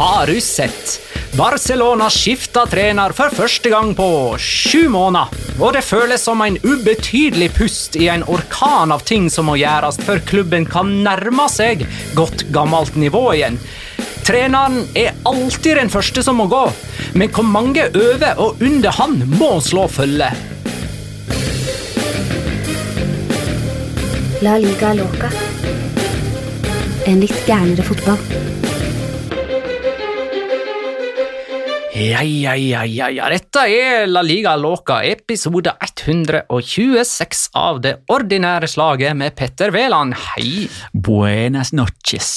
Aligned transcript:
Har 0.00 0.26
du 0.26 0.40
sett? 0.40 1.00
Barcelona 1.36 2.06
skifta 2.10 2.62
trener 2.66 3.12
for 3.12 3.28
første 3.36 3.68
gang 3.68 3.90
på 3.92 4.04
sju 4.40 4.86
måneder. 4.88 5.28
Og 5.60 5.74
det 5.76 5.82
føles 5.84 6.22
som 6.24 6.40
en 6.40 6.56
ubetydelig 6.62 7.50
pust 7.58 7.98
i 8.00 8.06
en 8.08 8.24
orkan 8.24 8.94
av 8.96 9.04
ting 9.04 9.26
som 9.28 9.50
må 9.50 9.58
gjøres 9.60 10.00
før 10.00 10.22
klubben 10.30 10.64
kan 10.64 10.88
nærme 11.04 11.44
seg 11.52 11.84
godt 12.16 12.46
gammelt 12.48 12.96
nivå 12.96 13.26
igjen. 13.34 13.60
Treneren 14.24 14.86
er 14.96 15.20
alltid 15.28 15.76
den 15.82 15.92
første 15.92 16.24
som 16.24 16.40
må 16.40 16.48
gå, 16.48 16.62
men 17.12 17.28
hvor 17.36 17.44
mange 17.44 17.84
over 17.92 18.40
og 18.40 18.64
under 18.64 18.96
han 19.02 19.20
må 19.36 19.50
slå 19.60 19.84
følge. 19.84 20.32
La 24.40 24.56
liga 24.64 24.96
loca. 24.96 25.28
En 27.04 27.20
litt 27.20 27.44
gærnere 27.44 27.84
fotball. 27.84 28.69
Ja, 32.00 32.22
ja, 32.24 32.54
ja, 32.56 32.80
ja, 32.88 33.10
ja. 33.12 33.26
Dette 33.28 33.66
er 33.68 34.06
La 34.08 34.22
Liga 34.24 34.54
Loca, 34.56 35.02
episode 35.04 35.74
126 35.84 37.42
av 37.60 37.82
det 37.84 37.90
ordinære 38.08 38.70
slaget 38.72 39.18
med 39.20 39.34
Petter 39.36 39.68
Wæland. 39.74 40.14
Hei. 40.16 40.64
Buenas 40.96 41.74
noches. 41.76 42.30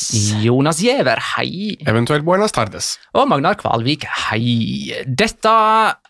Jonas 0.43 0.81
Giæver, 0.83 1.21
hei. 1.37 1.77
Eventuelt 1.87 2.27
buenas 2.27 2.51
tardes. 2.51 2.97
Og 3.15 3.29
Magnar 3.31 3.55
Kvalvik, 3.61 4.03
hei. 4.25 4.97
Dette 5.07 5.55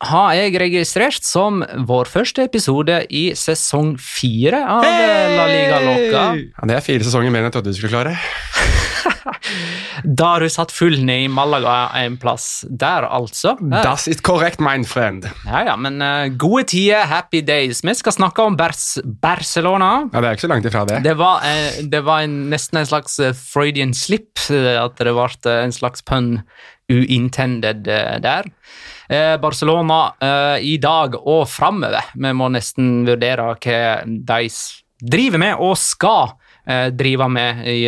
har 0.09 0.34
jeg 0.40 0.57
registrert 0.63 1.21
som 1.21 1.62
vår 1.62 2.09
første 2.09 2.48
episode 2.49 3.04
i 3.13 3.27
sesong 3.38 3.99
fire 4.01 4.65
av 4.79 4.90
La 5.37 5.46
Liga 5.51 5.77
Loca. 5.85 6.26
Ja, 6.41 6.71
det 6.74 6.79
er 6.79 6.90
fire 6.90 7.05
sesonger 7.05 7.29
mer 7.29 7.46
enn 7.46 7.51
jeg 7.51 7.59
trodde 7.59 7.70
du 7.70 7.77
skulle 7.77 7.93
klare. 7.93 8.18
Da 10.04 10.34
har 10.34 10.43
du 10.43 10.49
satt 10.52 10.71
full 10.74 10.98
ned 11.05 11.26
i 11.26 11.29
Malaga 11.32 11.90
en 11.99 12.18
plass 12.21 12.66
der, 12.70 13.07
altså. 13.07 13.55
Das 13.62 14.07
ist 14.07 14.24
korrekt, 14.24 14.62
mein 14.63 14.85
friend. 14.85 15.27
Ja, 15.46 15.63
ja, 15.68 15.76
men 15.77 16.02
uh, 16.02 16.27
gode 16.38 16.65
tider, 16.74 17.05
happy 17.10 17.41
days. 17.46 17.84
Vi 17.84 17.96
skal 17.98 18.15
snakke 18.15 18.43
om 18.43 18.57
Bers 18.60 18.99
Barcelona. 19.04 20.10
Ja, 20.12 20.21
Det 20.21 20.30
er 20.30 20.38
ikke 20.38 20.48
så 20.48 20.52
langt 20.54 20.70
ifra 20.70 20.85
det. 20.90 21.02
Det 21.05 21.15
var, 21.20 21.43
uh, 21.46 21.82
det 21.90 22.04
var 22.05 22.26
en, 22.27 22.38
nesten 22.52 22.82
en 22.82 22.90
slags 22.90 23.20
uh, 23.20 23.34
Freudian 23.38 23.93
slip, 23.98 24.32
at 24.49 24.98
det 24.99 25.13
ble 25.13 25.54
en 25.54 25.76
slags 25.76 26.04
pønn 26.05 26.41
uintended 26.91 27.85
der. 27.87 28.48
Barcelona 29.40 30.58
i 30.60 30.74
dag 30.82 31.15
og 31.15 31.46
framover. 31.48 32.10
Vi 32.12 32.32
må 32.35 32.49
nesten 32.52 33.05
vurdere 33.08 33.46
hva 33.54 33.85
de 34.04 34.49
driver 34.99 35.41
med 35.41 35.63
og 35.63 35.77
skal 35.80 36.34
drive 36.98 37.30
med 37.32 37.63
i 37.71 37.80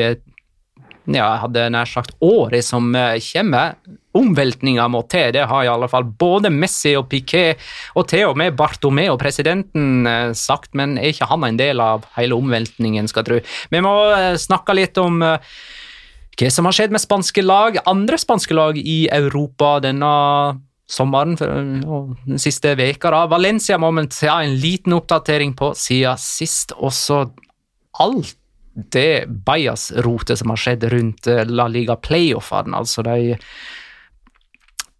ja, 1.05 1.21
jeg 1.21 1.41
hadde 1.43 1.69
nær 1.73 1.89
sagt 1.89 2.15
året 2.23 2.65
som 2.65 2.91
kommer. 2.93 3.77
Omveltninga 4.15 4.85
må 4.87 5.01
til, 5.11 5.33
det 5.35 5.43
har 5.49 5.65
i 5.65 5.69
alle 5.69 5.89
fall 5.91 6.05
både 6.07 6.49
Messi 6.53 6.93
og 6.95 7.09
Piquet 7.11 7.59
og 7.99 8.07
til 8.07 8.29
og 8.29 8.37
med 8.39 8.55
Bartomeo, 8.55 9.17
presidenten, 9.19 10.07
sagt, 10.39 10.71
men 10.73 10.95
er 10.97 11.11
ikke 11.11 11.27
han 11.27 11.43
en 11.43 11.59
del 11.59 11.83
av 11.83 12.07
hele 12.15 12.37
omveltningen, 12.39 13.09
skal 13.11 13.27
tro. 13.27 13.41
Vi 13.43 13.81
må 13.83 13.95
snakke 14.39 14.77
litt 14.77 14.95
om 15.01 15.19
hva 16.35 16.51
som 16.51 16.67
har 16.67 16.75
skjedd 16.75 16.95
med 16.95 17.03
spanske 17.03 17.43
lag, 17.43 17.81
andre 17.87 18.19
spanske 18.19 18.55
lag 18.55 18.79
i 18.79 19.05
Europa 19.11 19.77
denne 19.83 20.13
sommeren 20.85 21.35
og 21.87 22.15
den 22.25 22.41
siste 22.41 22.75
veka. 22.77 23.11
da. 23.11 23.25
Valencia 23.31 23.77
må 23.81 23.91
vi 23.95 24.07
ta 24.13 24.41
en 24.43 24.55
liten 24.59 24.95
oppdatering 24.97 25.55
på 25.57 25.73
siden 25.77 26.19
sist. 26.21 26.75
Også 26.77 27.25
alt 27.99 28.35
det 28.75 29.25
bajasrotet 29.47 30.39
som 30.39 30.51
har 30.51 30.59
skjedd 30.59 30.83
rundt 30.91 31.29
La 31.47 31.67
Liga 31.71 31.95
playoffene, 31.95 32.75
altså 32.75 33.05
de 33.07 33.35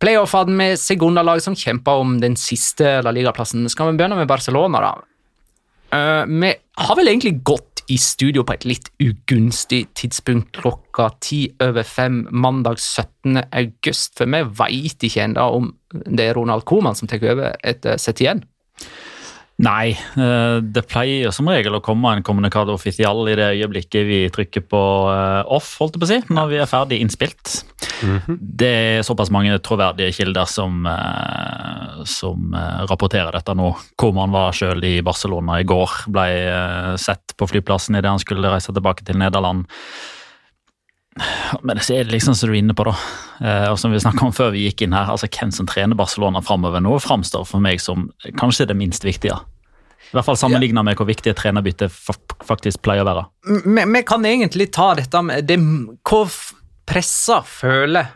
playoffene 0.01 0.55
med 0.55 0.79
segundalag 0.79 1.41
som 1.43 1.55
kjemper 1.57 2.03
om 2.03 2.17
den 2.21 2.37
siste 2.39 2.99
La 3.03 3.13
Liga-plassen. 3.15 3.67
Skal 3.71 3.91
vi 3.91 3.99
begynne 3.99 4.19
med 4.19 4.29
Barcelona, 4.31 4.83
da? 4.83 4.93
Uh, 5.95 6.23
vi 6.27 6.51
har 6.81 6.97
vel 6.97 7.11
egentlig 7.11 7.39
gått 7.47 7.83
i 7.87 7.97
studio 8.01 8.41
på 8.45 8.55
et 8.55 8.65
litt 8.65 8.87
ugunstig 9.03 9.83
tidspunkt 9.97 10.57
klokka 10.57 11.11
ti 11.21 11.43
over 11.61 11.85
fem 11.85 12.23
mandag 12.33 12.81
17. 12.81 13.43
august, 13.51 14.15
for 14.17 14.31
vi 14.31 14.41
veit 14.59 15.05
ikke 15.05 15.27
ennå 15.27 15.45
om 15.59 15.69
det 15.93 16.29
er 16.29 16.37
Ronald 16.37 16.65
Coman 16.65 16.97
som 16.97 17.09
tar 17.09 17.23
over 17.29 17.53
etter 17.63 18.01
Setien. 18.01 18.41
Nei, 19.63 19.93
det 20.15 20.81
pleier 20.91 21.31
som 21.31 21.47
regel 21.47 21.77
å 21.77 21.83
komme 21.83 22.11
en 22.11 22.23
kommunikado 22.27 22.73
offisial 22.75 23.21
i 23.31 23.37
det 23.39 23.45
øyeblikket 23.53 24.03
vi 24.03 24.17
trykker 24.33 24.65
på 24.67 24.81
off, 25.55 25.69
holdt 25.79 25.95
jeg 25.95 26.01
på 26.01 26.07
å 26.07 26.09
si, 26.09 26.17
når 26.35 26.49
vi 26.51 26.57
er 26.59 26.67
ferdig 26.67 26.99
innspilt. 26.99 27.53
Mm 28.03 28.19
-hmm. 28.19 28.37
Det 28.41 28.67
er 28.67 29.01
såpass 29.01 29.31
mange 29.31 29.57
troverdige 29.59 30.11
kilder 30.11 30.45
som, 30.45 30.83
som 32.03 32.55
rapporterer 32.89 33.31
dette 33.31 33.53
nå. 33.55 33.75
Koman 33.95 34.31
var 34.31 34.51
selv 34.51 34.83
i 34.83 35.01
Barcelona 35.01 35.59
i 35.59 35.63
går, 35.63 35.89
ble 36.07 36.97
sett 36.97 37.33
på 37.37 37.47
flyplassen 37.47 37.95
idet 37.95 38.09
han 38.09 38.19
skulle 38.19 38.51
reise 38.51 38.73
tilbake 38.73 39.05
til 39.05 39.17
Nederland. 39.17 39.65
Men 41.61 41.79
det 41.79 41.95
er 41.95 42.09
liksom 42.11 42.35
som 42.35 42.49
du 42.49 42.53
er 42.55 42.59
inne 42.59 42.75
på, 42.75 42.83
da, 42.87 42.95
og 43.71 43.77
som 43.79 43.93
vi 43.93 44.01
snakka 44.03 44.25
om 44.27 44.33
før 44.35 44.49
vi 44.51 44.65
gikk 44.65 44.83
inn 44.83 44.95
her, 44.95 45.07
altså 45.13 45.29
hvem 45.31 45.53
som 45.55 45.67
trener 45.69 45.95
Barcelona 45.95 46.41
framover 46.43 46.83
nå, 46.83 46.97
framstår 46.99 47.45
for 47.47 47.63
meg 47.63 47.79
som 47.83 48.09
kanskje 48.39 48.67
det 48.67 48.75
minst 48.75 49.07
viktige. 49.07 49.37
I 50.05 50.17
hvert 50.17 50.27
fall 50.27 50.37
sammenligna 50.37 50.83
med 50.85 50.99
hvor 50.99 51.07
viktig 51.07 51.31
et 51.31 51.39
trenerbytte 51.39 51.87
faktisk 51.89 52.83
pleier 52.85 53.05
å 53.05 53.07
være. 53.07 53.23
Vi 53.63 54.03
kan 54.07 54.27
egentlig 54.27 54.69
ta 54.75 54.91
dette 54.99 55.21
med 55.25 55.47
det, 55.47 55.57
Hvor 56.05 56.35
pressa 56.85 57.39
føler 57.47 58.11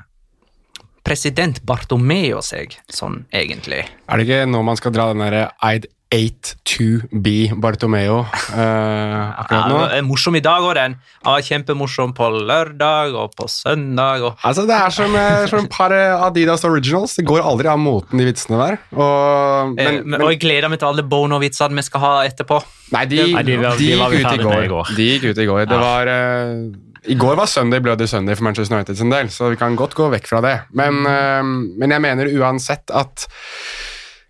president 1.08 1.64
Bartomeo 1.66 2.44
seg 2.46 2.76
sånn, 2.94 3.24
egentlig? 3.34 3.82
Er 4.12 4.20
det 4.20 4.28
ikke 4.28 4.52
nå 4.52 4.62
man 4.68 4.78
skal 4.78 4.94
dra 4.94 5.08
den 5.14 5.24
derre 5.24 5.48
I'd 5.66 5.88
8 6.10 6.56
to 6.66 6.86
be 7.22 7.52
Bartomeo 7.54 8.24
eh, 8.58 9.40
akkurat 9.40 9.68
nå? 9.70 9.82
Ja, 9.94 10.02
morsom 10.02 10.34
i 10.40 10.42
dag 10.42 10.64
òg, 10.66 10.74
den. 10.74 10.96
Ja, 11.22 11.36
kjempemorsom 11.46 12.16
på 12.18 12.32
lørdag 12.34 13.14
og 13.14 13.36
på 13.38 13.46
søndag. 13.52 14.26
Og... 14.26 14.40
Altså, 14.42 14.66
Det 14.66 14.74
er 14.74 14.96
som, 14.96 15.14
som 15.52 15.68
et 15.68 15.70
par 15.70 15.94
Adidas 15.94 16.66
Originals. 16.66 17.14
Det 17.20 17.28
går 17.30 17.46
aldri 17.46 17.70
av 17.70 17.78
moten, 17.78 18.18
de 18.18 18.26
vitsene 18.26 18.58
der. 18.58 18.80
Og, 18.98 19.76
men, 19.76 20.00
eh, 20.00 20.02
men, 20.02 20.18
og 20.24 20.34
jeg 20.34 20.42
gleder 20.42 20.74
meg 20.74 20.82
til 20.82 20.90
alle 20.90 21.06
Bono-vitsene 21.06 21.78
vi 21.78 21.86
skal 21.86 22.04
ha 22.08 22.14
etterpå. 22.26 22.58
Nei, 22.96 23.06
de, 23.12 23.22
Nei, 23.36 23.46
de, 23.46 23.60
de, 23.62 23.74
de 23.78 23.92
var 24.02 24.18
gikk 24.18 24.26
ut 24.26 24.34
i 24.34 24.48
går. 24.48 24.66
går. 24.74 24.94
De 24.98 25.10
gikk 25.12 25.30
ut 25.30 25.44
i 25.44 25.48
går. 25.52 25.68
Det 25.70 25.80
var 25.84 26.10
eh, 26.16 27.12
I 27.14 27.20
går 27.22 27.38
var 27.38 27.54
søndag 27.54 27.86
Bloody 27.86 28.10
søndag 28.10 28.42
for 28.42 28.50
Manchester 28.50 28.80
United 28.80 28.98
sin 28.98 29.14
del, 29.14 29.30
så 29.30 29.54
vi 29.54 29.62
kan 29.62 29.78
godt 29.78 29.94
gå 29.94 30.10
vekk 30.18 30.34
fra 30.34 30.42
det. 30.42 30.56
Men, 30.74 31.04
uh, 31.06 31.46
men 31.78 31.94
jeg 31.94 32.02
mener 32.02 32.34
uansett 32.34 32.90
at 32.90 33.30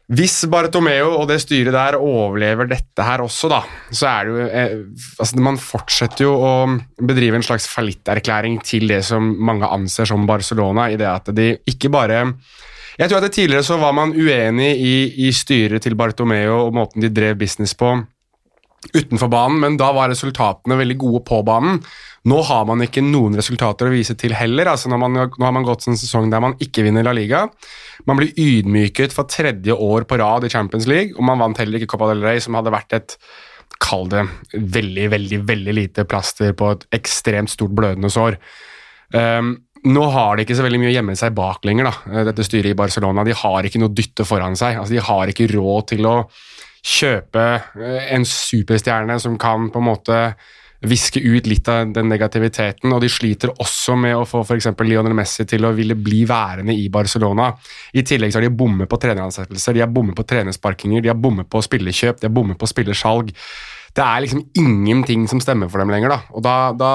hvis 0.09 0.39
Bartomeo 0.49 1.11
og 1.19 1.27
det 1.29 1.37
styret 1.43 1.75
der 1.75 1.99
overlever 2.01 2.65
dette 2.71 3.05
her 3.05 3.21
også, 3.21 3.49
da, 3.51 3.59
så 3.93 4.07
er 4.09 4.25
det 4.25 4.31
jo 4.31 4.47
eh, 4.47 4.71
altså 5.21 5.43
Man 5.45 5.59
fortsetter 5.61 6.25
jo 6.25 6.31
å 6.33 6.53
bedrive 6.97 7.37
en 7.37 7.45
slags 7.45 7.67
fallitterklæring 7.69 8.57
til 8.65 8.89
det 8.89 9.03
som 9.05 9.27
mange 9.37 9.69
anser 9.69 10.09
som 10.09 10.25
Barcelona, 10.29 10.87
i 10.89 10.97
det 10.97 11.09
at 11.09 11.29
de 11.37 11.51
ikke 11.69 11.93
bare 11.93 12.23
Jeg 12.97 13.09
tror 13.09 13.21
at 13.21 13.31
tidligere 13.31 13.63
så 13.63 13.77
var 13.77 13.93
man 13.93 14.15
uenig 14.17 14.71
i, 14.81 14.95
i 15.27 15.31
styret 15.31 15.85
til 15.85 15.95
Bartomeo 15.95 16.65
og 16.65 16.73
måten 16.73 17.05
de 17.05 17.13
drev 17.13 17.37
business 17.37 17.77
på 17.77 17.93
utenfor 18.95 19.29
banen, 19.29 19.59
men 19.61 19.77
da 19.77 19.91
var 19.93 20.09
resultatene 20.09 20.77
veldig 20.79 20.97
gode 20.99 21.21
på 21.27 21.41
banen. 21.45 21.81
Nå 22.27 22.39
har 22.49 22.65
man 22.67 22.83
ikke 22.83 23.03
noen 23.05 23.37
resultater 23.39 23.87
å 23.87 23.93
vise 23.93 24.15
til 24.19 24.33
heller. 24.35 24.67
altså 24.73 24.91
man, 24.91 25.15
Nå 25.15 25.45
har 25.45 25.53
man 25.55 25.67
gått 25.67 25.87
en 25.87 25.99
sesong 25.99 26.27
der 26.31 26.43
man 26.43 26.57
ikke 26.59 26.83
vinner 26.83 27.05
La 27.05 27.13
Liga. 27.15 27.45
Man 28.09 28.19
blir 28.19 28.33
ydmyket 28.35 29.15
for 29.15 29.29
tredje 29.31 29.75
år 29.75 30.07
på 30.09 30.19
rad 30.19 30.43
i 30.43 30.51
Champions 30.51 30.87
League, 30.89 31.15
og 31.15 31.23
man 31.23 31.39
vant 31.39 31.61
heller 31.61 31.79
ikke 31.79 31.93
Copa 31.95 32.11
del 32.11 32.25
Rey, 32.25 32.41
som 32.43 32.57
hadde 32.59 32.75
vært 32.75 32.97
et 32.99 33.15
Kall 33.79 34.09
det 34.11 34.25
veldig, 34.51 35.05
veldig, 35.13 35.37
veldig 35.47 35.73
lite 35.77 36.03
plaster 36.09 36.51
på 36.57 36.73
et 36.73 36.81
ekstremt 36.97 37.47
stort 37.47 37.71
blødende 37.77 38.09
sår. 38.11 38.35
Um, 39.15 39.53
nå 39.87 40.03
har 40.11 40.35
de 40.35 40.43
ikke 40.43 40.57
så 40.57 40.65
veldig 40.65 40.81
mye 40.81 40.89
å 40.89 40.95
gjemme 40.97 41.15
seg 41.15 41.35
bak 41.37 41.63
lenger, 41.63 41.87
da, 41.87 42.23
dette 42.27 42.43
styret 42.43 42.73
i 42.73 42.77
Barcelona. 42.77 43.23
De 43.23 43.37
har 43.39 43.63
ikke 43.63 43.79
noe 43.79 43.93
dytte 43.95 44.25
foran 44.27 44.57
seg. 44.59 44.81
altså 44.81 44.97
De 44.97 45.05
har 45.07 45.31
ikke 45.31 45.47
råd 45.53 45.87
til 45.93 46.09
å 46.09 46.15
kjøpe 46.83 47.45
en 48.11 48.25
superstjerne 48.27 49.15
som 49.19 49.37
kan 49.39 49.69
på 49.71 49.79
en 49.79 49.87
måte 49.87 50.19
viske 50.87 51.19
ut 51.19 51.47
litt 51.49 51.67
av 51.67 51.91
den 51.91 52.07
negativiteten, 52.07 52.93
og 52.95 53.01
de 53.03 53.09
sliter 53.11 53.51
også 53.51 53.97
med 53.99 54.15
å 54.15 54.27
få 54.27 54.45
f.eks. 54.45 54.69
Lionel 54.87 55.15
Messi 55.17 55.43
til 55.49 55.67
å 55.67 55.73
ville 55.75 55.97
bli 55.99 56.21
værende 56.29 56.75
i 56.75 56.87
Barcelona. 56.91 57.49
I 57.93 58.05
tillegg 58.07 58.31
så 58.31 58.39
har 58.39 58.47
de 58.47 58.53
bommet 58.61 58.89
på 58.89 58.99
treneransettelser, 59.01 59.75
de 59.75 59.83
har 59.83 59.91
bommet 59.91 60.15
på 60.15 60.27
trenersparkinger, 60.29 61.03
de 61.03 61.11
har 61.11 61.19
bommet 61.19 61.49
på 61.51 61.61
spillekjøp, 61.65 62.21
de 62.21 62.29
har 62.29 62.35
bommet 62.35 62.59
på 62.59 62.69
spillersalg. 62.69 63.33
det 63.95 64.05
er 64.05 64.21
liksom 64.21 64.43
ingenting 64.55 65.27
som 65.27 65.41
stemmer 65.41 65.67
for 65.67 65.81
dem 65.81 65.89
lenger, 65.91 66.13
da. 66.13 66.19
Og 66.31 66.43
da, 66.45 66.55
da 66.77 66.91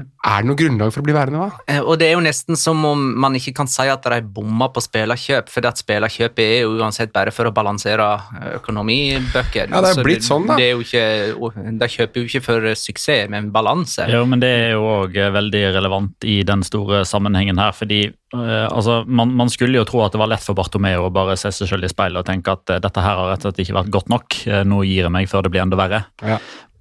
er 0.00 0.42
det 0.42 0.48
noe 0.48 0.58
grunnlag 0.58 0.92
for 0.94 1.02
å 1.02 1.06
bli 1.06 1.14
værende, 1.16 1.38
hva? 1.40 1.60
Eh, 1.70 1.80
Og 1.80 1.98
det 2.00 2.08
er 2.08 2.14
jo 2.16 2.22
nesten 2.24 2.56
som 2.58 2.82
om 2.88 3.02
man 3.20 3.34
ikke 3.38 3.54
kan 3.54 3.68
si 3.70 3.86
at 3.88 4.02
de 4.02 4.20
bommer 4.22 4.68
på 4.74 4.82
spillerkjøp, 4.84 5.48
for 5.52 5.66
at 5.70 5.80
spillerkjøp 5.80 6.38
er 6.44 6.54
jo 6.64 6.74
uansett 6.80 7.12
bare 7.14 7.30
for 7.34 7.46
å 7.50 7.52
balansere 7.54 8.06
eh, 8.40 8.56
økonomibøker. 8.58 9.70
Ja, 9.70 9.80
det 9.84 9.92
er 9.94 10.02
blitt 10.06 10.26
sånn, 10.26 10.46
da. 10.48 10.56
Det 10.58 10.68
er 10.70 10.74
jo 10.74 10.82
ikke, 10.84 11.70
de 11.80 11.88
kjøper 11.96 12.20
jo 12.22 12.28
ikke 12.30 12.42
for 12.44 12.68
suksess, 12.78 13.28
men 13.32 13.50
balanse. 13.54 14.06
Jo, 14.10 14.24
men 14.28 14.42
det 14.42 14.50
er 14.50 14.70
jo 14.76 14.84
òg 15.02 15.16
veldig 15.34 15.64
relevant 15.76 16.24
i 16.28 16.40
den 16.46 16.62
store 16.66 17.04
sammenhengen 17.08 17.58
her. 17.60 17.72
fordi 17.76 18.02
eh, 18.08 18.66
altså, 18.68 19.02
man, 19.06 19.34
man 19.36 19.48
skulle 19.52 19.78
jo 19.80 19.84
tro 19.88 20.02
at 20.04 20.12
det 20.14 20.20
var 20.22 20.30
lett 20.32 20.44
for 20.44 20.54
Bartomeo 20.58 21.06
å 21.08 21.12
bare 21.14 21.36
se 21.40 21.52
seg 21.54 21.68
selv 21.70 21.84
i 21.86 21.92
speilet 21.92 22.22
og 22.22 22.28
tenke 22.28 22.52
at 22.54 22.70
eh, 22.74 22.80
dette 22.82 23.00
her 23.04 23.18
har 23.20 23.32
rett 23.34 23.44
og 23.44 23.50
slett 23.52 23.64
ikke 23.66 23.78
vært 23.80 23.92
godt 23.94 24.08
nok. 24.12 24.38
Eh, 24.46 24.62
nå 24.68 24.82
gir 24.86 25.04
jeg 25.06 25.14
meg 25.14 25.28
før 25.30 25.46
det 25.46 25.54
blir 25.54 25.64
enda 25.64 25.78
verre. 25.80 26.04
Ja. 26.24 26.38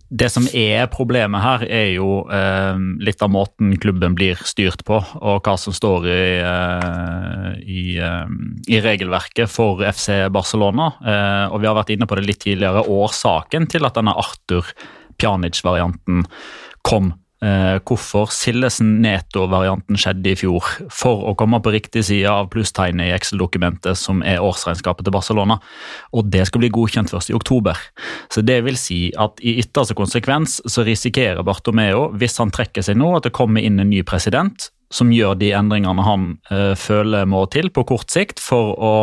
Det 0.09 0.27
som 0.29 0.45
er 0.53 0.89
problemet 0.93 1.41
her, 1.41 1.63
er 1.65 1.87
jo 1.95 2.23
eh, 2.29 2.81
litt 3.01 3.21
av 3.23 3.31
måten 3.33 3.71
klubben 3.81 4.13
blir 4.17 4.37
styrt 4.45 4.83
på, 4.85 4.99
og 4.99 5.47
hva 5.47 5.55
som 5.57 5.73
står 5.73 6.05
i, 6.11 6.25
eh, 6.43 7.47
i, 7.63 7.85
eh, 7.97 8.35
i 8.69 8.81
regelverket 8.83 9.49
for 9.49 9.81
FC 9.87 10.27
Barcelona. 10.33 10.91
Eh, 11.01 11.45
og 11.49 11.63
vi 11.63 11.69
har 11.69 11.79
vært 11.79 11.95
inne 11.95 12.09
på 12.09 12.19
det 12.19 12.27
litt 12.27 12.43
tidligere. 12.45 12.85
Årsaken 12.85 13.65
til 13.71 13.87
at 13.89 13.97
denne 13.97 14.13
Arthur 14.13 14.69
Pjanic-varianten 15.17 16.27
kom. 16.85 17.13
Eh, 17.43 17.77
hvorfor 17.83 18.29
Sildesen-Neto-varianten 18.31 19.97
skjedde 19.99 20.31
i 20.31 20.37
fjor, 20.39 20.63
for 20.93 21.25
å 21.27 21.33
komme 21.35 21.59
på 21.63 21.73
riktig 21.75 22.05
side 22.07 22.29
av 22.31 22.47
plusstegnet 22.53 23.09
i 23.09 23.15
Excel-dokumentet 23.17 23.99
som 23.99 24.21
er 24.23 24.43
årsregnskapet 24.43 25.03
til 25.03 25.15
Barcelona. 25.15 25.57
Og 26.15 26.29
det 26.31 26.45
skal 26.47 26.63
bli 26.63 26.71
godkjent 26.71 27.11
først 27.11 27.33
i 27.33 27.35
oktober. 27.35 27.79
Så 28.31 28.45
det 28.47 28.61
vil 28.63 28.79
si 28.79 29.01
at 29.19 29.43
i 29.43 29.57
ytterste 29.59 29.97
konsekvens 29.97 30.61
så 30.63 30.85
risikerer 30.87 31.43
Bartomeo, 31.43 32.07
hvis 32.15 32.39
han 32.39 32.53
trekker 32.53 32.85
seg 32.85 33.01
nå, 33.01 33.11
at 33.17 33.27
det 33.27 33.35
kommer 33.35 33.65
inn 33.65 33.81
en 33.81 33.91
ny 33.91 34.05
president 34.07 34.69
som 34.93 35.11
gjør 35.13 35.35
de 35.39 35.49
endringene 35.57 36.05
han 36.05 36.27
eh, 36.53 36.73
føler 36.79 37.25
må 37.29 37.43
til 37.53 37.71
på 37.73 37.85
kort 37.89 38.13
sikt 38.13 38.41
for 38.43 38.73
å 38.77 38.93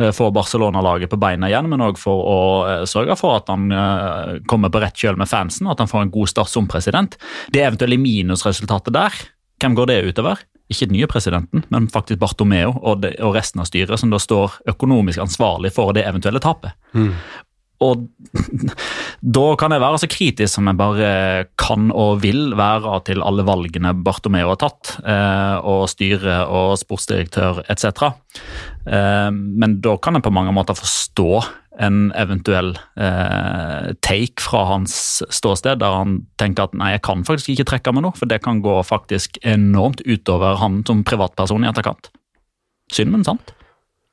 eh, 0.00 0.10
få 0.14 0.30
Barcelona-laget 0.34 1.12
på 1.12 1.20
beina 1.20 1.50
igjen, 1.50 1.70
men 1.70 1.84
òg 1.86 2.00
for 2.00 2.26
å 2.26 2.40
eh, 2.66 2.84
sørge 2.90 3.16
for 3.20 3.38
at 3.38 3.50
han 3.52 3.70
eh, 3.70 4.36
kommer 4.50 4.72
på 4.74 4.82
rett 4.82 4.98
kjøl 4.98 5.18
med 5.20 5.30
fansen, 5.30 5.70
at 5.70 5.80
han 5.82 5.90
får 5.90 6.06
en 6.06 6.14
god 6.14 6.34
start 6.34 6.52
som 6.52 6.68
president. 6.70 7.18
Det 7.54 7.62
eventuelle 7.62 8.00
minusresultatet 8.02 8.94
der, 8.98 9.18
hvem 9.62 9.78
går 9.78 9.90
det 9.90 10.00
utover? 10.10 10.42
Ikke 10.68 10.84
den 10.90 10.98
nye 10.98 11.08
presidenten, 11.08 11.62
men 11.72 11.86
faktisk 11.88 12.20
Bartomeo 12.20 12.74
og, 12.76 13.00
det, 13.06 13.14
og 13.24 13.32
resten 13.38 13.62
av 13.62 13.70
styret, 13.70 13.96
som 14.00 14.10
da 14.12 14.18
står 14.20 14.58
økonomisk 14.74 15.22
ansvarlig 15.24 15.72
for 15.72 15.94
det 15.96 16.04
eventuelle 16.04 16.42
tapet. 16.44 16.74
Og 17.84 18.08
da 19.38 19.44
kan 19.60 19.74
jeg 19.74 19.82
være 19.82 20.00
så 20.02 20.08
kritisk 20.10 20.56
som 20.56 20.70
jeg 20.70 20.78
bare 20.78 21.10
kan 21.60 21.92
og 21.94 22.22
vil 22.24 22.56
være 22.58 22.98
til 23.06 23.22
alle 23.22 23.44
valgene 23.46 23.94
Bartomeo 24.04 24.50
har 24.52 24.60
tatt, 24.62 24.96
eh, 25.04 25.56
og 25.62 25.86
styre 25.92 26.40
og 26.46 26.74
sportsdirektør 26.80 27.62
etc. 27.70 28.10
Eh, 28.88 29.30
men 29.30 29.78
da 29.84 29.96
kan 30.02 30.18
jeg 30.18 30.26
på 30.26 30.34
mange 30.34 30.54
måter 30.56 30.78
forstå 30.78 31.30
en 31.78 32.08
eventuell 32.18 32.72
eh, 32.98 33.92
take 34.02 34.42
fra 34.42 34.64
hans 34.72 35.22
ståsted, 35.30 35.78
der 35.78 35.94
han 36.00 36.16
tenker 36.40 36.66
at 36.66 36.74
nei, 36.74 36.96
jeg 36.96 37.04
kan 37.06 37.22
faktisk 37.26 37.52
ikke 37.54 37.68
trekke 37.72 37.94
meg 37.94 38.08
nå, 38.08 38.12
for 38.18 38.30
det 38.30 38.40
kan 38.42 38.62
gå 38.64 38.80
faktisk 38.86 39.38
enormt 39.46 40.02
utover 40.02 40.58
han 40.58 40.82
som 40.88 41.04
privatperson 41.06 41.62
i 41.62 41.70
etterkant. 41.70 42.10
Synd, 42.90 43.14
men 43.14 43.26
sant. 43.26 43.54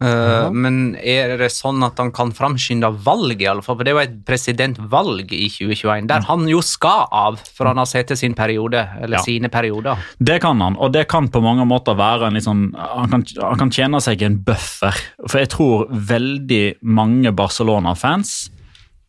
Eh, 0.04 0.50
Men 0.52 0.96
er 1.00 1.38
det 1.40 1.48
sånn 1.56 1.80
at 1.86 1.98
han 2.02 2.10
kan 2.12 2.34
framskynde 2.36 2.90
valget, 3.06 3.42
i 3.46 3.48
alle 3.48 3.64
fall? 3.64 3.78
For 3.78 3.88
det 3.88 3.94
jo 3.96 4.02
et 4.02 4.18
presidentvalg 4.28 5.32
i 5.32 5.48
2021, 5.48 6.08
der 6.12 6.26
han 6.28 6.44
jo 6.52 6.60
skal 6.66 7.08
av, 7.16 7.40
for 7.56 7.70
han 7.72 7.78
har 7.80 7.88
sittet 7.88 8.20
sin 8.20 8.34
periode, 8.36 8.84
eller 9.02 9.18
Ja. 9.18 9.24
sine 9.24 9.48
perioder. 9.50 9.98
Det 10.20 10.42
kan 10.42 10.60
han, 10.60 10.76
og 10.78 10.92
det 10.92 11.08
kan 11.08 11.30
på 11.30 11.42
mange 11.42 11.66
måter 11.66 11.96
være 11.96 12.28
en 12.28 12.34
litt 12.34 12.44
sånn 12.44 12.74
Han 12.76 13.10
kan, 13.10 13.24
han 13.42 13.58
kan 13.58 13.70
tjene 13.70 14.02
seg 14.02 14.22
en 14.24 14.38
buffer. 14.44 14.94
For 15.30 15.40
jeg 15.40 15.50
tror 15.50 15.88
veldig 15.90 16.76
mange 16.84 17.32
Barcelona-fans 17.34 18.50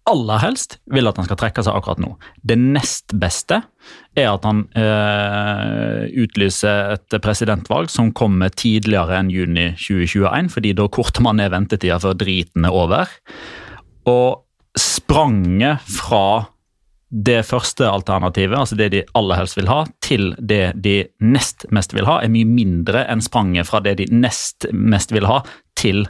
aller 0.06 0.41
helst 0.43 0.79
vil 0.93 1.08
at 1.11 1.19
han 1.19 1.26
skal 1.26 1.38
trekke 1.41 1.64
seg 1.67 1.76
akkurat 1.76 2.00
nå. 2.03 2.12
Det 2.47 2.56
nest 2.61 3.14
beste 3.19 3.61
er 4.17 4.31
at 4.31 4.47
han 4.47 4.64
eh, 4.79 6.06
utlyser 6.23 6.97
et 6.97 7.17
presidentvalg 7.23 7.91
som 7.93 8.12
kommer 8.17 8.53
tidligere 8.55 9.19
enn 9.19 9.32
juni 9.35 9.69
2021, 9.75 10.50
fordi 10.55 10.75
da 10.79 10.88
korter 10.93 11.26
man 11.26 11.41
ned 11.41 11.53
ventetida 11.55 11.99
før 12.03 12.19
driten 12.19 12.69
er 12.69 12.76
over. 12.76 13.11
Og 14.06 14.44
spranget 14.79 15.82
fra 15.91 16.47
det 17.08 17.41
første 17.47 17.87
alternativet, 17.87 18.58
altså 18.58 18.76
det 18.79 18.91
de 18.93 19.05
aller 19.17 19.38
helst 19.38 19.56
vil 19.58 19.70
ha, 19.70 19.85
til 20.03 20.32
det 20.38 20.75
de 20.82 20.99
nest 21.23 21.69
mest 21.75 21.94
vil 21.94 22.06
ha, 22.08 22.19
er 22.23 22.32
mye 22.32 22.49
mindre 22.49 23.05
enn 23.11 23.23
spranget 23.25 23.69
fra 23.69 23.81
det 23.82 23.97
de 24.03 24.08
nest 24.11 24.69
mest 24.75 25.14
vil 25.14 25.29
ha, 25.31 25.41
til 25.79 26.05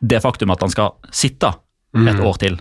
det 0.00 0.22
faktum 0.22 0.54
at 0.54 0.62
han 0.64 0.72
skal 0.72 0.94
sitte 1.12 1.52
et 1.98 2.22
år 2.22 2.38
til. 2.40 2.60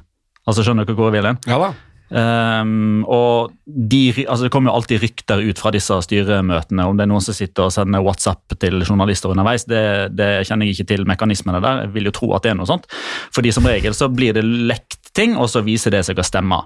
Altså 0.50 0.66
Skjønner 0.66 0.88
dere 0.88 0.98
hvor 0.98 1.12
jeg 1.12 1.20
vil 1.20 1.30
hen? 1.32 1.40
Ja 1.50 1.62
da. 1.62 1.70
Ehm, 2.10 3.04
og 3.06 3.52
de, 3.66 4.26
altså 4.26 4.48
Det 4.48 4.52
kommer 4.54 4.72
jo 4.72 4.80
alltid 4.80 5.04
rykter 5.04 5.44
ut 5.46 5.60
fra 5.62 5.72
disse 5.74 5.94
styremøtene. 6.06 6.88
Om 6.90 6.98
det 6.98 7.06
er 7.06 7.12
noen 7.12 7.26
som 7.26 7.38
sitter 7.38 7.68
og 7.68 7.74
sender 7.76 8.06
WhatsApp 8.06 8.58
til 8.62 8.82
journalister 8.82 9.34
underveis, 9.34 9.68
det, 9.70 9.84
det 10.18 10.32
kjenner 10.50 10.66
jeg 10.66 10.80
ikke 10.80 10.90
til 10.94 11.06
mekanismene 11.10 11.62
der. 11.64 11.84
Jeg 11.86 11.94
vil 11.98 12.10
jo 12.10 12.16
tro 12.16 12.32
at 12.38 12.46
det 12.46 12.54
er 12.54 12.60
noe 12.60 12.70
sånt. 12.70 12.90
Fordi 13.36 13.54
som 13.56 13.68
regel 13.70 13.98
så 13.98 14.10
blir 14.12 14.38
det 14.38 14.46
lekt 14.46 15.14
ting, 15.18 15.38
og 15.38 15.52
så 15.52 15.64
viser 15.66 15.94
det 15.94 16.06
seg 16.08 16.20
å 16.20 16.26
stemme. 16.26 16.64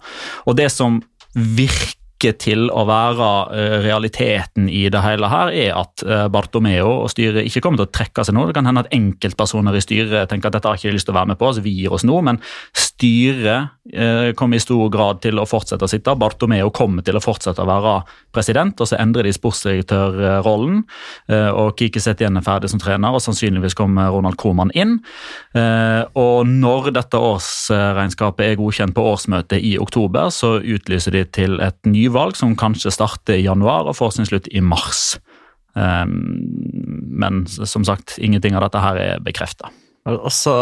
Og 0.47 0.57
det 0.59 0.69
som 0.71 1.01
virker 1.33 1.99
til 2.39 2.69
å 2.71 2.85
være 2.87 3.29
eh, 3.51 3.75
realiteten 3.83 4.69
i 4.71 4.85
det 4.93 5.01
hele 5.03 5.27
her, 5.27 5.51
er 5.51 5.75
at 5.75 6.03
eh, 6.07 6.25
Bartomeo 6.31 6.89
og 7.03 7.11
styret 7.11 7.43
ikke 7.43 7.61
kommer 7.65 7.81
til 7.81 7.89
å 7.89 7.93
trekke 7.99 8.23
seg 8.23 8.37
nå. 8.37 8.45
Det 8.47 8.55
kan 8.57 8.69
hende 8.69 8.85
at 8.85 8.93
enkeltpersoner 8.95 9.75
i 9.75 9.83
styret 9.83 10.31
tenker 10.31 10.49
at 10.49 10.57
dette 10.57 10.71
har 10.71 10.79
ikke 10.79 10.95
lyst 10.95 11.09
til 11.09 11.15
å 11.15 11.19
være 11.19 11.33
med 11.33 11.39
på, 11.41 11.51
så 11.51 11.63
vi 11.65 11.75
gir 11.75 11.93
oss 11.93 12.05
nå. 12.07 12.15
Men 12.25 12.39
styret 12.71 13.91
eh, 13.91 14.31
kommer 14.39 14.57
i 14.57 14.63
stor 14.63 14.87
grad 14.93 15.19
til 15.25 15.41
å 15.41 15.47
fortsette 15.49 15.83
å 15.83 15.91
sitte. 15.91 16.15
Bartomeo 16.19 16.71
kommer 16.71 17.05
til 17.05 17.19
å 17.19 17.23
fortsette 17.23 17.61
å 17.61 17.69
være 17.69 17.97
president, 18.33 18.79
og 18.79 18.89
så 18.89 18.97
endrer 19.01 19.27
de 19.27 19.35
sportsdirektørrollen. 19.35 20.79
Og 21.53 21.75
Kiki 21.77 22.01
Setien 22.01 22.39
er 22.39 22.45
ferdig 22.45 22.71
som 22.71 22.81
trener, 22.81 23.13
og 23.13 23.21
sannsynligvis 23.21 23.75
kommer 23.77 24.09
Ronald 24.13 24.39
Krohmann 24.41 24.71
inn. 24.77 24.95
Og 25.53 26.49
når 26.49 26.89
dette 26.95 27.19
årsregnskapet 27.21 28.47
er 28.47 28.57
godkjent 28.57 28.95
på 28.97 29.05
årsmøtet 29.11 29.61
i 29.61 29.75
oktober, 29.81 30.31
så 30.33 30.55
utlyser 30.57 31.19
de 31.19 31.23
til 31.37 31.59
et 31.61 31.77
nyvalg 31.85 32.12
som 32.37 32.55
kanskje 32.59 32.93
starter 32.93 33.37
i 33.37 33.45
januar 33.45 33.89
og 33.89 33.97
får 33.97 34.17
sin 34.17 34.29
slutt 34.29 34.49
i 34.51 34.61
mars. 34.61 35.19
Eh, 35.75 36.05
Men 36.05 37.45
som 37.47 37.85
sagt, 37.85 38.17
ingenting 38.17 38.55
av 38.55 38.65
dette 38.65 38.81
her 38.81 38.99
er 38.99 39.23
bekrefta. 39.23 39.69
Og 40.09 40.31
så 40.33 40.55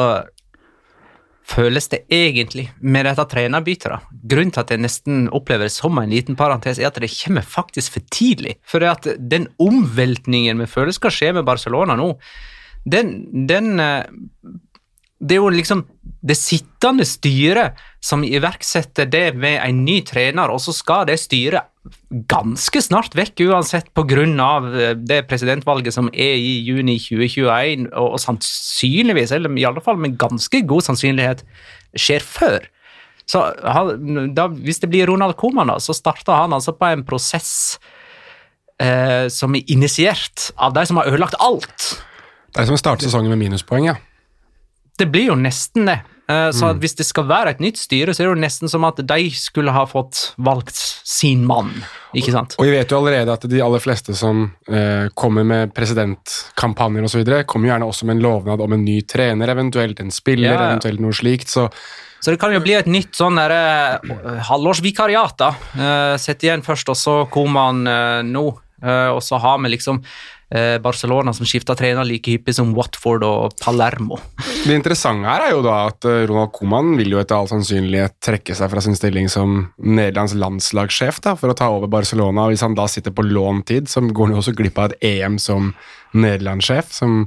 føles 1.52 1.88
det 1.92 2.04
egentlig 2.14 2.68
med 2.80 3.08
dette 3.08 3.26
trenerbyttet. 3.32 4.06
Grunnen 4.30 4.54
til 4.54 4.62
at 4.64 4.72
jeg 4.72 4.84
nesten 4.84 5.28
opplever 5.36 5.68
det 5.68 5.74
som 5.76 5.98
en 6.00 6.12
liten 6.12 6.38
parentes, 6.40 6.80
er 6.80 6.92
at 6.92 7.00
det 7.02 7.12
kommer 7.12 7.46
faktisk 7.46 7.98
for 7.98 8.08
tidlig. 8.14 8.58
For 8.68 8.84
at 8.88 9.08
den 9.18 9.50
omveltningen 9.60 10.62
vi 10.62 10.70
føler 10.70 10.96
skal 10.96 11.16
skje 11.16 11.34
med 11.40 11.48
Barcelona 11.48 11.98
nå, 12.00 12.14
den, 12.90 13.48
den 13.50 13.80
eh, 13.80 14.06
Det 15.22 15.38
er 15.38 15.44
jo 15.44 15.52
liksom 15.54 15.84
det 16.26 16.36
sittende 16.38 17.06
styret 17.06 17.78
som 18.02 18.24
iverksetter 18.26 19.06
det 19.10 19.36
med 19.38 19.60
en 19.62 19.84
ny 19.86 20.00
trener, 20.06 20.50
og 20.50 20.62
så 20.64 20.74
skal 20.74 21.06
det 21.10 21.20
styret 21.22 21.70
ganske 22.30 22.82
snart 22.82 23.16
vekk 23.18 23.44
uansett 23.50 23.90
av 23.94 24.68
eh, 24.74 24.94
det 24.98 25.24
presidentvalget 25.30 25.94
som 25.94 26.10
er 26.14 26.36
i 26.38 26.60
juni 26.66 26.98
2021, 27.00 27.90
og, 27.94 28.20
sannsynligvis, 28.22 29.32
eller 29.32 29.58
i 29.58 29.66
alle 29.66 29.82
fall 29.82 29.98
med 29.98 30.18
ganske 30.18 30.62
god 30.66 30.82
sannsynlighet, 30.90 31.44
skjer 31.94 32.22
før. 32.22 32.70
Så 33.26 33.42
da, 34.36 34.48
Hvis 34.48 34.82
det 34.82 34.90
blir 34.90 35.08
Ronald 35.08 35.38
Koeman, 35.38 35.70
da, 35.70 35.80
så 35.80 35.94
starter 35.94 36.34
han 36.34 36.54
altså 36.54 36.74
på 36.74 36.86
en 36.86 37.06
prosess 37.06 37.80
eh, 38.82 39.30
som 39.30 39.56
er 39.56 39.70
initiert 39.72 40.52
av 40.58 40.74
de 40.74 40.86
som 40.86 40.98
har 40.98 41.10
ødelagt 41.10 41.38
alt. 41.40 41.92
Er 42.58 42.68
som 42.68 42.78
starter 42.78 43.08
sesongen 43.08 43.32
med 43.32 43.40
minuspoeng, 43.40 43.88
ja. 43.88 43.96
Det 45.00 45.08
blir 45.12 45.32
jo 45.32 45.38
nesten 45.40 45.88
det. 45.90 46.02
Eh, 46.32 46.52
Så 46.52 46.66
mm. 46.66 46.80
hvis 46.82 46.96
det 47.00 47.06
skal 47.08 47.28
være 47.30 47.56
et 47.56 47.64
nytt 47.64 47.80
styre, 47.82 48.14
så 48.14 48.24
er 48.24 48.30
det 48.30 48.36
jo 48.36 48.44
nesten 48.44 48.72
som 48.72 48.86
at 48.88 49.00
de 49.08 49.32
skulle 49.36 49.74
ha 49.74 49.86
fått 49.90 50.34
valgt 50.42 50.78
sin 50.78 51.44
mann. 51.48 51.74
Ikke 52.18 52.34
sant? 52.34 52.56
Og 52.60 52.68
vi 52.68 52.76
vet 52.76 52.92
jo 52.92 53.00
allerede 53.00 53.34
at 53.34 53.48
de 53.50 53.64
aller 53.64 53.84
fleste 53.84 54.16
som 54.18 54.46
eh, 54.70 55.08
kommer 55.18 55.48
med 55.48 55.74
presidentkampanjer 55.76 57.08
osv., 57.08 57.24
kommer 57.50 57.74
gjerne 57.74 57.90
også 57.90 58.08
med 58.08 58.20
en 58.20 58.26
lovnad 58.28 58.64
om 58.64 58.78
en 58.78 58.86
ny 58.86 59.02
trener, 59.08 59.52
eventuelt 59.52 60.00
en 60.04 60.14
spiller, 60.14 60.54
Ja, 60.54 60.72
eventuelt 60.72 61.04
noe 61.04 61.16
slikt. 61.16 61.52
Så 61.52 61.70
Så 62.22 62.32
det 62.32 62.40
kan 62.40 62.54
jo 62.54 62.62
bli 62.62 62.76
et 62.78 62.86
nytt 62.86 63.16
sånn 63.18 63.40
derre 63.40 63.98
uh, 64.06 64.36
halvårsvikariat, 64.46 65.40
da. 65.42 65.56
Uh, 65.74 66.18
Sett 66.22 66.44
igjen 66.46 66.62
først, 66.62 66.92
og 66.94 67.00
så 67.00 67.16
kommer 67.34 67.72
han 67.72 67.88
uh, 67.88 68.22
nå. 68.22 68.52
Og 68.82 69.20
så 69.22 69.38
har 69.38 69.60
vi 69.62 69.70
liksom 69.76 70.00
Barcelona 70.84 71.32
som 71.34 71.48
skifta 71.48 71.76
trener 71.80 72.08
like 72.08 72.34
hyppig 72.34 72.56
som 72.58 72.74
Watford 72.76 73.24
og 73.28 73.56
Palermo. 73.62 74.20
Det 74.66 74.76
interessante 74.76 75.26
her 75.26 75.48
er 75.48 75.56
jo 75.56 75.64
da 75.66 75.78
at 75.88 76.06
eh, 76.06 76.26
Ronald 76.30 76.52
Koeman 76.54 76.94
vil 77.00 77.16
jo 77.16 77.22
etter 77.22 77.38
all 77.38 77.50
sannsynlighet 77.50 78.18
trekke 78.22 78.56
seg 78.58 78.70
fra 78.74 78.84
sin 78.84 78.98
stilling 78.98 79.32
som 79.32 79.64
Nederlands 79.82 80.36
landslagssjef 80.38 81.22
da, 81.24 81.34
for 81.40 81.54
å 81.54 81.58
ta 81.58 81.72
over 81.74 81.90
Barcelona. 81.92 82.50
Hvis 82.52 82.66
han 82.66 82.78
da 82.78 82.86
sitter 82.92 83.16
på 83.16 83.26
låntid, 83.26 83.90
så 83.90 84.04
går 84.06 84.30
han 84.30 84.36
jo 84.36 84.44
også 84.44 84.56
glipp 84.58 84.78
av 84.78 84.92
et 84.92 85.10
EM 85.16 85.40
som 85.42 85.74
nederlandssjef. 86.14 86.92
som 86.94 87.24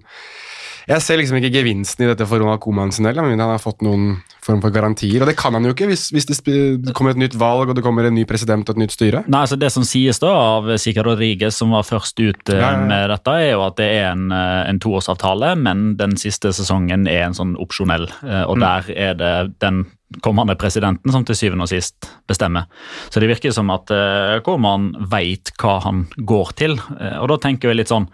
jeg 0.88 1.03
ser 1.05 1.21
liksom 1.21 1.38
ikke 1.41 1.53
gevinsten 1.55 2.05
i 2.05 2.11
dette 2.11 2.26
for 2.29 2.43
Ronald 2.43 2.61
Koeman 2.64 2.93
sin 2.93 3.07
del, 3.09 3.21
men 3.25 3.41
han 3.41 3.55
har 3.55 3.62
fått 3.62 3.85
noen 3.85 4.19
form 4.45 4.61
for 4.61 4.75
garantier. 4.75 5.23
Og 5.25 5.31
det 5.31 5.37
kan 5.41 5.57
han 5.57 5.64
jo 5.64 5.73
ikke 5.73 5.88
hvis, 5.88 6.11
hvis 6.12 6.29
det 6.29 6.93
kommer 6.97 7.14
et 7.14 7.23
nytt 7.23 7.37
valg 7.41 7.73
og 7.73 7.79
det 7.79 7.85
kommer 7.87 8.05
en 8.05 8.17
ny 8.17 8.26
president 8.29 8.69
og 8.69 8.76
et 8.76 8.83
nytt 8.85 8.97
styre. 8.97 9.25
Nei, 9.25 9.45
altså 9.47 9.57
Det 9.61 9.71
som 9.73 9.87
sies 9.88 10.21
da 10.21 10.33
av 10.35 10.69
Sika 10.81 11.05
Rodriguez, 11.07 11.57
som 11.57 11.73
var 11.75 11.87
først 11.88 12.21
ut 12.21 12.53
eh, 12.53 12.61
Ja, 12.61 12.75
ja, 12.75 12.76
ja. 12.76 12.85
med 12.91 13.11
dette, 13.14 13.37
er 13.41 13.50
jo 13.55 13.64
at 13.64 13.79
det 13.81 13.88
er 13.97 14.11
en, 14.12 14.29
eh, 14.35 14.61
en 14.69 14.83
toårsavtale, 14.83 15.55
men 15.64 15.95
den 16.00 16.19
siste 16.21 16.53
sesongen 16.57 17.09
er 17.09 17.29
en 17.29 17.38
sånn 17.38 17.57
opsjonell. 17.61 18.11
Og 18.45 18.55
Mm. 18.55 18.61
Der 18.64 18.91
er 18.97 19.14
det 19.14 19.59
den 19.61 19.87
kommende 20.23 20.55
presidenten 20.55 21.11
som 21.11 21.25
til 21.25 21.35
syvende 21.35 21.67
og 21.67 21.69
sist 21.73 22.07
bestemmer. 22.29 22.69
Så 23.11 23.21
det 23.21 23.29
virker 23.29 23.53
som 23.53 23.71
at 23.75 23.88
Koeman 23.88 24.64
Koman 24.64 25.09
veit 25.11 25.53
hva 25.61 25.81
han 25.85 26.07
går 26.17 26.55
til. 26.59 26.79
Eh, 27.00 27.19
og 27.21 27.29
da 27.29 27.37
tenker 27.43 27.71
jeg 27.71 27.83
litt 27.83 27.93
sånn 27.93 28.09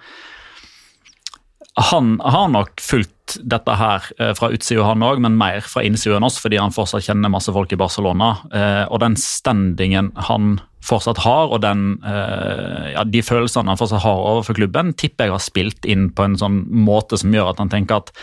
han 1.78 2.16
har 2.20 2.48
nok 2.50 2.80
fulgt 2.82 3.36
dette 3.46 3.74
her 3.78 4.06
eh, 4.18 4.32
fra 4.34 4.50
utsida, 4.50 4.82
han 4.88 5.04
òg, 5.06 5.20
men 5.22 5.38
mer 5.38 5.62
fra 5.62 5.84
innsida 5.86 6.16
enn 6.18 6.26
oss, 6.26 6.40
fordi 6.42 6.58
han 6.58 6.74
fortsatt 6.74 7.06
kjenner 7.06 7.30
masse 7.30 7.52
folk 7.54 7.70
i 7.72 7.78
Barcelona. 7.78 8.32
Eh, 8.50 8.84
og 8.90 8.98
den 9.04 9.14
standingen 9.20 10.10
han 10.28 10.58
fortsatt 10.84 11.20
har, 11.22 11.52
og 11.52 11.62
den, 11.62 12.00
eh, 12.06 12.90
ja, 12.96 13.04
de 13.06 13.22
følelsene 13.22 13.70
han 13.70 13.78
fortsatt 13.78 14.02
har 14.02 14.26
overfor 14.32 14.58
klubben, 14.58 14.94
tipper 14.98 15.28
jeg 15.28 15.36
har 15.36 15.44
spilt 15.44 15.86
inn 15.86 16.08
på 16.10 16.26
en 16.26 16.38
sånn 16.40 16.64
måte 16.74 17.20
som 17.20 17.34
gjør 17.34 17.52
at 17.52 17.62
han 17.62 17.72
tenker 17.72 18.00
at 18.00 18.14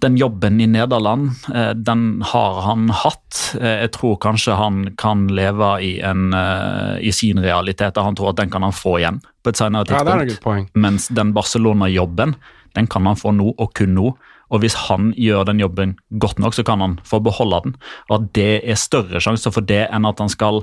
den 0.00 0.16
jobben 0.16 0.60
i 0.60 0.66
Nederland, 0.66 1.30
eh, 1.54 1.70
den 1.74 2.22
har 2.22 2.60
han 2.66 2.88
hatt. 2.90 3.56
Eh, 3.60 3.82
Jeg 3.86 3.92
tror 3.92 4.18
kanskje 4.20 4.56
han 4.56 4.94
kan 4.98 5.28
leve 5.28 5.80
i, 5.82 6.00
en, 6.00 6.32
eh, 6.34 6.98
i 7.00 7.12
sin 7.12 7.38
realitet, 7.38 7.96
og 7.96 8.04
han 8.04 8.14
tror 8.18 8.30
at 8.30 8.36
den 8.36 8.50
kan 8.50 8.62
han 8.62 8.72
få 8.72 8.98
igjen 8.98 9.22
på 9.42 9.48
et 9.48 9.56
senere 9.56 9.86
Ja, 9.88 10.04
det 10.04 10.12
er 10.12 10.26
tidspunkt. 10.34 10.74
Mens 10.74 11.08
den 11.08 11.32
Barcelona-jobben, 11.32 12.34
den 12.74 12.86
kan 12.86 13.06
han 13.06 13.16
få 13.16 13.32
nå, 13.32 13.54
og 13.58 13.74
kun 13.74 13.94
nå. 13.94 14.16
Og 14.52 14.60
hvis 14.60 14.74
han 14.88 15.14
gjør 15.16 15.46
den 15.46 15.60
jobben 15.60 15.96
godt 16.18 16.38
nok, 16.38 16.52
så 16.52 16.64
kan 16.64 16.80
han 16.80 16.98
få 17.08 17.22
beholde 17.24 17.62
den. 17.64 17.76
Og 18.10 18.18
at 18.20 18.32
det 18.34 18.68
er 18.68 18.74
større 18.76 19.20
sjanse 19.20 19.50
for 19.50 19.62
det 19.62 19.88
enn 19.90 20.04
at 20.04 20.18
han 20.18 20.28
skal 20.28 20.62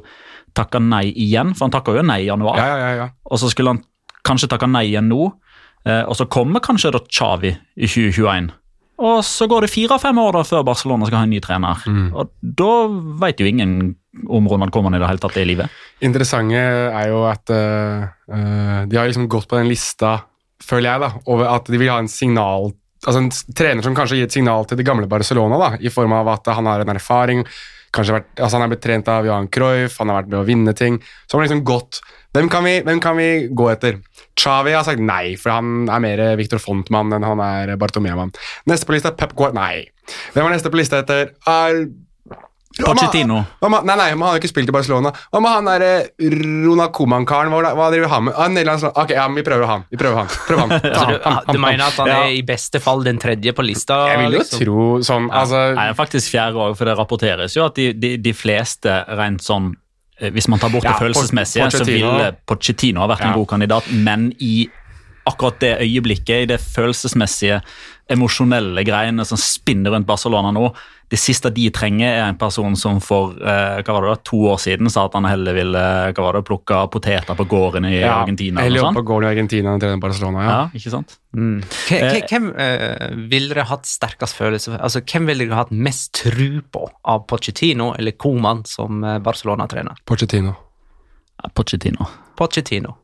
takke 0.53 0.79
nei 0.79 1.07
igjen, 1.15 1.55
for 1.55 1.65
han 1.65 1.71
takka 1.73 1.95
jo 1.95 2.03
nei 2.05 2.21
i 2.21 2.29
januar. 2.29 2.57
Ja, 2.57 2.77
ja, 2.77 2.95
ja. 2.95 3.09
Og 3.25 3.39
så 3.39 3.49
skulle 3.49 3.73
han 3.73 3.83
kanskje 4.23 4.49
takke 4.49 4.69
nei 4.69 4.85
igjen 4.91 5.09
nå, 5.09 5.31
eh, 5.85 6.03
og 6.03 6.15
så 6.15 6.27
kommer 6.29 6.59
kanskje 6.61 6.91
da 6.91 6.99
Xavi 6.99 7.55
i 7.77 7.87
2021. 7.87 8.51
Og 8.99 9.21
så 9.23 9.47
går 9.47 9.65
det 9.65 9.71
fire-fem 9.71 10.17
år 10.19 10.39
da 10.39 10.43
før 10.47 10.65
Barcelona 10.67 11.07
skal 11.07 11.21
ha 11.21 11.27
en 11.27 11.31
ny 11.31 11.39
trener. 11.43 11.83
Og 12.11 12.33
da 12.41 12.73
veit 13.21 13.39
jo 13.39 13.47
ingen 13.47 13.95
om 14.27 14.49
Ronald 14.49 14.73
Coman 14.75 14.97
i 14.97 14.99
det 14.99 15.07
hele 15.07 15.21
tatt 15.23 15.37
er 15.37 15.45
i 15.45 15.51
live. 15.51 15.69
interessante 16.03 16.59
er 16.59 17.07
jo 17.11 17.23
at 17.29 17.53
uh, 17.53 18.83
de 18.89 18.97
har 18.97 19.07
liksom 19.07 19.29
gått 19.31 19.47
på 19.47 19.59
den 19.59 19.69
lista, 19.69 20.17
føler 20.63 20.91
jeg, 20.91 21.03
da, 21.05 21.09
over 21.31 21.51
at 21.53 21.69
de 21.71 21.79
vil 21.79 21.91
ha 21.93 22.01
en 22.03 22.11
signal 22.11 22.73
Altså 23.07 23.21
en 23.21 23.29
trener 23.55 23.79
som 23.79 23.93
kanskje 23.95 24.17
gir 24.17 24.27
et 24.27 24.33
signal 24.35 24.65
til 24.67 24.75
det 24.75 24.83
gamle 24.83 25.07
Barcelona, 25.07 25.55
da, 25.55 25.67
i 25.79 25.87
form 25.87 26.11
av 26.17 26.33
at 26.33 26.49
han 26.51 26.67
har 26.67 26.81
en 26.83 26.89
erfaring. 26.91 27.45
kanskje 27.95 28.17
vært, 28.17 28.33
altså 28.35 28.57
Han 28.57 28.65
er 28.65 28.71
blitt 28.73 28.81
trent 28.83 29.07
av 29.07 29.25
Johan 29.25 29.47
Cruyff, 29.47 29.95
han 29.99 30.11
har 30.11 30.17
vært 30.17 30.33
med 30.33 30.39
å 30.41 30.43
vinne 30.43 30.73
ting. 30.75 30.97
Så 30.99 31.37
han 31.37 31.39
har 31.39 31.47
liksom 31.47 31.63
gått 31.63 32.01
hvem 32.35 32.49
kan, 32.51 32.63
vi, 32.67 32.75
hvem 32.85 32.99
kan 33.01 33.17
vi 33.17 33.29
gå 33.49 33.69
etter? 33.71 34.01
Xavi 34.39 34.75
har 34.77 34.83
sagt 34.87 35.01
nei, 35.01 35.33
for 35.39 35.51
han 35.55 35.87
er 35.89 36.03
mer 36.03 36.21
Victor 36.39 36.61
Fontmann 36.61 37.11
enn 37.17 37.25
han 37.25 37.41
er 37.43 37.73
Bartomeu-mann. 37.81 38.31
Neste 38.69 38.85
på 38.87 38.93
lista 38.95 39.11
Pep 39.17 39.33
Guard, 39.35 39.57
nei. 39.57 39.87
Hvem 40.35 40.45
er 40.45 40.53
neste 40.55 40.69
på 40.71 40.77
lista 40.79 41.01
etter? 41.01 41.33
Er 41.49 41.83
Pochettino. 42.79 43.41
hva 43.59 43.67
med, 43.73 43.83
nei, 43.89 43.95
nei, 43.99 44.05
han 44.13 44.21
har 44.23 44.37
jo 44.37 44.39
ikke 44.39 44.51
spilt 44.53 44.69
i 44.71 44.73
Barcelona. 44.75 45.09
Hva 45.33 45.39
med 45.43 45.51
han 45.51 45.65
derre 45.67 45.89
Rona 46.63 46.85
Koman-karen? 46.95 47.51
Hva, 47.51 47.73
hva 47.75 47.87
driver 47.91 48.11
han 48.13 48.23
med? 48.29 48.37
Ah, 48.39 48.47
Nederlands 48.53 48.85
land- 48.85 48.95
ok, 49.01 49.11
ja, 49.17 49.25
men 49.27 49.35
vi 49.41 49.43
prøver 49.49 49.67
han. 49.67 49.83
Vi 49.91 49.99
prøver 49.99 50.21
han. 50.21 50.29
Prøver 50.47 50.61
han. 50.61 50.69
Ta 50.95 51.01
han, 51.01 51.11
du, 51.11 51.17
han, 51.25 51.33
han, 51.41 51.49
du 51.49 51.59
mener 51.65 51.83
at 51.89 51.97
han 51.99 52.07
Ja. 52.13 52.21
er 52.29 52.37
i 52.37 52.45
beste 52.47 52.79
fall 52.79 53.03
den 53.03 53.19
tredje 53.19 53.51
på 53.57 53.65
lista? 53.67 53.97
Jeg 54.13 54.21
vil 54.21 54.37
jo 54.37 54.43
liksom? 54.45 54.63
tro 54.63 54.87
sånn, 55.09 55.27
altså 55.41 55.59
Nei, 55.73 55.89
det 55.89 55.91
er 55.91 55.99
faktisk 55.99 56.31
fjerde 56.37 56.61
òg, 56.69 56.77
for 56.79 56.87
det 56.87 56.95
rapporteres 57.01 57.57
jo 57.57 57.65
at 57.67 57.75
de, 57.81 57.89
de, 57.99 58.13
de 58.29 58.33
fleste 58.37 58.95
rent 59.17 59.43
sånn 59.43 59.73
eh, 59.73 59.81
Hvis 60.19 60.49
man 60.51 60.59
tar 60.59 60.71
bort 60.73 60.83
Ja, 60.83 60.91
det 60.95 60.99
følelsesmessige, 60.99 61.69
så 61.71 61.85
ville 61.87 62.33
Pochettino 62.47 62.99
ha 63.03 63.07
vært 63.07 63.23
en 63.29 63.37
god 63.39 63.47
kandidat, 63.53 63.87
men 63.93 64.31
i 64.39 64.67
akkurat 65.29 65.59
det 65.61 65.77
øyeblikket, 65.85 66.43
i 66.43 66.49
det 66.49 66.59
følelsesmessige, 66.59 67.61
emosjonelle 68.09 68.83
greiene 68.87 69.25
som 69.25 69.37
spinner 69.39 69.93
rundt 69.93 70.07
Barcelona 70.07 70.51
nå 70.55 70.69
Det 71.09 71.17
siste 71.17 71.49
de 71.49 71.63
trenger, 71.73 72.05
er 72.05 72.27
en 72.27 72.37
person 72.37 72.75
som 72.77 72.99
for 73.01 73.33
eh, 73.41 73.79
hva 73.81 73.93
var 73.95 74.05
det 74.05 74.11
da, 74.11 74.17
to 74.29 74.43
år 74.51 74.59
siden 74.61 74.91
sa 74.93 75.07
at 75.07 75.15
han 75.17 75.25
heller 75.25 75.55
ville 75.57 75.81
hva 76.13 76.25
var 76.25 76.37
det, 76.37 76.43
plukke 76.45 76.83
poteter 76.93 77.37
på 77.37 77.47
gården 77.49 77.87
i 77.89 77.95
ja, 77.95 78.19
Argentina. 78.19 78.61
Heller 78.61 78.69
eller 78.69 78.83
opp 78.83 78.91
sånn. 78.91 78.99
på 78.99 79.05
gården 79.09 79.25
i 79.25 79.31
Argentina 79.31 79.73
enn 79.73 79.81
trener 79.81 80.03
Barcelona. 80.03 80.43
Ja. 80.45 80.51
Ja, 80.53 80.61
ikke 80.77 80.93
sant? 80.93 81.17
Mm. 81.33 81.57
Hvem, 81.65 82.05
Eh, 82.05 82.21
hvem 82.29 82.47
eh, 82.61 83.09
ville 83.31 83.53
dere 83.55 83.65
hatt 83.71 83.89
sterkest 83.89 84.37
følelse 84.37 84.73
for? 84.75 84.79
Altså, 84.85 85.01
hvem 85.01 85.29
ville 85.29 85.49
dere 85.49 85.63
hatt 85.63 85.73
mest 85.73 86.13
tru 86.21 86.61
på 86.61 86.85
av 87.09 87.25
Pochettino 87.29 87.91
eller 87.97 88.17
Koman 88.17 88.61
som 88.69 89.03
eh, 89.03 89.17
Barcelona-trener? 89.25 90.01
Pochettino. 90.05 90.53
Pochettino. 91.57 92.05
Pochettino. 92.37 92.95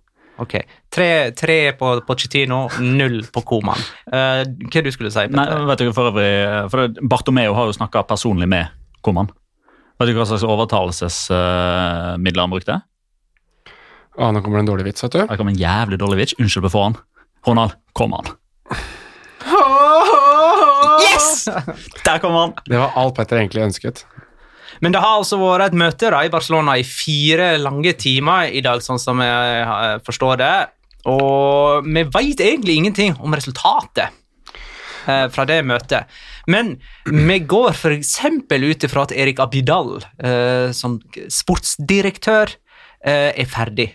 Ok. 0.41 0.55
Tre, 0.91 1.31
tre 1.31 1.57
på 1.79 1.93
Pochettino, 2.07 2.65
null 2.83 3.21
på 3.31 3.41
Koman. 3.47 3.79
Uh, 4.11 4.41
hva 4.67 4.81
du 4.83 4.91
skulle 4.91 5.11
si, 5.13 5.23
Nei, 5.31 5.45
Petter? 5.45 5.65
vet 5.69 5.79
du 5.85 5.93
for 5.95 6.09
øvrig, 6.11 6.31
for 6.73 6.87
det- 6.87 7.03
Bartomeo 7.07 7.53
har 7.55 7.65
jo 7.69 7.75
snakka 7.77 8.03
personlig 8.09 8.47
med 8.51 8.67
Koman. 9.01 9.29
Vet 9.99 10.09
du 10.11 10.13
hva 10.17 10.25
slags 10.27 10.43
overtalelsesmidler 10.43 12.41
han 12.43 12.51
brukte? 12.51 12.81
Ah, 14.19 14.31
nå 14.31 14.41
kommer 14.43 14.59
det 14.59 14.65
en 14.65 14.71
dårlig 14.73 14.85
vits, 14.89 15.03
vet 15.03 15.11
du. 15.15 15.21
Det 15.27 15.37
kommer 15.39 15.51
en 15.55 15.59
jævlig 15.59 15.99
dårlig 15.99 16.17
vits. 16.23 16.35
Unnskyld 16.39 16.63
på 16.67 16.71
forhånd. 16.75 16.99
Ronald, 17.47 17.71
kom 17.93 18.13
an. 18.17 18.25
Yes! 21.05 21.45
Der 22.05 22.17
kom 22.23 22.33
han! 22.33 22.53
Det 22.65 22.77
var 22.79 22.91
alt 22.99 23.15
Petter 23.17 23.37
egentlig 23.41 23.63
ønsket. 23.65 24.05
Men 24.83 24.95
det 24.95 25.01
har 25.03 25.19
altså 25.19 25.39
vært 25.39 25.69
et 25.69 25.79
møte 25.79 26.11
da, 26.11 26.23
i 26.25 26.31
Barcelona 26.33 26.77
i 26.79 26.85
fire 26.87 27.55
lange 27.61 27.95
timer 27.99 28.51
i 28.51 28.63
dag, 28.65 28.83
sånn 28.83 29.01
som 29.01 29.21
jeg 29.23 29.63
eh, 29.63 29.97
forstår 30.05 30.39
det. 30.41 30.53
Og 31.11 31.85
vi 31.85 32.05
veit 32.09 32.41
egentlig 32.41 32.79
ingenting 32.79 33.15
om 33.21 33.35
resultatet 33.37 34.09
eh, 35.07 35.27
fra 35.31 35.45
det 35.47 35.61
møtet. 35.67 36.11
Men 36.51 36.75
vi 37.09 37.39
går 37.41 37.71
f.eks. 37.73 38.17
ut 38.25 38.87
ifra 38.87 39.05
at 39.05 39.13
Erik 39.15 39.41
Abidal 39.43 39.99
eh, 40.01 40.71
som 40.75 40.99
sportsdirektør 41.13 42.53
eh, 43.05 43.31
er 43.33 43.49
ferdig. 43.49 43.91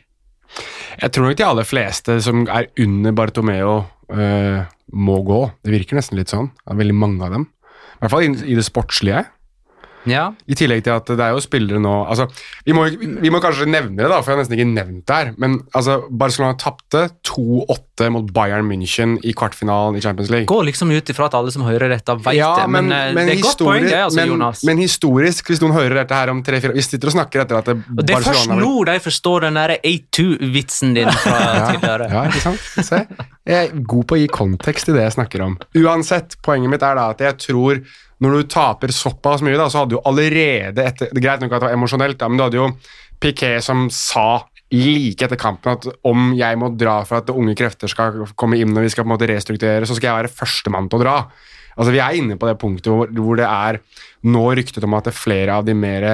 Jeg 1.00 1.14
tror 1.14 1.28
nok 1.28 1.38
de 1.38 1.46
aller 1.46 1.66
fleste 1.66 2.18
som 2.24 2.42
er 2.50 2.70
under 2.82 3.14
Bartomeo, 3.16 3.74
eh, 4.10 4.66
må 4.90 5.20
gå. 5.22 5.44
Det 5.62 5.74
virker 5.74 5.98
nesten 5.98 6.18
litt 6.18 6.32
sånn. 6.32 6.50
Det 6.58 6.74
er 6.74 6.80
veldig 6.80 6.96
mange 6.98 7.26
av 7.26 7.36
dem. 7.36 7.46
I 7.46 8.02
hvert 8.02 8.14
fall 8.14 8.26
i, 8.26 8.56
det 8.56 8.66
sportslige. 8.66 9.24
Ja, 10.08 10.30
I 10.48 10.56
tillegg 10.56 10.84
til 10.86 10.94
at 10.94 11.10
det 11.12 11.20
er 11.20 11.34
jo 11.36 11.42
spillere 11.44 11.80
nå 11.82 11.90
altså, 12.08 12.24
vi, 12.64 12.72
må, 12.72 12.86
vi 12.88 13.32
må 13.32 13.40
kanskje 13.42 13.66
nevne 13.68 13.98
det, 13.98 14.08
da, 14.08 14.20
for 14.22 14.32
jeg 14.32 14.38
har 14.38 14.40
nesten 14.40 14.56
ikke 14.56 14.68
nevnt 14.70 15.02
det 15.10 15.18
her. 15.18 15.32
Men 15.40 15.58
altså, 15.76 15.98
Barcelona 16.08 16.56
tapte 16.60 17.02
2-8 17.28 18.08
mot 18.14 18.30
Bayern 18.34 18.68
München 18.70 19.18
i 19.26 19.34
kvartfinalen 19.36 19.98
i 19.98 20.04
Champions 20.04 20.32
League. 20.32 20.48
Går 20.50 20.64
liksom 20.70 20.92
ut 20.94 21.12
ifra 21.12 21.28
at 21.28 21.36
alle 21.36 21.52
som 21.52 21.66
hører 21.68 21.92
dette, 21.92 22.16
vet 22.24 22.40
det. 22.40 22.66
Men, 22.72 22.88
men 22.88 23.20
det 23.20 23.36
er 23.36 23.44
godt 23.44 23.64
poeng, 23.66 23.86
det, 23.86 23.96
altså, 24.06 24.20
men, 24.22 24.34
Jonas. 24.34 24.64
men 24.68 24.80
historisk, 24.80 25.52
hvis 25.52 25.62
noen 25.64 25.76
hører 25.76 26.00
dette 26.02 26.16
her 26.22 26.32
om 26.32 26.42
tre-fire 26.46 26.76
Vi 26.76 26.84
sitter 26.86 27.12
og 27.12 27.18
snakker 27.18 27.44
etter 27.44 27.60
at 27.60 27.70
det, 27.70 27.76
og 27.92 28.04
det 28.06 28.16
er 28.16 28.24
først 28.24 28.50
nå 28.50 28.72
de 28.90 28.96
forstår 29.04 29.46
den 29.48 29.58
der 29.58 29.76
A2-vitsen 29.86 30.94
din 30.96 31.10
fra 31.20 31.40
tidligere. 31.70 32.08
Ja, 32.12 32.26
ikke 32.30 32.44
sant? 32.46 32.68
Se. 32.88 33.04
Jeg 33.50 33.68
er 33.68 33.82
god 33.92 34.06
på 34.08 34.16
å 34.16 34.20
gi 34.20 34.28
kontekst 34.32 34.88
til 34.88 34.96
det 34.96 35.04
jeg 35.04 35.18
snakker 35.18 35.44
om. 35.44 35.58
Uansett, 35.76 36.38
poenget 36.44 36.72
mitt 36.72 36.86
er 36.86 36.96
da 36.96 37.10
at 37.12 37.24
jeg 37.24 37.36
tror 37.44 37.82
når 38.20 38.36
du 38.36 38.48
taper 38.52 38.92
såpass 38.94 39.44
mye, 39.44 39.58
da, 39.58 39.68
så 39.72 39.82
hadde 39.82 39.96
du 39.96 40.02
allerede 40.08 40.84
etter, 40.84 41.08
Det 41.10 41.20
er 41.20 41.26
greit 41.26 41.44
nok 41.44 41.54
at 41.56 41.62
det 41.62 41.70
var 41.70 41.76
emosjonelt, 41.76 42.18
da, 42.20 42.28
men 42.28 42.40
du 42.40 42.46
hadde 42.46 42.60
jo 42.60 42.70
Piquet 43.20 43.64
som 43.64 43.88
sa 43.92 44.42
like 44.72 45.26
etter 45.26 45.38
kampen 45.40 45.74
at 45.74 45.86
om 46.06 46.30
jeg 46.38 46.58
må 46.60 46.70
dra 46.78 47.00
for 47.08 47.20
at 47.20 47.32
unge 47.34 47.56
krefter 47.58 47.90
skal 47.90 48.22
komme 48.38 48.60
inn 48.60 48.72
og 48.72 48.84
vi 48.84 48.92
skal 48.92 49.04
på 49.04 49.10
en 49.10 49.14
måte 49.16 49.28
restrukturere, 49.28 49.88
så 49.88 49.96
skal 49.98 50.12
jeg 50.12 50.20
være 50.22 50.36
førstemann 50.40 50.88
til 50.88 51.00
å 51.00 51.02
dra. 51.02 51.16
Altså 51.76 51.92
Vi 51.94 52.00
er 52.02 52.16
inne 52.18 52.38
på 52.38 52.48
det 52.48 52.56
punktet 52.60 52.92
hvor, 52.92 53.10
hvor 53.10 53.40
det 53.40 53.48
er 53.48 53.80
nå 54.30 54.44
ryktet 54.56 54.84
om 54.86 54.96
at 54.96 55.08
det 55.08 55.14
er 55.14 55.20
flere 55.20 55.58
av 55.58 55.66
de 55.66 55.74
mer 55.76 56.06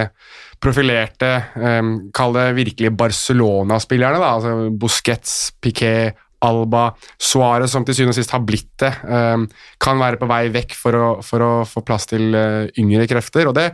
profilerte, 0.62 1.30
um, 1.58 1.90
kall 2.16 2.32
det 2.36 2.46
virkelig 2.56 2.94
Barcelona-spillerne, 2.96 4.20
da, 4.22 4.30
altså 4.38 4.70
Busquets, 4.72 5.34
Piquet, 5.60 6.16
Alba, 6.44 6.90
Suárez, 7.16 7.72
som 7.72 7.84
til 7.86 7.96
syvende 7.96 8.14
og 8.14 8.20
sist 8.20 8.34
har 8.34 8.44
blitt 8.44 8.72
det, 8.82 8.92
eh, 9.08 9.44
kan 9.80 10.00
være 10.00 10.20
på 10.20 10.28
vei 10.30 10.46
vekk 10.54 10.76
for 10.76 10.98
å, 10.98 11.08
for 11.24 11.44
å 11.44 11.52
få 11.68 11.84
plass 11.86 12.08
til 12.12 12.34
eh, 12.36 12.72
yngre 12.82 13.08
krefter. 13.10 13.48
og 13.48 13.56
det 13.56 13.70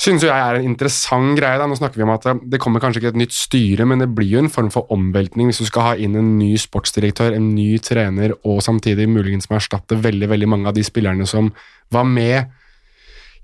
synes 0.00 0.24
jo 0.24 0.30
jeg 0.30 0.40
er 0.40 0.58
en 0.58 0.66
interessant 0.66 1.36
greie. 1.38 1.58
da, 1.60 1.68
Nå 1.70 1.76
snakker 1.78 2.00
vi 2.00 2.06
om 2.06 2.14
at 2.14 2.26
det 2.50 2.60
kommer 2.62 2.82
kanskje 2.82 3.02
ikke 3.02 3.12
et 3.14 3.20
nytt 3.20 3.36
styre, 3.36 3.86
men 3.86 4.02
det 4.02 4.10
blir 4.14 4.36
jo 4.36 4.42
en 4.42 4.52
form 4.52 4.70
for 4.74 4.90
omveltning 4.94 5.50
hvis 5.50 5.62
du 5.62 5.68
skal 5.68 5.88
ha 5.90 5.94
inn 6.00 6.16
en 6.18 6.34
ny 6.38 6.54
sportsdirektør, 6.60 7.36
en 7.36 7.52
ny 7.54 7.78
trener, 7.84 8.34
og 8.42 8.62
samtidig 8.64 9.06
muligens 9.10 9.50
må 9.50 9.60
erstatte 9.60 10.00
veldig 10.02 10.30
veldig 10.32 10.50
mange 10.50 10.70
av 10.70 10.76
de 10.76 10.84
spillerne 10.86 11.28
som 11.30 11.52
var 11.94 12.08
med 12.08 12.50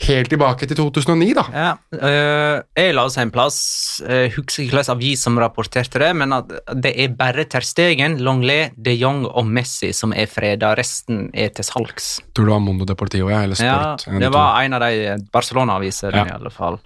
helt 0.06 0.30
tilbake 0.32 0.66
til 0.66 0.76
2009, 0.78 1.30
da. 1.36 1.44
Ja, 1.54 1.70
Uh, 1.90 2.62
jeg 2.78 2.94
la 2.94 3.02
oss 3.04 3.18
en 3.20 3.30
plass, 3.34 3.56
jeg 4.00 4.30
husker 4.36 4.62
ikke 4.64 4.76
hvilken 4.78 4.92
avis 4.94 5.24
som 5.26 5.36
rapporterte 5.42 6.00
det, 6.00 6.10
men 6.16 6.32
at 6.32 6.52
det 6.80 6.92
er 7.02 7.10
bare 7.18 7.44
Terstegen, 7.50 8.18
Longley, 8.24 8.70
de 8.76 8.94
Jong 8.96 9.26
og 9.28 9.44
Messi 9.46 9.90
som 9.96 10.14
er 10.16 10.30
freda, 10.30 10.72
resten 10.78 11.26
er 11.34 11.50
til 11.52 11.66
salgs. 11.66 12.20
Tror 12.32 12.46
du 12.46 12.48
det 12.48 12.54
var 12.54 12.62
Mondo 12.64 12.86
Deportivo, 12.88 13.28
ja, 13.32 13.42
eller 13.44 13.58
Sport? 13.58 14.06
Ja, 14.06 14.22
det 14.22 14.32
var 14.32 14.62
en 14.62 14.78
av 14.78 14.86
de 14.86 15.18
Barcelona-avisene, 15.34 16.14
Ja. 16.16 16.24
i 16.30 16.36
alle 16.38 16.50
fall. 16.54 16.78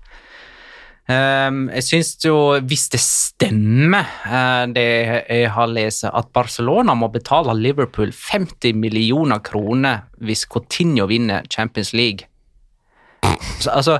Um, 1.04 1.66
jeg 1.68 1.85
syns 1.85 2.14
jo, 2.25 2.35
hvis 2.64 2.87
det 2.94 3.00
stemmer, 3.04 4.06
uh, 4.25 4.64
det 4.73 4.85
jeg 5.28 5.50
har 5.52 5.68
lest, 5.68 6.06
at 6.09 6.30
Barcelona 6.33 6.94
må 6.97 7.11
betale 7.12 7.52
Liverpool 7.61 8.09
50 8.11 8.73
millioner 8.80 9.42
kroner 9.44 10.06
hvis 10.25 10.47
Coutinho 10.49 11.04
vinner 11.06 11.44
Champions 11.52 11.92
League 11.92 12.25
altså, 13.70 13.98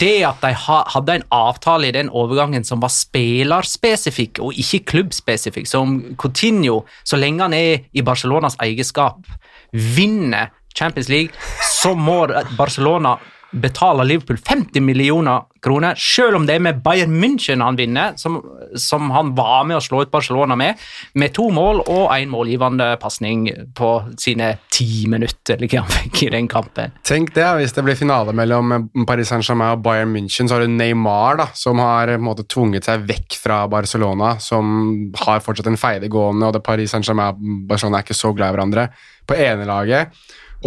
det 0.00 0.14
at 0.26 0.42
de 0.42 0.52
ha, 0.66 0.78
hadde 0.94 1.18
en 1.18 1.26
avtale 1.34 1.88
i 1.88 1.94
den 1.94 2.10
overgangen 2.10 2.64
som 2.66 2.82
var 2.82 2.92
spillerspesifikk 2.92 4.42
og 4.44 4.58
ikke 4.58 4.84
klubbspesifikk, 4.92 5.68
så 5.68 5.82
om 5.84 5.98
Coutinho, 6.20 6.82
så 7.04 7.18
lenge 7.20 7.44
han 7.46 7.56
er 7.56 7.88
i 7.92 8.04
Barcelonas 8.04 8.58
eierskap, 8.62 9.24
vinner 9.72 10.52
Champions 10.76 11.08
League, 11.08 11.34
så 11.80 11.94
må 11.98 12.22
Barcelona 12.58 13.16
betale 13.50 14.04
Liverpool 14.04 14.36
50 14.36 14.80
millioner 14.80 15.42
kroner, 15.62 15.94
selv 15.98 16.36
om 16.36 16.46
det 16.46 16.54
er 16.58 16.62
med 16.62 16.82
Bayern 16.84 17.14
München 17.18 17.62
han 17.64 17.76
vinner, 17.78 18.12
som, 18.20 18.38
som 18.78 19.10
han 19.10 19.32
var 19.36 19.64
med 19.66 19.78
å 19.78 19.82
slå 19.82 20.02
ut 20.04 20.12
Barcelona 20.12 20.56
med, 20.58 20.78
med 21.18 21.32
to 21.34 21.48
mål 21.54 21.80
og 21.86 22.04
en 22.14 22.30
målgivende 22.30 22.90
pasning 23.02 23.48
på 23.76 23.90
sine 24.20 24.52
ti 24.74 25.08
minutter, 25.10 25.64
hva 25.64 25.82
han 25.82 25.94
fikk 25.96 26.22
i 26.26 26.30
den 26.36 26.50
kampen. 26.50 26.94
Tenk 27.08 27.32
det, 27.36 27.46
hvis 27.58 27.74
det 27.76 27.86
blir 27.86 27.98
finale 27.98 28.34
mellom 28.36 28.90
Paris 29.08 29.32
Saint-Germain 29.32 29.78
og 29.78 29.84
Bayern 29.86 30.12
München, 30.14 30.48
så 30.48 30.58
har 30.58 30.66
du 30.66 30.74
Neymar, 30.74 31.40
da, 31.40 31.48
som 31.58 31.80
har 31.82 32.14
måte 32.22 32.46
tvunget 32.46 32.88
seg 32.88 33.06
vekk 33.08 33.38
fra 33.42 33.62
Barcelona, 33.70 34.36
som 34.42 35.08
har 35.24 35.42
fortsatt 35.44 35.72
en 35.72 35.80
feide 35.80 36.12
gående, 36.12 36.46
og 36.48 36.58
det 36.58 36.64
Paris 36.66 36.94
Saint-Germain 36.94 37.34
og 37.34 37.64
Barcelona 37.70 38.00
er 38.00 38.06
ikke 38.06 38.20
så 38.20 38.34
glad 38.36 38.52
i 38.52 38.58
hverandre, 38.58 38.90
på 39.28 39.36
ene 39.36 39.66
laget. 39.68 40.14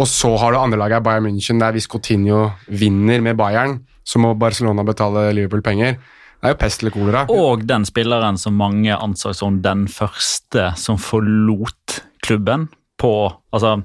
Og 0.00 0.08
så 0.08 0.30
har 0.40 0.52
du 0.52 0.58
andre 0.58 0.80
laget, 0.80 1.04
Bayern 1.04 1.26
München, 1.28 1.60
der 1.60 1.74
hvis 1.76 1.88
Coutinho 1.90 2.50
vinner 2.68 3.20
med 3.20 3.36
Bayern, 3.36 3.80
så 4.04 4.18
må 4.22 4.32
Barcelona 4.38 4.84
betale 4.86 5.28
Liverpool 5.36 5.62
penger. 5.62 5.98
Det 6.42 6.48
er 6.48 6.54
jo 6.56 6.58
pest 6.58 6.82
eller 6.82 6.94
kolera. 6.94 7.26
Og 7.30 7.62
den 7.68 7.84
spilleren 7.86 8.38
som 8.40 8.56
mange 8.58 8.96
anså 8.96 9.30
som 9.36 9.60
den 9.62 9.84
første 9.90 10.72
som 10.80 10.98
forlot 10.98 12.00
klubben 12.24 12.66
på 12.98 13.12
altså, 13.54 13.76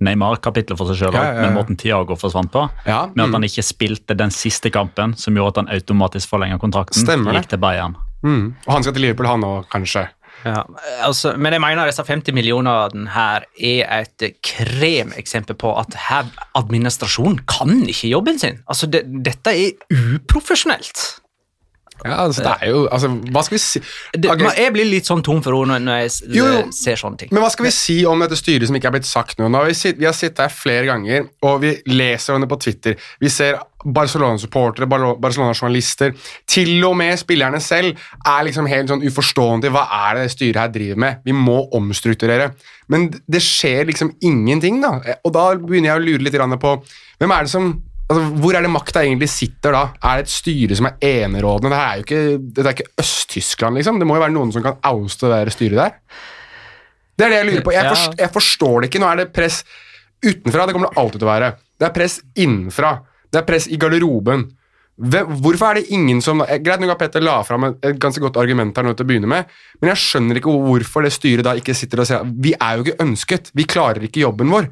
Neymar-kapitlet 0.00 0.78
for 0.80 0.88
seg 0.88 1.02
sjøl, 1.02 1.16
Ja, 1.18 1.24
ja, 1.26 1.34
ja. 1.34 1.42
men 1.42 1.58
måten 1.58 1.76
Tiago 1.76 2.16
forsvant 2.16 2.52
på. 2.54 2.62
Ja, 2.86 3.10
Med 3.12 3.26
at 3.26 3.28
mm. 3.28 3.34
han 3.36 3.48
ikke 3.50 3.66
spilte 3.66 4.16
den 4.16 4.32
siste 4.32 4.72
kampen, 4.72 5.12
som 5.20 5.36
gjorde 5.36 5.52
at 5.52 5.60
han 5.60 5.74
automatisk 5.76 6.32
forlenga 6.32 6.56
kontrakten. 6.62 7.02
Stemmer 7.02 7.36
det. 7.36 7.42
Gikk 7.42 7.52
til 7.52 7.60
Bayern. 7.66 7.98
Mm. 8.24 8.54
Og 8.64 8.72
han 8.72 8.86
skal 8.86 8.96
til 8.96 9.04
Liverpool, 9.04 9.28
han 9.28 9.44
òg, 9.44 9.68
kanskje. 9.72 10.06
Ja, 10.44 10.62
altså, 11.04 11.34
men 11.36 11.52
jeg 11.52 11.62
mener 11.62 11.88
disse 11.88 12.04
50 12.06 12.34
millionene 12.36 13.10
her 13.12 13.44
er 13.60 14.04
et 14.06 14.24
kremeksempel 14.46 15.58
på 15.60 15.72
at 15.80 15.96
her 16.08 16.30
administrasjonen 16.58 17.42
kan 17.50 17.82
ikke 17.84 18.12
jobben 18.14 18.40
sin. 18.40 18.62
Altså, 18.68 18.88
det, 18.90 19.04
dette 19.26 19.52
er 19.52 19.98
uprofesjonelt. 20.14 21.04
Ja, 22.04 22.16
altså, 22.24 22.44
det 22.44 22.52
er 22.62 22.70
jo 22.72 22.82
Altså, 22.88 23.10
hva 23.32 23.42
skal 23.44 23.56
vi 23.56 23.62
si 23.62 23.80
Det. 24.14 24.30
Jeg 24.56 24.72
blir 24.74 24.88
litt 24.88 25.08
sånn 25.08 25.24
tom 25.26 25.42
for 25.44 25.56
ord 25.58 25.68
når 25.70 25.82
når 25.84 25.98
jeg 26.04 26.36
Jo, 26.38 26.46
ser 26.74 27.00
sånne 27.00 27.22
ting. 27.22 27.32
Men 27.34 27.44
hva 27.44 27.50
skal 27.52 27.66
vi 27.68 27.72
si 27.74 27.98
om 28.08 28.22
dette 28.22 28.38
styret 28.38 28.70
som 28.70 28.78
ikke 28.78 28.90
er 28.90 28.96
blitt 28.98 29.08
sagt 29.08 29.40
nå 29.40 29.50
vi, 29.50 29.74
sitt, 29.76 29.98
vi 30.00 30.08
har 30.08 30.16
sittet 30.16 30.44
her 30.46 30.54
flere 30.54 30.86
ganger, 30.88 31.26
og 31.46 31.60
vi 31.64 31.74
leser 31.90 32.36
om 32.36 32.44
det 32.44 32.48
på 32.50 32.60
Twitter. 32.60 32.96
Vi 33.20 33.28
ser 33.32 33.58
Barcelona-supportere, 33.84 34.88
Barcelona-journalister, 34.90 36.12
til 36.48 36.84
og 36.84 36.96
med 37.00 37.16
spillerne 37.20 37.60
selv 37.64 37.94
er 38.28 38.46
liksom 38.48 38.68
helt 38.68 38.92
sånn 38.92 39.04
uforstående 39.06 39.66
til 39.66 39.74
hva 39.74 39.86
er 40.02 40.18
det 40.18 40.26
det 40.26 40.34
styret 40.34 40.60
her 40.60 40.72
driver 40.74 41.00
med. 41.06 41.22
Vi 41.24 41.36
må 41.36 41.62
omstrukturere. 41.76 42.50
Men 42.92 43.08
det 43.10 43.42
skjer 43.44 43.88
liksom 43.88 44.12
ingenting, 44.20 44.82
da. 44.82 44.98
Og 45.24 45.32
da 45.36 45.46
begynner 45.56 45.94
jeg 45.94 46.00
å 46.00 46.04
lure 46.08 46.26
litt 46.26 46.60
på 46.60 46.74
hvem 47.20 47.32
er 47.36 47.46
det 47.46 47.52
som 47.52 47.72
Altså, 48.10 48.24
hvor 48.42 48.56
er 48.58 48.64
det 48.66 48.72
makta 48.74 49.04
egentlig 49.06 49.28
sitter 49.30 49.76
da? 49.76 49.84
Er 50.02 50.18
det 50.18 50.26
et 50.26 50.32
styre 50.34 50.76
som 50.78 50.88
er 50.90 50.96
enerådende? 51.06 51.70
Det 51.70 51.78
er 51.78 51.94
jo 52.00 52.06
ikke, 52.06 52.22
det 52.56 52.64
er 52.64 52.72
ikke 52.74 52.88
Øst-Tyskland, 53.04 53.78
liksom. 53.78 54.00
Det 54.02 54.08
må 54.10 54.16
jo 54.18 54.24
være 54.24 54.34
noen 54.34 54.50
som 54.54 54.64
kan 54.64 54.80
ouste 54.90 55.30
det 55.30 55.54
styret 55.54 55.78
der. 55.78 55.94
Det 57.14 57.26
er 57.26 57.30
det 57.30 57.38
jeg 57.38 57.48
lurer 57.50 57.64
på. 57.68 57.72
Jeg, 57.76 57.84
Ja. 57.84 57.92
forst, 57.94 58.18
jeg 58.18 58.32
forstår 58.34 58.80
det 58.80 58.90
ikke. 58.90 59.02
Nå 59.04 59.10
er 59.12 59.16
det 59.22 59.32
press 59.32 59.62
utenfra. 60.24 60.66
Det 60.66 60.74
kommer 60.74 60.90
det 60.90 60.98
alltid 60.98 61.20
til 61.20 61.28
å 61.28 61.34
være. 61.34 61.52
Det 61.78 61.86
er 61.86 61.94
press 61.94 62.20
innenfra. 62.34 62.92
Det 63.30 63.38
er 63.38 63.46
press 63.46 63.68
i 63.68 63.76
garderoben. 63.76 64.48
Hvorfor 65.00 65.70
er 65.70 65.74
det 65.80 65.90
ingen 65.96 66.20
som 66.20 66.42
eh, 66.42 66.58
Greit 66.60 66.80
nok 66.82 66.90
at 66.92 66.98
Petter 66.98 67.22
la 67.24 67.38
fram 67.46 67.64
et 67.70 67.98
ganske 68.02 68.20
godt 68.20 68.36
argument 68.36 68.76
her 68.76 68.84
nå 68.84 68.92
til 68.92 69.06
å 69.06 69.08
begynne 69.08 69.30
med, 69.30 69.46
men 69.80 69.94
jeg 69.94 70.02
skjønner 70.02 70.36
ikke 70.36 70.52
hvorfor 70.52 71.06
det 71.06 71.12
styret 71.14 71.46
da 71.46 71.54
ikke 71.56 71.72
sitter 71.78 72.02
og 72.02 72.06
sier 72.10 72.20
at 72.20 72.34
Vi 72.44 72.52
er 72.52 72.76
jo 72.76 72.84
ikke 72.84 73.04
ønsket. 73.06 73.50
Vi 73.56 73.64
klarer 73.64 74.04
ikke 74.04 74.26
jobben 74.26 74.50
vår. 74.52 74.68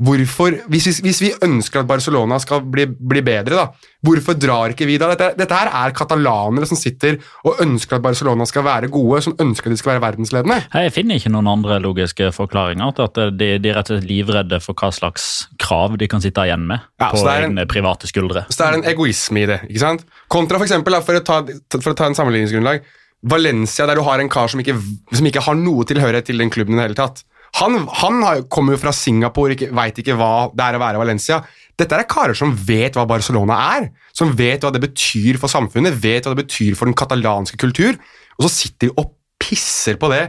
Hvorfor, 0.00 0.54
hvis, 0.72 0.86
vi- 0.88 1.02
hvis 1.10 1.18
vi 1.20 1.30
ønsker 1.44 1.80
at 1.82 1.86
Barcelona 1.90 2.38
skal 2.40 2.62
bli, 2.64 2.86
bli 2.86 3.20
bedre, 3.20 3.52
da, 3.58 3.66
hvorfor 4.06 4.32
drar 4.40 4.72
ikke 4.72 4.86
vi 4.88 4.94
da? 4.96 5.10
Dette, 5.12 5.34
dette 5.36 5.52
her 5.58 5.68
er 5.68 5.92
katalanere 5.92 6.64
som 6.66 6.78
sitter 6.80 7.18
og 7.44 7.60
ønsker 7.60 7.98
at 7.98 8.02
Barcelona 8.06 8.46
skal 8.48 8.64
være 8.64 8.88
gode, 8.88 9.20
som 9.26 9.34
ønsker 9.36 9.68
at 9.68 9.74
de 9.76 9.80
skal 9.82 9.92
være 9.92 10.04
verdensledende. 10.06 10.56
Jeg 10.72 10.94
finner 10.96 11.20
ikke 11.20 11.32
noen 11.34 11.50
andre 11.52 11.76
logiske 11.84 12.30
forklaringer 12.32 12.94
til 12.96 13.02
at 13.10 13.20
de, 13.36 13.50
de 13.60 13.68
er 13.68 13.76
rett 13.76 13.90
og 13.92 13.98
slett 13.98 14.08
livredde 14.08 14.60
for 14.64 14.72
hva 14.80 14.88
slags 14.96 15.26
krav 15.60 15.98
de 16.00 16.08
kan 16.08 16.24
sitte 16.24 16.46
igjen 16.48 16.64
med 16.70 16.80
Ja, 17.00 17.10
på 17.12 17.20
en- 17.20 17.50
egne 17.50 17.66
private 17.68 18.08
skuldre. 18.08 18.46
Så 18.48 18.56
det 18.62 18.68
er 18.70 18.78
en 18.80 18.88
egoisme 18.94 19.42
i 19.42 19.46
det. 19.52 19.60
ikke 19.68 19.84
sant? 19.84 20.06
Kontra 20.32 20.56
for 20.56 20.64
eksempel, 20.64 20.96
da, 20.96 21.00
for, 21.04 21.20
å 21.20 21.24
ta, 21.24 21.42
for 21.76 21.92
å 21.92 21.96
ta 21.96 22.06
en 22.08 22.14
sammenligningsgrunnlag, 22.16 22.80
Valencia, 23.22 23.84
der 23.84 23.96
du 24.00 24.02
har 24.06 24.18
en 24.22 24.30
kar 24.32 24.48
som 24.48 24.60
ikke, 24.62 24.78
som 25.12 25.26
ikke 25.28 25.42
har 25.44 25.54
noe 25.60 25.84
tilhørighet 25.84 26.24
til 26.30 26.38
den 26.40 26.48
klubben 26.48 26.72
i 26.72 26.80
det 26.80 26.86
hele 26.88 26.96
tatt. 27.02 27.20
Han, 27.58 27.82
han 28.00 28.44
kommer 28.52 28.76
jo 28.76 28.82
fra 28.82 28.92
Singapore, 28.94 29.56
ikke, 29.56 29.72
veit 29.74 29.98
ikke 29.98 30.14
hva 30.18 30.50
det 30.54 30.66
er 30.66 30.78
å 30.78 30.82
være 30.82 31.00
Valencia. 31.02 31.40
Dette 31.80 31.96
er 31.96 32.08
karer 32.08 32.36
som 32.38 32.52
vet 32.54 32.96
hva 32.96 33.06
Barcelona 33.08 33.56
er, 33.76 33.88
som 34.16 34.30
vet 34.36 34.62
hva 34.62 34.70
det 34.74 34.82
betyr 34.84 35.40
for 35.40 35.50
samfunnet, 35.50 35.98
vet 36.02 36.26
hva 36.26 36.36
det 36.36 36.44
betyr 36.44 36.76
for 36.78 36.88
den 36.88 36.96
katalanske 36.98 37.58
kultur, 37.60 37.98
og 38.38 38.46
så 38.46 38.52
sitter 38.54 38.90
de 38.90 38.94
og 39.00 39.14
pisser 39.40 39.98
på 40.00 40.10
det 40.12 40.28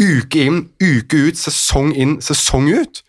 uke 0.00 0.44
inn, 0.44 0.62
uke 0.82 1.28
ut, 1.28 1.38
sesong 1.40 1.92
inn, 1.96 2.18
sesong 2.24 2.68
ut. 2.72 3.02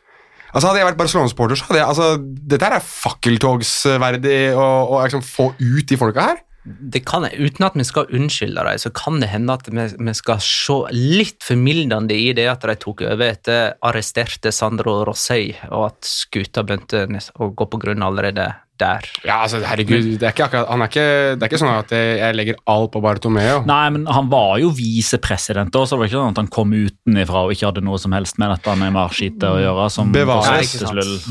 Altså 0.53 0.69
Hadde 0.69 0.79
jeg 0.79 0.87
vært 0.87 0.99
Barcelona-supporter, 1.01 1.59
så 1.59 1.67
hadde 1.67 1.81
jeg 1.81 1.91
altså, 1.91 2.05
Dette 2.53 2.67
her 2.67 2.77
er 2.77 2.85
fakkeltogsverdig 2.87 4.37
å, 4.55 4.67
å 4.95 5.01
liksom 5.03 5.23
få 5.25 5.51
ut 5.59 5.89
de 5.89 5.99
folka 5.99 6.29
her. 6.31 6.43
Det 6.67 7.03
kan, 7.07 7.25
uten 7.31 7.65
at 7.65 7.77
vi 7.79 7.85
skal 7.87 8.11
unnskylde 8.13 8.63
dem, 8.67 8.79
så 8.81 8.91
kan 8.95 9.21
det 9.21 9.31
hende 9.31 9.55
at 9.55 9.69
vi, 9.71 9.85
vi 9.97 10.15
skal 10.17 10.41
se 10.43 10.77
litt 10.93 11.45
formildende 11.45 12.17
i 12.17 12.33
det 12.37 12.47
at 12.51 12.65
de 12.67 12.75
tok 12.81 13.05
over 13.07 13.31
etter 13.31 13.77
arresterte 13.87 14.51
Sandro 14.55 14.99
Rossøy, 15.07 15.53
og 15.71 15.89
at 15.91 16.09
skuta 16.09 16.65
begynte 16.67 17.05
å 17.39 17.51
gå 17.55 17.69
på 17.71 17.81
grunn 17.81 18.05
allerede 18.05 18.49
der. 18.79 19.05
Ja, 19.25 19.39
altså, 19.45 19.59
herregud, 19.65 20.07
det 20.19 20.27
er 20.27 20.33
ikke 20.35 20.45
akkurat, 20.47 20.67
han 20.71 20.83
er 20.85 20.91
ikke, 20.91 21.05
det 21.37 21.43
er 21.45 21.51
ikke 21.51 21.59
sånn 21.61 21.73
at 21.73 21.93
jeg, 21.95 22.35
legger 22.37 22.59
alt 22.73 22.91
på 22.93 23.01
Bartomeo. 23.03 23.61
Nei, 23.69 23.89
men 23.95 24.05
han 24.11 24.29
var 24.31 24.57
jo 24.61 24.69
visepresident 24.77 25.73
så 25.77 25.85
det 25.95 25.99
var 26.01 26.09
ikke 26.09 26.17
sånn 26.19 26.33
at 26.35 26.41
han 26.41 26.49
kom 26.53 26.73
utenifra 26.75 27.45
og 27.47 27.53
ikke 27.55 27.67
hadde 27.69 27.83
noe 27.85 27.99
som 28.01 28.13
helst 28.15 28.37
med 28.41 28.51
dette 28.55 28.75
med 28.79 28.93
marsjitet 28.95 29.45
å 29.47 29.57
gjøre. 29.61 29.87
som 29.93 30.11
Bevares. 30.11 30.75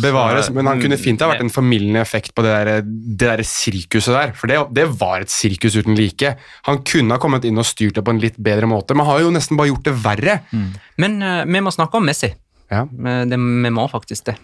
Bevares, 0.02 0.50
men 0.54 0.66
han 0.66 0.76
Mm, 0.76 0.82
kunne 0.82 0.98
fint 1.00 1.20
ha 1.24 1.28
vært 1.30 1.40
en 1.44 1.50
formildende 1.52 2.00
effekt 2.02 2.34
på 2.36 2.42
det 2.44 2.52
der, 2.52 2.82
det 2.84 3.30
der 3.30 3.42
sirkuset 3.42 4.12
der. 4.14 4.32
For 4.36 4.46
det, 4.50 4.58
det 4.76 4.86
var 5.00 5.20
et 5.24 5.30
sirkus 5.32 5.76
uten 5.76 5.96
like. 5.96 6.34
Han 6.68 6.82
kunne 6.84 7.16
ha 7.16 7.18
kommet 7.22 7.44
inn 7.48 7.58
og 7.58 7.64
styrt 7.66 7.94
det 7.96 8.04
på 8.04 8.12
en 8.12 8.20
litt 8.22 8.36
bedre 8.36 8.66
måte, 8.68 8.94
men 8.94 9.06
har 9.08 9.20
jo 9.24 9.30
nesten 9.34 9.56
bare 9.56 9.68
gjort 9.72 9.84
det 9.88 9.94
verre. 10.04 10.40
Men 11.00 11.16
uh, 11.22 11.44
vi 11.46 11.60
må 11.64 11.72
snakke 11.74 11.96
om 11.98 12.04
Messi. 12.06 12.32
Ja. 12.70 12.82
Eh, 12.84 13.24
Det, 13.30 13.36
vi 13.38 13.70
må 13.70 13.84
faktisk 13.90 14.26
det. 14.26 14.36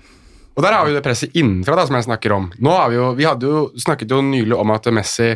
Og 0.56 0.64
der 0.64 0.74
har 0.76 0.84
vi 0.84 0.92
jo 0.92 0.98
det 0.98 1.04
presset 1.04 1.38
innenfra 1.38 1.76
da, 1.78 1.86
som 1.88 1.96
jeg 1.96 2.06
snakker 2.08 2.34
om. 2.36 2.50
Nå 2.60 2.74
har 2.76 2.90
Vi 2.92 2.98
jo, 2.98 3.12
vi 3.16 3.24
hadde 3.28 3.48
jo 3.48 3.62
snakket 3.80 4.10
jo 4.10 4.20
nylig 4.24 4.56
om 4.58 4.72
at 4.74 4.88
Messi 4.92 5.32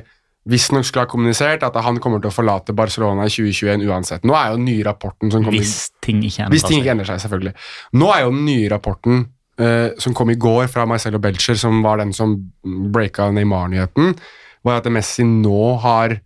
visstnok 0.47 0.87
skulle 0.87 1.07
ha 1.07 1.11
kommunisert 1.11 1.65
at 1.67 1.79
han 1.83 1.99
kommer 2.03 2.21
til 2.23 2.31
å 2.31 2.35
forlate 2.35 2.75
Barcelona 2.77 3.27
i 3.27 3.33
2021 3.33 3.87
uansett. 3.89 4.27
Nå 4.29 4.37
er 4.39 4.53
jo 4.53 4.61
den 4.61 4.69
nye 4.69 4.85
rapporten 4.87 5.33
som 5.33 5.43
kommer 5.43 5.59
Hvis 5.59 5.89
ting 6.05 6.21
ikke 6.23 6.45
endrer 6.45 6.55
Hvis 6.55 6.67
ting 6.69 6.83
ikke 6.83 6.93
endrer 6.95 7.09
seg, 7.09 7.23
selvfølgelig. 7.25 7.55
Nå 7.99 8.11
er 8.15 8.23
jo 8.23 8.35
den 8.35 8.45
nye 8.47 8.69
rapporten 8.71 9.25
uh, 9.61 9.89
som 10.03 10.15
kom 10.15 10.31
i 10.31 10.39
går 10.39 10.69
fra 10.71 10.87
Marcelo 10.87 11.19
Belcher, 11.23 11.59
som 11.59 11.81
var 11.83 11.99
den 12.03 12.15
som 12.15 12.37
breaka 12.95 13.31
Neymar-nyheten, 13.35 14.15
var 14.67 14.83
at 14.83 14.91
Messi 14.93 15.27
nå 15.27 15.75
har 15.83 16.21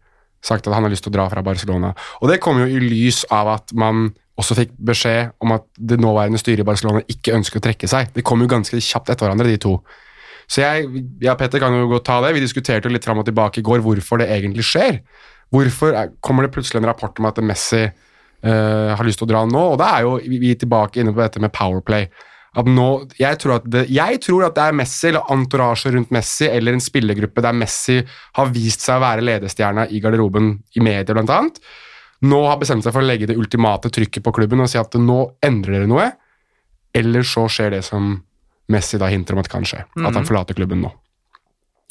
sagt 0.45 0.69
at 0.69 0.75
han 0.75 0.85
har 0.85 0.93
lyst 0.93 1.05
til 1.05 1.13
å 1.13 1.19
dra 1.19 1.29
fra 1.33 1.45
Barcelona. 1.45 1.95
Og 2.21 2.31
det 2.33 2.41
kommer 2.45 2.67
jo 2.67 2.77
i 2.77 2.91
lys 2.91 3.23
av 3.33 3.55
at 3.57 3.73
man 3.77 4.11
også 4.41 4.57
fikk 4.59 4.73
beskjed 4.91 5.35
om 5.45 5.55
at 5.57 5.67
det 5.77 6.01
nåværende 6.01 6.41
styret 6.41 6.65
i 6.65 6.67
Barcelona 6.67 7.03
ikke 7.11 7.35
ønsker 7.37 7.61
å 7.61 7.65
trekke 7.65 7.91
seg. 7.91 8.13
Det 8.17 8.25
kom 8.27 8.43
jo 8.43 8.51
ganske 8.51 8.81
kjapt 8.81 9.13
etter 9.13 9.27
hverandre, 9.27 9.49
de 9.51 9.61
to. 9.61 9.77
Så 10.51 10.65
jeg, 10.65 11.05
ja, 11.23 11.37
Petter 11.39 11.63
kan 11.63 11.75
jo 11.77 11.87
godt 11.93 12.09
ta 12.09 12.19
det. 12.25 12.33
Vi 12.35 12.43
diskuterte 12.43 12.91
litt 12.91 13.07
fram 13.07 13.21
og 13.23 13.29
tilbake 13.29 13.63
i 13.63 13.67
går 13.67 13.85
hvorfor 13.85 14.23
det 14.23 14.31
egentlig 14.35 14.67
skjer. 14.67 14.99
Hvorfor 15.55 15.95
er, 15.95 16.11
kommer 16.25 16.47
det 16.47 16.55
plutselig 16.55 16.81
en 16.81 16.89
rapport 16.91 17.15
om 17.23 17.29
at 17.31 17.39
Messi 17.45 17.85
uh, 17.87 18.91
har 18.97 19.07
lyst 19.07 19.23
til 19.23 19.29
å 19.29 19.31
dra 19.31 19.45
nå? 19.47 19.63
Og 19.75 19.79
da 19.79 19.93
er 19.95 20.09
jo 20.09 20.17
vi 20.19 20.57
tilbake 20.59 21.03
inne 21.03 21.15
på 21.15 21.23
dette 21.23 21.43
med 21.43 21.55
Powerplay. 21.55 22.09
At 22.59 22.67
nå, 22.67 22.89
jeg, 23.15 23.39
tror 23.39 23.61
at 23.61 23.69
det, 23.71 23.85
jeg 23.95 24.19
tror 24.25 24.49
at 24.49 24.57
det 24.57 24.65
er 24.65 24.81
Messi 24.81 25.13
eller 25.13 25.31
antorasje 25.31 25.93
rundt 25.95 26.11
Messi 26.15 26.49
eller 26.51 26.75
en 26.75 26.83
spillergruppe 26.83 27.45
der 27.47 27.55
Messi 27.55 28.01
har 28.39 28.51
vist 28.51 28.83
seg 28.83 28.99
å 28.99 29.05
være 29.05 29.27
ledestjerna 29.29 29.87
i 29.87 30.03
garderoben 30.03 30.57
i 30.75 30.83
media, 30.83 31.15
blant 31.15 31.31
annet 31.37 31.63
nå 32.27 32.41
har 32.47 32.59
bestemt 32.61 32.85
seg 32.85 32.95
for 32.95 33.05
å 33.05 33.09
legge 33.09 33.29
det 33.31 33.39
ultimate 33.41 33.91
trykket 33.93 34.25
på 34.25 34.33
klubben 34.37 34.61
og 34.61 34.69
si 34.71 34.81
at 34.81 34.97
nå 35.01 35.21
endrer 35.45 35.79
dere 35.79 35.91
noe, 35.91 36.09
eller 36.97 37.25
så 37.27 37.47
skjer 37.49 37.79
det 37.79 37.85
som 37.87 38.17
Messi 38.71 39.01
da 39.03 39.09
hinter 39.11 39.35
om 39.35 39.41
at 39.43 39.49
kan 39.51 39.65
skje. 39.67 39.83
At 39.99 40.15
han 40.15 40.27
forlater 40.27 40.55
klubben 40.55 40.83
nå. 40.85 40.91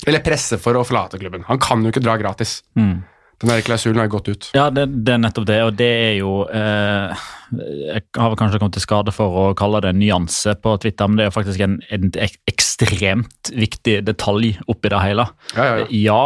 Eller 0.08 0.24
presser 0.24 0.62
for 0.62 0.78
å 0.80 0.86
forlate 0.88 1.20
klubben. 1.20 1.44
Han 1.50 1.60
kan 1.60 1.84
jo 1.84 1.92
ikke 1.92 2.04
dra 2.04 2.16
gratis. 2.20 2.62
Mm. 2.80 3.02
Den 3.40 3.52
der 3.52 3.64
klausulen 3.64 4.02
har 4.02 4.10
gått 4.12 4.30
ut. 4.32 4.48
Ja, 4.56 4.68
det, 4.72 4.86
det, 5.08 5.16
er 5.16 5.22
nettopp 5.24 5.48
det, 5.48 5.60
og 5.64 5.76
det 5.80 5.88
er 5.88 6.16
jo 6.18 6.32
eh, 6.52 7.28
Jeg 7.56 8.04
har 8.20 8.36
kanskje 8.40 8.60
kommet 8.60 8.76
til 8.76 8.84
skade 8.84 9.14
for 9.16 9.38
å 9.42 9.46
kalle 9.60 9.80
det 9.84 9.94
en 9.94 10.02
nyanse 10.02 10.56
på 10.60 10.76
Twitter, 10.84 11.08
men 11.08 11.20
det 11.20 11.26
er 11.26 11.32
jo 11.32 11.36
faktisk 11.38 11.64
en, 11.64 11.78
en 11.96 12.10
ekstremt 12.52 13.52
viktig 13.56 14.02
detalj 14.08 14.58
oppi 14.72 14.92
det 14.92 15.04
hele. 15.04 15.30
Ja, 15.56 15.70
ja, 15.70 15.78
ja. 15.84 15.90
ja 16.04 16.22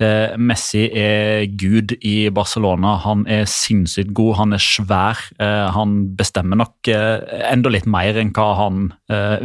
Eh, 0.00 0.36
Messi 0.40 0.86
er 0.96 1.44
gud 1.60 1.92
i 2.00 2.30
Barcelona. 2.32 2.94
Han 3.04 3.26
er 3.28 3.44
sinnssykt 3.50 4.14
god, 4.16 4.36
han 4.38 4.56
er 4.56 4.62
svær. 4.64 5.20
Eh, 5.36 5.66
han 5.76 5.98
bestemmer 6.16 6.56
nok 6.62 6.88
eh, 6.88 7.20
enda 7.50 7.72
litt 7.72 7.88
mer 7.90 8.16
enn 8.20 8.32
hva 8.36 8.52
han 8.64 8.86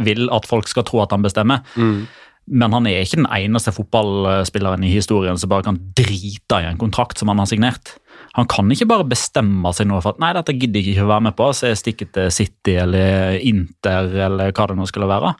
vil 0.06 0.30
at 0.32 0.46
folk 0.48 0.70
skal 0.70 0.86
tro 0.86 1.02
at 1.02 1.12
han 1.12 1.24
bestemmer. 1.26 1.60
Mm. 1.76 2.06
Men 2.46 2.74
han 2.76 2.86
er 2.86 3.02
ikke 3.02 3.18
den 3.18 3.28
eneste 3.34 3.72
fotballspilleren 3.74 4.84
i 4.86 4.92
historien 4.92 5.38
som 5.38 5.50
bare 5.50 5.66
kan 5.66 5.80
drite 5.98 6.60
i 6.62 6.68
en 6.68 6.78
kontrakt 6.78 7.18
som 7.18 7.32
han 7.32 7.42
har 7.42 7.48
signert. 7.50 7.96
Han 8.38 8.46
kan 8.50 8.70
ikke 8.70 8.86
bare 8.88 9.06
bestemme 9.08 9.72
seg 9.74 9.88
nå 9.90 9.98
for 9.98 10.14
at 10.14 10.22
nei, 10.22 10.30
dette 10.36 10.54
gidder 10.54 10.78
jeg 10.78 10.94
ikke 10.94 11.06
å 11.08 11.10
være 11.10 11.24
med 11.26 11.36
på, 11.38 11.48
så 11.56 11.72
jeg 11.72 11.80
stikker 11.80 12.10
til 12.14 12.30
City 12.34 12.76
eller 12.78 13.40
Inter 13.40 14.12
eller 14.28 14.54
hva 14.54 14.68
det 14.70 14.76
nå 14.78 14.86
skulle 14.88 15.10
være. 15.10 15.34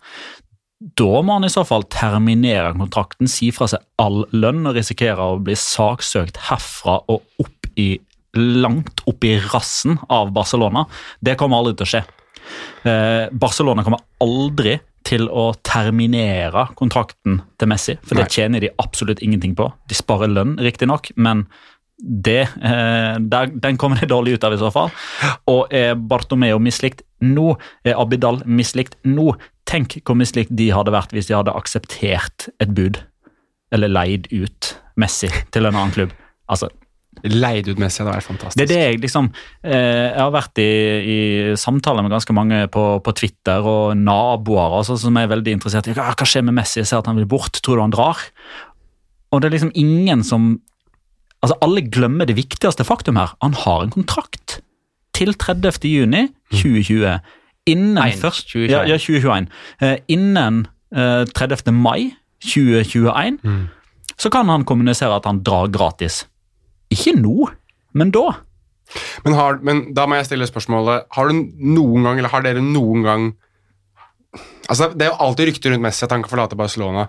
Da 0.77 1.23
må 1.25 1.39
han 1.39 1.47
i 1.47 1.53
så 1.53 1.63
fall 1.65 1.87
terminere 1.93 2.75
kontrakten, 2.77 3.31
si 3.31 3.49
fra 3.55 3.69
seg 3.71 3.85
all 4.03 4.27
lønn 4.37 4.67
og 4.69 4.77
risikere 4.77 5.25
å 5.25 5.39
bli 5.41 5.57
saksøkt 5.57 6.43
herfra 6.51 6.99
og 7.13 7.25
opp 7.41 7.71
i, 7.81 7.95
langt 8.37 9.01
opp 9.09 9.25
i 9.25 9.39
rassen 9.49 9.97
av 10.13 10.35
Barcelona. 10.37 10.85
Det 11.25 11.39
kommer 11.41 11.63
aldri 11.63 11.79
til 11.79 11.87
å 11.87 11.93
skje. 11.95 12.03
Eh, 12.87 13.33
Barcelona 13.33 13.87
kommer 13.87 14.05
aldri 14.23 14.77
til 15.07 15.29
å 15.31 15.49
terminere 15.65 16.67
kontrakten 16.77 17.41
til 17.57 17.71
Messi, 17.71 17.95
for 18.03 18.19
det 18.19 18.27
tjener 18.35 18.61
de 18.65 18.73
absolutt 18.83 19.23
ingenting 19.25 19.55
på. 19.57 19.71
De 19.89 19.97
sparer 19.97 20.33
lønn, 20.33 20.57
riktignok, 20.61 21.13
men 21.17 21.47
det, 21.99 22.49
eh, 22.61 23.17
den 23.19 23.77
kommer 23.81 24.01
det 24.01 24.11
dårlig 24.13 24.37
ut 24.37 24.45
av 24.45 24.55
i 24.55 24.61
så 24.61 24.71
fall. 24.73 24.91
Og 25.49 25.73
er 25.75 25.95
Bartomeo 25.97 26.59
mislikt 26.61 27.03
nå? 27.25 27.55
Er 27.85 28.01
Abidal 28.01 28.43
mislikt 28.45 28.99
nå? 29.09 29.33
Tenk 29.67 29.99
hvor 30.05 30.19
mislikt 30.19 30.53
de 30.57 30.71
hadde 30.75 30.95
vært 30.95 31.15
hvis 31.17 31.31
de 31.31 31.39
hadde 31.39 31.55
akseptert 31.57 32.51
et 32.63 32.75
bud, 32.77 33.01
eller 33.75 33.93
leid 33.93 34.29
ut 34.31 34.75
Messi 34.97 35.31
til 35.53 35.69
en 35.69 35.77
annen 35.77 35.95
klubb. 35.95 36.13
Altså, 36.53 36.71
Leid 37.25 37.69
ut 37.71 37.79
Messi 37.81 38.03
hadde 38.03 38.13
vært 38.13 38.27
fantastisk. 38.27 38.59
det 38.61 38.65
er 38.67 38.69
det 38.69 38.81
jeg 38.83 38.99
liksom 39.01 39.31
eh, 39.65 40.13
Jeg 40.13 40.21
har 40.21 40.33
vært 40.35 40.61
i, 40.61 40.67
i 41.01 41.19
samtaler 41.57 42.05
med 42.05 42.13
ganske 42.13 42.35
mange 42.37 42.59
på, 42.73 42.85
på 43.01 43.15
Twitter 43.17 43.65
og 43.65 43.97
naboer 43.97 44.83
altså, 44.83 44.99
som 45.01 45.17
er 45.17 45.31
veldig 45.33 45.57
interessert 45.57 45.89
i 45.89 45.97
hva 45.97 46.13
skjer 46.21 46.45
med 46.45 46.59
Messi. 46.59 46.83
Jeg 46.83 46.91
ser 46.91 47.01
at 47.01 47.09
han 47.09 47.17
vil 47.17 47.29
bort. 47.31 47.57
Tror 47.65 47.81
du 47.81 47.85
han 47.87 47.95
drar? 47.95 48.21
Og 49.33 49.41
det 49.41 49.49
er 49.49 49.57
liksom 49.57 49.73
ingen 49.75 50.23
som 50.29 50.59
Altså, 51.43 51.57
alle 51.63 51.83
glemmer 51.93 52.27
det 52.27 52.37
viktigste 52.39 52.85
faktum 52.85 53.17
her. 53.21 53.35
Han 53.43 53.55
har 53.55 53.83
en 53.85 53.91
kontrakt 53.95 54.61
til 55.17 55.35
30. 55.35 55.85
juni 55.89 56.29
2020. 56.53 57.19
Innen 57.67 57.99
Ein, 57.99 58.17
først, 58.19 58.49
2021. 58.53 58.71
Ja, 58.73 58.83
ja, 58.87 58.97
2021. 58.97 59.49
Eh, 59.83 59.97
innen 60.09 60.67
eh, 60.95 61.25
30. 61.35 61.73
mai 61.75 62.13
2021 62.41 63.39
Mm. 63.45 63.69
så 64.19 64.31
kan 64.31 64.49
han 64.49 64.65
kommunisere 64.65 65.17
at 65.17 65.25
han 65.27 65.43
drar 65.43 65.69
gratis. 65.69 66.27
Ikke 66.91 67.17
nå, 67.19 67.49
men 67.95 68.11
da. 68.15 68.27
Men, 69.25 69.35
har, 69.35 69.59
men 69.67 69.81
da 69.95 70.05
må 70.07 70.15
jeg 70.15 70.27
stille 70.29 70.47
spørsmålet 70.47 71.09
Har 71.11 71.27
du 71.27 71.41
noen 71.59 72.05
gang, 72.07 72.19
eller 72.21 72.31
har 72.31 72.45
dere 72.45 72.61
noen 72.63 73.03
gang 73.03 73.25
Altså, 74.71 74.93
Det 74.95 75.03
er 75.03 75.11
jo 75.11 75.17
alltid 75.27 75.49
rykter 75.49 75.73
rundt 75.75 75.83
Messi 75.83 76.05
at 76.07 76.13
han 76.15 76.23
kan 76.23 76.31
forlate 76.31 76.55
Barcelona. 76.59 77.09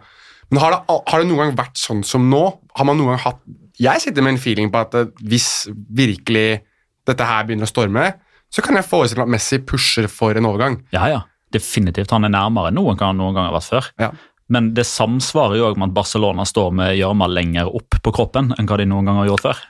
Men 0.49 0.59
har 0.63 0.71
det, 0.73 0.79
har 1.11 1.19
det 1.21 1.27
noen 1.29 1.41
gang 1.43 1.55
vært 1.59 1.77
sånn 1.77 2.01
som 2.05 2.25
nå? 2.31 2.41
Har 2.77 2.85
man 2.87 2.97
noen 2.97 3.13
gang 3.13 3.19
hatt 3.27 3.41
Jeg 3.81 4.01
sitter 4.01 4.25
med 4.25 4.35
en 4.35 4.41
feeling 4.41 4.71
på 4.73 4.81
at 4.81 4.95
eh, 4.97 5.11
hvis 5.29 5.67
virkelig 5.73 6.63
dette 7.07 7.27
her 7.27 7.45
begynner 7.47 7.67
å 7.67 7.71
storme, 7.71 8.07
så 8.51 8.63
kan 8.63 8.79
jeg 8.79 8.87
forestille 8.87 9.23
meg 9.23 9.29
at 9.29 9.35
Messi 9.35 9.59
pusher 9.67 10.07
for 10.11 10.37
en 10.37 10.47
overgang. 10.49 10.79
Ja, 10.95 11.07
ja. 11.11 11.21
Definitivt. 11.53 12.11
Han 12.11 12.27
er 12.27 12.33
nærmere 12.33 12.73
nå 12.75 12.83
enn 12.91 12.99
han 12.99 13.19
noen 13.19 13.35
gang 13.35 13.47
har 13.47 13.55
vært 13.55 13.69
før. 13.71 13.89
Ja. 14.01 14.11
Men 14.51 14.71
det 14.75 14.87
samsvarer 14.87 15.59
jo 15.59 15.71
med 15.75 15.89
at 15.89 15.95
Barcelona 15.95 16.45
står 16.47 16.73
med 16.75 16.95
gjørma 16.97 17.27
lenger 17.31 17.71
opp 17.75 17.99
på 18.03 18.13
kroppen 18.15 18.53
enn 18.55 18.67
hva 18.67 18.79
de 18.79 18.87
noen 18.87 19.07
gang 19.07 19.19
har 19.21 19.29
gjort 19.31 19.45
før. 19.45 19.63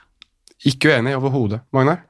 Ikke 0.66 0.94
uenig 0.94 1.14
overhodet. 1.18 1.62
Magnar? 1.74 2.04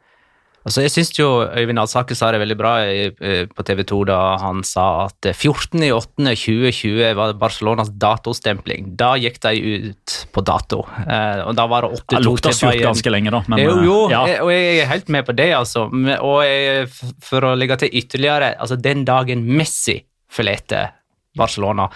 Altså, 0.66 0.82
jeg 0.84 0.92
syns 0.92 1.12
jo 1.16 1.28
Øyvind 1.46 1.80
Alsaker 1.80 2.16
sa 2.18 2.28
det 2.34 2.40
veldig 2.42 2.56
bra 2.58 2.72
eh, 2.84 3.44
på 3.48 3.64
TV 3.64 3.84
2 3.88 4.00
da 4.10 4.18
han 4.42 4.60
sa 4.66 5.06
at 5.06 5.28
eh, 5.30 5.36
14.8.2020 5.36 7.14
var 7.16 7.32
Barcelonas 7.40 7.92
datostempling. 7.96 8.90
Da 8.98 9.14
gikk 9.20 9.38
de 9.46 9.54
ut 9.88 10.16
på 10.34 10.44
dato. 10.44 10.82
Eh, 11.06 11.40
og 11.46 11.56
da 11.56 11.68
var 11.70 11.86
det 11.86 12.02
8-2 12.02 12.12
Det 12.12 12.22
lukta 12.26 12.54
surt 12.56 12.82
ganske 12.82 13.14
lenge, 13.14 13.32
da. 13.32 13.42
Men, 13.48 13.64
jo, 13.64 13.78
jo, 13.86 13.98
eh, 14.10 14.14
ja. 14.16 14.22
og 14.44 14.52
jeg 14.52 14.82
er 14.82 14.92
helt 14.92 15.12
med 15.14 15.28
på 15.28 15.36
det, 15.38 15.50
altså. 15.56 15.86
Og 15.88 16.38
jeg, 16.44 16.88
for 17.24 17.48
å 17.48 17.56
legge 17.58 17.80
til 17.84 18.00
ytterligere, 18.02 18.52
altså 18.58 18.76
den 18.82 19.06
dagen 19.08 19.46
Messi 19.48 20.00
forlater 20.28 20.92
Barcelona, 21.38 21.88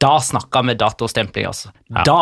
da 0.00 0.16
snakker 0.22 0.68
vi 0.68 0.76
datostempling, 0.78 1.48
altså. 1.50 1.72
Ja. 1.90 2.04
Da 2.06 2.20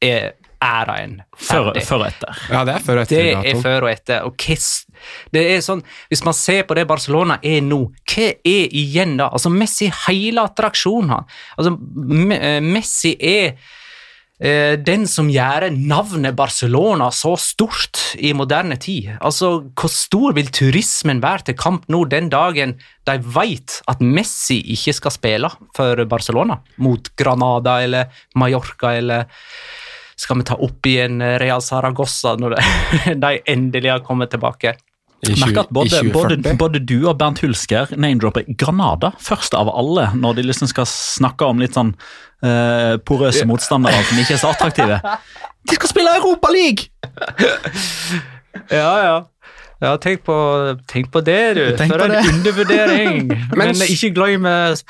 er 0.00 0.32
æraen 0.60 1.20
ferdig. 1.36 1.84
før 1.88 2.04
og 2.04 2.08
etter. 2.10 2.40
Ja, 2.52 2.64
det 2.68 2.74
er 2.74 2.84
før 2.84 3.00
og 3.00 3.04
etter 3.04 3.16
Det 3.16 3.52
er 3.52 3.62
før 3.64 3.86
og 3.86 3.90
etter. 3.92 4.24
Og 4.28 4.36
hva 4.36 4.56
det 5.34 5.44
er 5.54 5.60
sånn, 5.64 5.82
Hvis 6.10 6.24
man 6.26 6.36
ser 6.36 6.64
på 6.68 6.76
det 6.78 6.86
Barcelona 6.90 7.38
er 7.42 7.60
nå, 7.64 7.82
hva 8.10 8.30
er 8.30 8.72
igjen 8.76 9.16
da? 9.20 9.30
Altså 9.30 9.50
Messi 9.52 9.90
hele 10.06 10.46
attraksjonen. 10.48 11.10
han. 11.10 11.28
Altså, 11.56 11.76
eh, 12.36 12.60
Messi 12.60 13.14
er 13.18 13.56
eh, 14.40 14.76
den 14.80 15.06
som 15.10 15.28
gjør 15.30 15.68
navnet 15.74 16.36
Barcelona 16.36 17.10
så 17.14 17.34
stort 17.40 18.00
i 18.18 18.32
moderne 18.36 18.76
tid. 18.80 19.12
Altså, 19.20 19.70
Hvor 19.74 19.92
stor 19.92 20.34
vil 20.34 20.50
turismen 20.50 21.22
være 21.22 21.50
til 21.50 21.58
kamp 21.60 21.86
nå 21.88 22.04
den 22.08 22.30
dagen 22.32 22.78
de 23.06 23.18
vet 23.36 23.80
at 23.88 24.00
Messi 24.00 24.60
ikke 24.74 24.96
skal 24.96 25.14
spille 25.14 25.50
for 25.76 26.04
Barcelona 26.06 26.60
mot 26.78 27.14
Granada 27.16 27.80
eller 27.82 28.10
Mallorca 28.34 28.94
eller 28.96 29.26
skal 30.20 30.36
vi 30.36 30.44
ta 30.44 30.56
opp 30.60 30.86
igjen 30.86 31.22
Real 31.40 31.62
Saragossa 31.64 32.36
når 32.36 32.58
de 33.24 33.34
endelig 33.48 33.94
har 33.94 34.04
kommet 34.04 34.32
tilbake? 34.32 34.76
Merker 35.28 35.60
at 35.66 35.72
både, 35.74 36.00
både, 36.14 36.54
både 36.56 36.80
du 36.80 36.96
og 37.04 37.18
Bernt 37.20 37.42
Hulsker 37.44 37.92
name-dropper 37.92 38.46
Granada 38.56 39.12
først 39.20 39.52
av 39.58 39.68
alle, 39.68 40.08
når 40.16 40.38
de 40.38 40.46
liksom 40.48 40.70
skal 40.70 40.88
snakke 40.88 41.44
om 41.44 41.60
litt 41.60 41.76
sånn 41.76 41.92
uh, 41.92 42.96
porøse 43.04 43.44
motstandere 43.48 44.00
som 44.08 44.22
ikke 44.22 44.38
er 44.38 44.40
så 44.40 44.54
attraktive. 44.54 45.00
De 45.68 45.76
skal 45.76 45.90
spille 45.92 46.16
Europa 46.22 46.52
League! 46.54 46.88
Ja, 48.70 48.90
ja. 48.98 49.18
Ja, 49.80 49.94
tenk 49.96 50.24
på, 50.26 50.34
tenk 50.90 51.08
på 51.14 51.22
det, 51.24 51.54
du. 51.56 51.62
Tenk 51.78 51.94
For 51.94 52.02
på 52.02 52.08
en 52.10 52.12
det. 52.12 52.24
undervurdering. 52.34 53.30
Men, 53.56 53.70
ikke 53.80 54.10
glem 54.12 54.44
eh, 54.44 54.82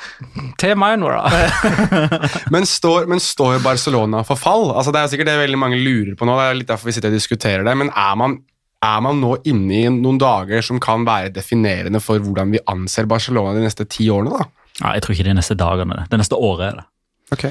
temaet 0.59 1.05
da. 1.05 2.09
Men 2.51 2.67
står, 2.67 3.07
men 3.07 3.21
står 3.23 3.61
Barcelona 3.63 4.25
for 4.27 4.41
fall? 4.41 4.67
Altså, 4.73 4.91
det 4.91 4.99
er 4.99 5.13
sikkert 5.13 5.29
det 5.31 5.37
veldig 5.45 5.61
mange 5.61 5.79
lurer 5.79 6.17
på 6.19 6.27
nå. 6.27 6.35
Det 6.35 6.47
er 6.49 6.59
litt 6.59 6.73
derfor 6.73 6.91
vi 6.91 6.97
sitter 6.97 7.13
og 7.13 7.15
diskuterer 7.21 7.63
det. 7.67 7.77
Men 7.79 7.93
er 7.93 8.19
man, 8.19 8.41
er 8.81 9.01
man 9.05 9.19
nå 9.21 9.35
inne 9.49 9.77
i 9.77 9.89
noen 9.93 10.17
dager 10.21 10.63
som 10.65 10.79
kan 10.81 11.05
være 11.05 11.33
definerende 11.35 12.01
for 12.01 12.21
hvordan 12.23 12.53
vi 12.55 12.63
anser 12.71 13.09
Barcelona 13.09 13.53
de 13.57 13.65
neste 13.65 13.85
ti 13.85 14.09
årene? 14.09 14.39
da? 14.39 14.47
Ja, 14.81 14.95
jeg 14.95 15.05
tror 15.05 15.15
ikke 15.15 15.27
de 15.27 15.37
neste 15.37 15.57
dagene. 15.59 16.05
Det 16.09 16.17
neste 16.21 16.39
året 16.39 16.71
er 16.71 16.79
det. 16.79 16.87
Ok. 17.35 17.45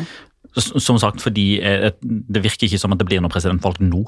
Som 0.83 0.99
sagt, 0.99 1.23
fordi 1.23 1.61
eh, 1.63 1.93
det 2.03 2.43
virker 2.43 2.67
ikke 2.67 2.81
som 2.83 2.93
at 2.95 3.01
det 3.01 3.07
blir 3.07 3.23
noe 3.23 3.31
presidentvalg 3.31 3.79
nå. 3.85 4.03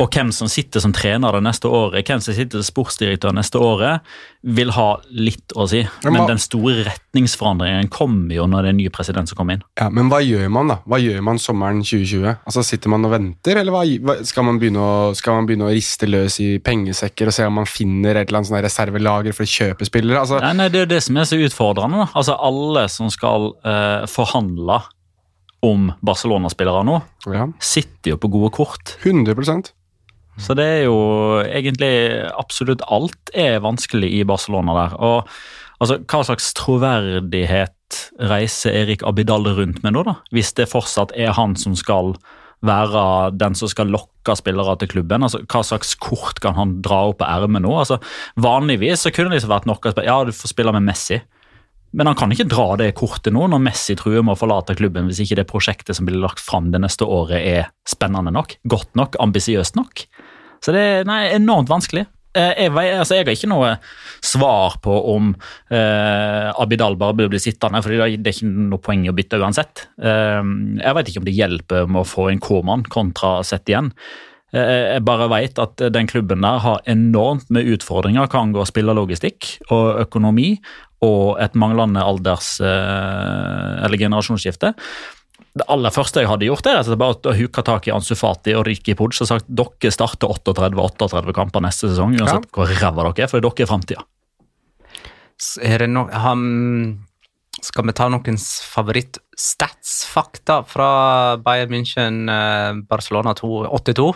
Og 0.00 0.08
hvem 0.14 0.30
som 0.32 0.48
sitter 0.50 0.80
som 0.82 0.92
trener 0.96 1.36
det 1.36 1.42
neste 1.44 1.68
året, 1.68 2.06
hvem 2.08 2.20
som 2.24 2.34
sitter 2.36 2.62
som 2.62 2.68
sportsdirektør 2.70 3.34
neste 3.36 3.60
året, 3.60 4.06
vil 4.42 4.72
ha 4.74 4.86
litt 5.12 5.52
å 5.54 5.66
si. 5.70 5.82
Men 6.04 6.16
Men 6.16 6.30
den 6.32 6.40
store 6.42 6.86
retningsforandringen 6.88 7.90
kommer 7.92 8.34
jo 8.34 8.46
når 8.50 8.62
det 8.62 8.70
er 8.70 8.74
en 8.76 8.80
ny 8.80 8.88
president 8.94 9.28
som 9.28 9.38
kommer 9.38 9.58
inn. 9.58 9.64
Ja, 9.78 9.90
Men 9.90 10.08
hva 10.10 10.22
gjør 10.24 10.48
man 10.50 10.72
da? 10.72 10.78
Hva 10.88 10.98
gjør 11.02 11.20
man 11.22 11.38
sommeren 11.38 11.82
2020? 11.82 12.38
Altså 12.46 12.64
Sitter 12.66 12.88
man 12.92 13.04
og 13.04 13.12
venter, 13.12 13.58
eller 13.60 13.74
hva, 13.74 14.16
skal, 14.24 14.46
man 14.48 14.58
begynne 14.62 14.80
å, 14.80 15.12
skal 15.18 15.36
man 15.40 15.46
begynne 15.50 15.68
å 15.68 15.74
riste 15.74 16.08
løs 16.08 16.38
i 16.40 16.58
pengesekker 16.62 17.28
og 17.28 17.36
se 17.36 17.46
om 17.46 17.60
man 17.60 17.68
finner 17.68 18.16
et 18.16 18.28
eller 18.28 18.40
annet 18.40 18.50
sånn 18.50 18.62
reservelager 18.64 19.36
for 19.36 19.44
å 19.44 19.52
kjøpe 19.52 19.86
spillere? 19.88 20.22
Altså, 20.22 20.40
Nei, 20.40 20.54
nei, 20.56 20.68
Det 20.72 20.80
er 20.80 20.86
jo 20.86 20.94
det 20.94 21.02
som 21.04 21.16
er 21.20 21.28
så 21.28 21.36
utfordrende. 21.36 22.06
da. 22.06 22.08
Altså 22.14 22.38
Alle 22.40 22.88
som 22.88 23.10
skal 23.12 23.52
eh, 23.64 24.06
forhandle 24.10 24.80
om 25.62 25.92
Barcelona-spillere 26.02 26.82
nå, 26.86 26.96
ja, 27.30 27.46
sitter 27.62 28.16
jo 28.16 28.18
på 28.18 28.30
gode 28.32 28.50
kort. 28.56 28.96
100 29.04 29.36
Så 30.40 30.54
det 30.56 30.64
er 30.64 30.84
jo 30.86 30.96
egentlig 31.44 31.92
absolutt 32.30 32.84
alt 32.88 33.32
er 33.36 33.60
vanskelig 33.64 34.08
i 34.16 34.22
Barcelona 34.28 34.76
der. 34.78 34.94
Og 34.96 35.28
altså, 35.82 35.98
hva 36.08 36.22
slags 36.24 36.52
troverdighet 36.56 37.98
reiser 38.30 38.78
Erik 38.84 39.04
Abidal 39.04 39.44
rundt 39.58 39.82
med 39.84 39.92
nå, 39.92 40.06
da? 40.08 40.16
Hvis 40.32 40.54
det 40.56 40.70
fortsatt 40.72 41.12
er 41.18 41.34
han 41.36 41.56
som 41.60 41.76
skal 41.76 42.14
være 42.62 43.32
den 43.34 43.56
som 43.58 43.70
skal 43.70 43.90
lokke 43.90 44.36
spillere 44.38 44.76
til 44.78 44.92
klubben. 44.94 45.26
altså 45.26 45.42
Hva 45.50 45.64
slags 45.66 45.96
kort 45.98 46.38
kan 46.42 46.54
han 46.54 46.76
dra 46.84 47.00
opp 47.10 47.18
på 47.20 47.26
ermet 47.26 47.64
nå? 47.64 47.72
altså 47.74 47.98
Vanligvis 48.38 49.02
så 49.02 49.10
kunne 49.10 49.32
det 49.32 49.40
liksom 49.40 49.50
vært 49.50 49.66
noe 49.66 49.94
Ja, 50.06 50.20
du 50.24 50.30
får 50.30 50.52
spille 50.54 50.74
med 50.76 50.86
Messi. 50.86 51.18
Men 51.92 52.08
han 52.08 52.16
kan 52.16 52.32
ikke 52.32 52.48
dra 52.48 52.66
det 52.80 52.94
kortet 52.96 53.34
nå 53.36 53.44
når 53.52 53.60
Messi 53.66 53.94
truer 54.00 54.24
med 54.24 54.32
å 54.36 54.40
forlate 54.40 54.76
klubben 54.78 55.10
hvis 55.10 55.20
ikke 55.26 55.36
det 55.42 55.48
prosjektet 55.50 55.98
som 55.98 56.08
blir 56.08 56.20
lagt 56.22 56.40
fram 56.40 56.70
det 56.72 56.80
neste 56.80 57.04
året 57.04 57.42
er 57.44 57.68
spennende 57.88 58.32
nok, 58.32 58.56
godt 58.64 58.94
nok, 58.96 59.18
ambisiøst 59.20 59.76
nok. 59.76 60.06
Så 60.64 60.72
det 60.72 60.80
er 60.80 61.04
nei, 61.08 61.26
enormt 61.36 61.68
vanskelig. 61.72 62.06
Eh, 62.32 62.64
Jeg, 62.64 62.72
altså 62.72 63.18
jeg 63.18 63.26
har 63.26 63.34
ikke 63.34 63.50
noe 63.52 63.74
svar 64.24 64.78
på 64.80 64.94
om 65.12 65.34
eh, 65.68 66.48
Abidal 66.62 66.96
bare 66.96 67.18
bør 67.18 67.32
bli 67.34 67.40
sittende, 67.42 67.82
for 67.84 67.92
det 67.92 68.00
er 68.00 68.32
ikke 68.32 68.48
noe 68.48 68.80
poeng 68.80 69.04
å 69.10 69.16
bytte 69.16 69.40
uansett. 69.42 69.88
Eh, 70.00 70.40
jeg 70.80 70.96
vet 70.96 71.10
ikke 71.12 71.20
om 71.20 71.28
det 71.28 71.36
hjelper 71.36 71.90
med 71.90 72.04
å 72.04 72.08
få 72.08 72.30
en 72.32 72.40
K-mann 72.40 72.86
kontra 72.88 73.40
sett 73.44 73.68
igjen. 73.68 73.92
Eh, 74.54 74.94
Jeg 74.94 75.04
bare 75.04 75.28
vet 75.32 75.60
at 75.60 75.84
den 75.92 76.08
klubben 76.08 76.40
der 76.46 76.62
har 76.64 76.80
enormt 76.88 77.52
med 77.52 77.68
utfordringer 77.74 78.30
hva 78.32 78.46
angår 78.46 78.70
spillerlogistikk 78.72 79.58
og 79.68 80.00
økonomi 80.06 80.54
og 81.02 81.40
et 81.42 81.56
manglende 81.58 82.02
alders- 82.02 82.60
eh, 82.62 83.84
eller 83.84 83.98
generasjonsskifte. 83.98 84.74
Det 85.52 85.66
aller 85.68 85.92
første 85.92 86.22
jeg 86.22 86.30
hadde 86.30 86.46
gjort, 86.46 86.66
er 86.70 86.78
at 86.80 86.86
jeg 86.88 86.96
bare 87.00 87.18
å 87.28 87.34
huke 87.36 87.62
tak 87.66 87.88
i 87.88 87.92
Ansu 87.92 88.14
Fati 88.16 88.54
og 88.56 88.64
Riki 88.66 88.94
Pudge 88.96 89.20
og 89.20 89.28
sagt 89.28 89.50
dere 89.52 89.90
starter 89.92 90.30
38-38 90.32 91.34
kamper 91.36 91.60
neste 91.60 91.90
sesong, 91.90 92.14
uansett 92.16 92.46
hvor 92.54 92.70
ræva 92.70 93.04
dere 93.10 93.26
er, 93.26 93.28
for 93.28 93.40
dere 93.44 93.66
er 93.66 93.68
framtida. 93.68 94.02
No 95.92 96.06
Skal 97.62 97.84
vi 97.86 97.92
ta 97.94 98.08
noens 98.10 98.46
favoritt-stats-fakta 98.72 100.62
fra 100.66 101.36
Bayern 101.44 101.70
München 101.70 102.28
eh, 102.32 102.72
Barcelona 102.88 103.34
2 103.38 103.66
82? 103.68 104.14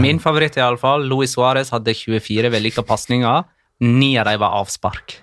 Min 0.00 0.20
favoritt 0.20 0.56
iallfall 0.60 1.04
Luis 1.08 1.34
Suárez 1.34 1.70
hadde 1.74 1.92
24 1.96 2.50
vellykka 2.52 2.82
pasninger. 2.86 3.44
Ni 3.80 4.16
av 4.20 4.28
dem 4.28 4.40
var 4.40 4.56
avspark. 4.60 5.18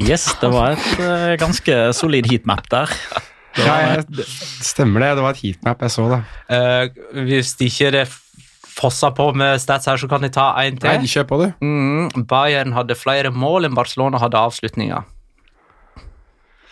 Yes, 0.00 0.24
det 0.40 0.48
var 0.52 0.72
et 0.72 1.02
eh, 1.04 1.34
ganske 1.40 1.78
solid 1.96 2.28
heatmap 2.30 2.68
der. 2.72 2.92
Det 3.52 3.66
ja, 3.66 3.72
var- 3.72 4.00
jeg, 4.00 4.26
Stemmer 4.64 5.04
det. 5.04 5.10
Det 5.18 5.24
var 5.26 5.36
et 5.36 5.42
heatmap 5.44 5.82
jeg 5.84 5.92
så, 5.92 6.08
da. 6.08 6.20
Uh, 6.48 7.24
hvis 7.28 7.52
ikke 7.60 7.90
det 7.92 8.06
fosser 8.72 9.12
på 9.12 9.28
med 9.36 9.60
stats 9.60 9.88
her, 9.90 10.00
så 10.00 10.08
kan 10.08 10.24
de 10.24 10.30
ta 10.32 10.48
en 10.62 10.78
Nei, 10.80 10.96
de 11.02 11.10
kjør 11.10 11.28
på, 11.28 11.40
det. 11.42 11.50
Mm, 11.60 12.24
Bayern 12.28 12.72
hadde 12.72 12.96
flere 12.96 13.32
mål 13.34 13.68
enn 13.68 13.76
Barcelona 13.76 14.20
hadde 14.22 14.40
avslutninger. 14.40 15.04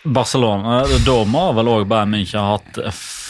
Barcelona, 0.01 0.81
Da 1.05 1.17
må 1.29 1.43
vel 1.53 1.69
òg 1.69 1.83
Bayern 1.89 2.15
München 2.15 2.41
ha 2.41 2.55
hatt 2.57 2.79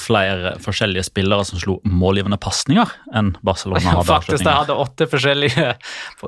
flere 0.01 0.55
forskjellige 0.63 1.03
spillere 1.09 1.43
som 1.45 1.59
slo 1.61 1.77
målgivende 1.83 2.39
pasninger 2.41 2.89
enn 3.13 3.33
Barcelona 3.45 3.97
hadde. 3.97 4.07
Faktisk, 4.07 4.45
de 4.45 4.55
hadde 4.55 4.77
åtte 4.79 5.07
forskjellige 5.11 5.73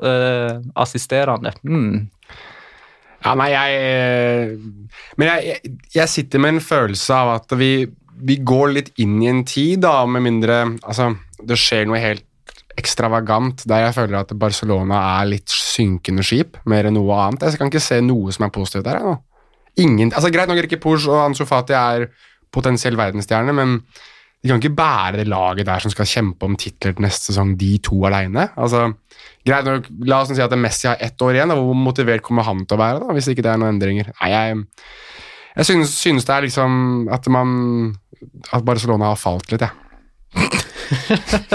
uh, 0.04 0.60
assisterende. 0.84 1.54
Mm. 1.64 2.04
Ja, 3.24 3.32
nei, 3.38 3.50
jeg 3.54 4.56
Men 5.16 5.30
jeg, 5.30 5.44
jeg, 5.48 5.74
jeg 5.94 6.12
sitter 6.12 6.42
med 6.42 6.56
en 6.56 6.64
følelse 6.64 7.16
av 7.16 7.34
at 7.38 7.56
vi, 7.58 7.86
vi 8.20 8.38
går 8.44 8.74
litt 8.76 8.92
inn 9.00 9.16
i 9.22 9.30
en 9.30 9.44
tid, 9.48 9.80
da, 9.86 10.02
med 10.06 10.26
mindre 10.26 10.60
Altså, 10.84 11.12
det 11.40 11.58
skjer 11.60 11.88
noe 11.88 12.02
helt 12.02 12.26
ekstravagant 12.74 13.62
der 13.70 13.84
jeg 13.84 13.94
føler 13.94 14.18
at 14.18 14.32
Barcelona 14.38 14.98
er 15.20 15.28
litt 15.30 15.52
synkende 15.52 16.24
skip, 16.26 16.58
mer 16.70 16.88
enn 16.88 16.96
noe 16.98 17.14
annet. 17.22 17.46
Jeg 17.46 17.60
kan 17.60 17.70
ikke 17.70 17.82
se 17.82 18.00
noe 18.02 18.34
som 18.34 18.48
er 18.48 18.54
positivt 18.54 18.86
der. 18.88 18.98
jeg, 18.98 19.06
nå. 19.06 19.14
Ingen, 19.84 20.10
altså 20.14 20.30
Greit 20.34 20.50
nok 20.50 20.60
Rikke 20.62 20.80
Porsche 20.82 21.10
og 21.10 21.20
Ansu 21.24 21.44
Fati 21.46 21.74
er 21.74 22.08
potensiell 22.54 22.98
verdensstjerne, 22.98 23.54
men 23.54 23.78
de 24.44 24.50
kan 24.52 24.60
ikke 24.60 24.76
bære 24.76 25.16
det 25.22 25.28
laget 25.32 25.64
der 25.64 25.80
som 25.80 25.88
skal 25.94 26.04
kjempe 26.04 26.44
om 26.44 26.52
titler 26.60 26.92
til 26.92 27.00
neste 27.06 27.30
sesong, 27.30 27.54
de 27.56 27.70
to 27.80 27.96
alene. 28.04 28.50
Altså, 28.60 28.82
greit 29.48 29.64
nok, 29.64 29.86
La 30.04 30.18
oss 30.20 30.28
si 30.36 30.42
at 30.44 30.52
Messi 30.60 30.84
har 30.90 31.00
ett 31.00 31.16
år 31.24 31.38
igjen. 31.38 31.48
Da. 31.48 31.56
Hvor 31.56 31.78
motivert 31.78 32.20
kommer 32.26 32.44
han 32.44 32.60
til 32.68 32.76
å 32.76 32.82
være, 32.82 33.00
da, 33.00 33.16
hvis 33.16 33.30
ikke 33.32 33.40
det 33.46 33.54
er 33.54 33.62
noen 33.62 33.72
endringer? 33.78 34.10
Nei, 34.20 34.28
jeg, 34.34 34.58
jeg 35.56 35.68
synes, 35.70 35.94
synes 35.96 36.28
det 36.28 36.34
er 36.36 36.44
liksom 36.48 37.08
at 37.14 37.24
man 37.32 37.56
At 38.52 38.64
Barcelona 38.68 39.14
har 39.14 39.20
falt 39.20 39.48
litt, 39.54 39.64
jeg. 39.64 39.72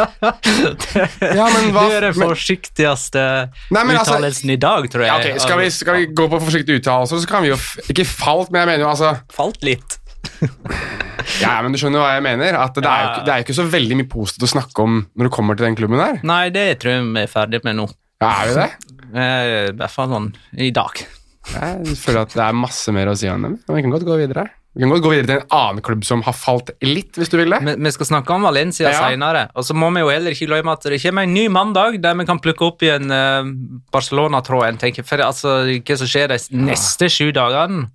Ja, 1.20 1.46
men 1.54 1.70
hva- 1.76 1.86
du 1.86 1.94
er 1.94 2.06
den 2.08 2.16
forsiktigste 2.18 3.22
Nei, 3.70 3.84
altså- 3.84 4.16
uttalelsen 4.16 4.50
i 4.54 4.58
dag, 4.58 4.88
tror 4.90 5.04
jeg. 5.06 5.12
Ja, 5.12 5.18
okay, 5.20 5.38
skal, 5.44 5.60
vi, 5.62 5.70
skal 5.74 6.00
vi 6.00 6.06
gå 6.16 6.26
på 6.32 6.40
forsiktig 6.42 6.80
uttalelse, 6.82 7.22
så 7.22 7.30
kan 7.30 7.46
vi 7.46 7.52
jo 7.52 7.58
Ikke 7.92 8.06
falt, 8.08 8.50
men 8.52 8.64
jeg 8.64 8.72
mener 8.74 8.86
jo 8.88 8.92
altså 8.94 9.14
Falt 9.34 9.62
litt. 9.68 10.00
Ja, 11.44 11.60
men 11.62 11.74
du 11.74 11.78
skjønner 11.80 12.02
hva 12.02 12.14
jeg 12.16 12.24
mener? 12.26 12.56
At 12.60 12.76
det, 12.76 12.86
er 12.90 13.04
jo, 13.04 13.10
ikke- 13.12 13.26
det 13.28 13.32
er 13.34 13.42
jo 13.42 13.46
ikke 13.48 13.58
så 13.60 13.66
veldig 13.70 13.98
mye 14.00 14.10
positivt 14.12 14.48
å 14.48 14.52
snakke 14.56 14.84
om 14.86 14.96
når 15.16 15.30
du 15.30 15.34
kommer 15.36 15.58
til 15.60 15.68
den 15.68 15.78
klubben 15.80 16.02
der. 16.02 16.20
Nei, 16.28 16.50
det 16.56 16.66
tror 16.82 16.96
jeg 16.96 17.06
vi 17.14 17.22
er 17.26 17.32
ferdig 17.32 17.62
med 17.68 17.78
nå. 17.80 17.86
Ja, 18.24 18.32
er 18.44 18.48
vi 18.52 18.58
det? 18.64 18.70
Eh, 19.10 19.72
I 19.72 19.74
hvert 19.74 19.90
fall 19.90 20.12
sånn 20.12 20.26
i 20.62 20.68
dag. 20.70 21.00
Jeg 21.50 21.96
føler 21.98 22.20
at 22.28 22.34
det 22.38 22.44
er 22.46 22.54
masse 22.54 22.92
mer 22.94 23.10
å 23.10 23.16
si 23.18 23.26
om 23.32 23.42
dem. 23.42 23.56
Men 23.66 23.78
vi 23.80 23.82
kan 23.82 23.94
godt 23.96 24.04
gå 24.06 24.18
videre. 24.20 24.44
Vi 24.78 24.84
kan 24.84 24.92
godt 24.94 25.02
gå 25.02 25.10
videre 25.16 25.26
til 25.32 25.40
en 25.40 25.56
annen 25.58 25.82
klubb 25.88 26.04
som 26.06 26.22
har 26.28 26.36
falt 26.38 26.70
litt, 26.86 27.18
hvis 27.18 27.32
du 27.34 27.40
vil 27.40 27.50
det. 27.56 27.74
Vi, 27.74 27.92
skal 27.96 28.06
snakke 28.12 28.36
om 28.36 28.46
Valencia 28.46 28.92
Ja. 28.92 29.00
senere. 29.10 29.48
Og 29.58 29.66
så 29.66 29.74
må 29.74 29.90
vi 29.96 30.04
jo 30.06 30.12
heller 30.14 30.36
ikke 30.38 30.46
glemme 30.52 30.76
at 30.78 30.86
det 30.86 31.02
kommer 31.02 31.26
en 31.26 31.34
ny 31.34 31.48
mandag 31.50 31.98
der 32.04 32.14
vi 32.22 32.28
kan 32.30 32.38
plukke 32.44 32.68
opp 32.70 32.86
igjen 32.86 33.10
uh, 33.10 33.50
Barcelona-tråden. 33.90 34.78
tenker 34.78 35.02
jeg. 35.02 35.10
For 35.10 35.26
altså, 35.26 35.56
hva 35.74 35.98
som 35.98 36.12
skjer 36.14 36.30
de 36.36 36.38
neste 36.70 37.10
sju 37.10 37.32
dagene 37.34 37.88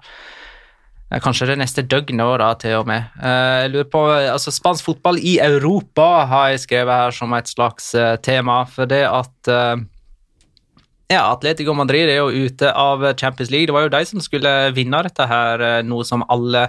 Kanskje 1.23 1.47
det 1.53 1.59
neste 1.61 1.85
døgnet 1.87 2.25
òg, 2.25 2.43
til 2.63 2.81
og 2.81 2.89
med. 2.89 3.11
Eh, 3.21 3.65
jeg 3.65 3.73
lurer 3.75 3.91
på, 3.93 4.05
altså 4.11 4.51
Spansk 4.55 4.87
fotball 4.89 5.21
i 5.21 5.37
Europa 5.43 6.25
har 6.31 6.53
jeg 6.53 6.65
skrevet 6.65 7.03
her 7.05 7.15
som 7.15 7.35
et 7.37 7.51
slags 7.51 7.93
eh, 7.95 8.17
tema. 8.25 8.65
For 8.67 8.91
det 8.91 9.05
at 9.07 9.53
eh, 9.53 9.85
ja, 11.13 11.27
Atletico 11.29 11.75
Madrid 11.77 12.09
er 12.09 12.23
jo 12.23 12.47
ute 12.49 12.73
av 12.73 13.05
Champions 13.21 13.53
League. 13.53 13.69
Det 13.69 13.77
var 13.77 13.87
jo 13.87 13.95
de 13.95 14.05
som 14.09 14.23
skulle 14.25 14.55
vinne 14.75 15.03
dette 15.07 15.27
her, 15.31 15.63
eh, 15.63 15.83
noe 15.87 16.07
som 16.09 16.25
alle 16.33 16.69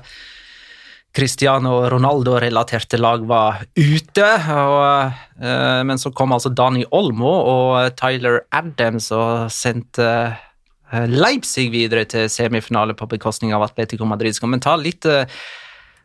Cristiano 1.15 1.85
Ronaldo-relaterte 1.89 2.99
lag 2.99 3.23
var 3.25 3.63
ute. 3.79 4.27
Og, 4.51 5.13
eh, 5.41 5.83
men 5.87 5.97
så 5.97 6.11
kom 6.13 6.35
altså 6.35 6.51
Dani 6.51 6.83
Olmo 6.91 7.31
og 7.31 7.95
Tyler 7.95 8.43
Adams 8.51 9.11
og 9.15 9.47
sendte 9.49 10.03
eh, 10.03 10.43
Leipzig 10.91 11.71
videre 11.73 12.05
til 12.09 12.29
semifinale 12.29 12.93
på 12.97 13.07
bekostning 13.09 13.53
av 13.55 13.63
Atletico 13.65 14.05
Madrid. 14.05 14.35
Skal 14.37 14.51
vi 14.53 14.59
ta 14.63 14.75
litt 14.77 15.05
eh, 15.09 15.25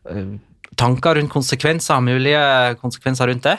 eh, 0.09 0.31
tanker 0.81 1.15
rundt 1.19 1.33
konsekvenser, 1.33 2.01
mulige 2.05 2.43
konsekvenser 2.81 3.27
rundt 3.31 3.45
det? 3.51 3.59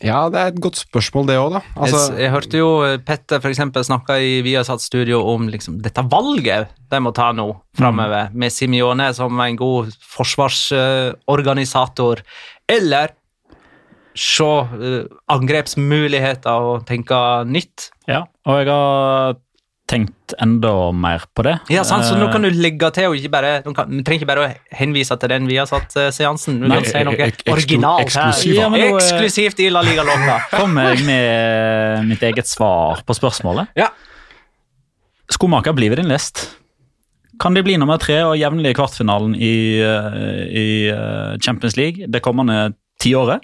Ja, 0.00 0.30
det 0.32 0.38
er 0.40 0.46
et 0.54 0.62
godt 0.64 0.78
spørsmål, 0.80 1.26
det 1.28 1.36
òg, 1.36 1.52
da. 1.58 1.62
Altså, 1.76 1.98
jeg, 2.14 2.22
jeg 2.24 2.32
hørte 2.32 2.56
jo 2.56 2.68
Petter 3.04 3.36
for 3.42 3.52
eksempel 3.52 3.84
snakke 3.84 4.16
i 4.24 4.40
Viasat 4.46 4.80
studio 4.80 5.20
om 5.28 5.44
liksom, 5.52 5.76
dette 5.84 6.00
valget 6.08 6.72
de 6.90 6.98
må 7.04 7.12
ta 7.14 7.32
nå 7.36 7.52
framover, 7.76 8.32
med 8.32 8.50
Simione 8.54 9.12
som 9.14 9.40
en 9.44 9.56
god 9.60 9.92
forsvarsorganisator, 10.16 12.16
eller 12.70 13.19
se 14.14 14.44
uh, 14.44 15.04
angrepsmuligheter 15.30 16.66
og 16.72 16.82
tenke 16.88 17.16
nytt. 17.46 17.90
Ja, 18.10 18.24
og 18.46 18.58
jeg 18.62 18.68
har 18.72 19.38
tenkt 19.90 20.34
enda 20.38 20.70
mer 20.94 21.24
på 21.34 21.42
det. 21.42 21.56
Ja, 21.72 21.82
sant? 21.82 22.04
Så 22.06 22.14
nå 22.14 22.28
kan 22.30 22.44
Eh, 22.46 22.52
du 22.52 22.60
legge 22.62 22.90
til, 22.94 23.08
og 23.10 23.16
ikke 23.18 23.30
bare, 23.32 23.48
du 23.64 23.72
kan, 23.74 23.88
du 23.90 24.04
trenger 24.06 24.20
ikke 24.22 24.28
bare 24.30 24.44
å 24.44 24.50
henvise 24.78 25.16
til 25.18 25.32
den 25.32 25.48
vi 25.50 25.56
har 25.58 25.66
satt 25.66 25.90
seansen. 26.14 26.60
Du 26.62 26.68
Nei, 26.70 26.76
kan 26.78 26.86
si 26.86 27.02
noe 27.08 27.30
originalt 27.56 28.04
eksklusiv, 28.04 28.52
her. 28.54 28.60
ja, 28.60 28.68
nå, 28.70 28.78
eh, 28.78 28.92
Eksklusivt 28.94 29.64
i 29.64 29.66
La 29.74 29.82
Liga-låta. 29.82 30.36
Kommer 30.60 30.92
jeg 30.92 31.02
med 31.08 32.06
mitt 32.12 32.22
eget 32.22 32.46
svar 32.46 33.02
på 33.02 33.16
spørsmålet? 33.18 33.72
Ja. 33.78 33.88
Skomaker 35.30 35.74
blir 35.74 35.90
ved 35.90 35.98
din 36.04 36.10
lest. 36.10 36.44
Kan 37.40 37.54
de 37.58 37.62
bli 37.64 37.74
nummer 37.80 37.98
tre 37.98 38.20
og 38.28 38.36
jevnlig 38.38 38.70
i 38.74 38.76
kvartfinalen 38.78 39.34
i, 39.34 39.52
eh, 39.80 40.40
i 40.54 40.66
eh, 40.92 41.36
Champions 41.42 41.74
League 41.78 42.06
det 42.06 42.22
kommende 42.22 42.74
tiåret, 43.00 43.40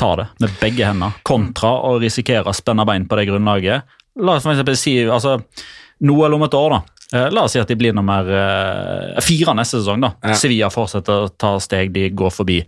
ta 0.00 0.14
det 0.18 0.28
med 0.40 0.54
begge 0.62 0.86
hender, 0.88 1.18
kontra 1.28 1.74
å 1.90 1.98
risikere 2.00 2.48
å 2.48 2.56
spenne 2.56 2.86
bein 2.88 3.04
på 3.08 3.18
det 3.20 3.26
grunnlaget. 3.28 3.84
La 4.20 4.38
oss 4.38 4.46
for 4.46 4.54
eksempel 4.54 4.78
si 4.80 4.96
altså, 5.04 5.36
noe 6.08 6.24
eller 6.26 6.40
om 6.40 6.46
et 6.48 6.56
år, 6.56 6.74
da. 6.78 6.80
Eh, 7.12 7.28
La 7.34 7.44
oss 7.46 7.52
si 7.56 7.60
at 7.60 7.68
de 7.70 7.76
blir 7.78 7.94
nummer 7.96 8.26
eh, 8.32 9.20
fire 9.26 9.54
neste 9.58 9.80
sesong. 9.80 10.00
da. 10.04 10.12
Ja. 10.24 10.36
Sevilla 10.38 10.70
fortsetter 10.72 11.26
å 11.26 11.30
ta 11.36 11.54
steg, 11.62 11.92
de 11.94 12.08
går 12.16 12.32
forbi, 12.34 12.60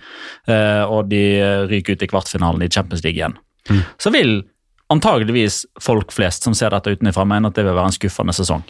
eh, 0.47 0.83
og 0.85 1.09
de 1.11 1.23
ryker 1.71 1.97
ut 1.97 2.03
i 2.07 2.11
kvartfinalen 2.11 2.65
i 2.67 2.71
Champions 2.73 3.05
League 3.07 3.19
igjen. 3.21 3.39
Så 4.03 4.11
vil 4.11 4.41
antageligvis 4.93 5.63
folk 5.81 6.13
flest 6.13 6.43
som 6.45 6.55
ser 6.59 6.75
dette 6.75 6.93
utenfra, 6.97 7.25
mene 7.29 7.49
at 7.49 7.57
det 7.57 7.65
vil 7.65 7.77
være 7.77 7.93
en 7.93 7.97
skuffende 7.97 8.35
sesong. 8.37 8.65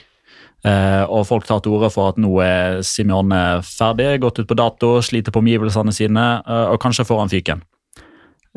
Eh, 0.62 1.03
og 1.11 1.25
folk 1.27 1.46
tar 1.48 1.59
til 1.64 1.75
orde 1.75 1.88
for 1.90 2.12
at 2.12 2.20
nå 2.22 2.31
er 2.44 2.83
Simione 2.87 3.40
ferdig, 3.66 4.20
gått 4.22 4.38
ut 4.38 4.46
på 4.51 4.55
dato, 4.59 4.92
sliter 5.03 5.35
på 5.35 5.40
omgivelsene 5.42 5.94
sine, 5.96 6.27
eh, 6.46 6.66
og 6.70 6.79
kanskje 6.85 7.07
får 7.09 7.18
han 7.25 7.33
fyken. 7.33 7.64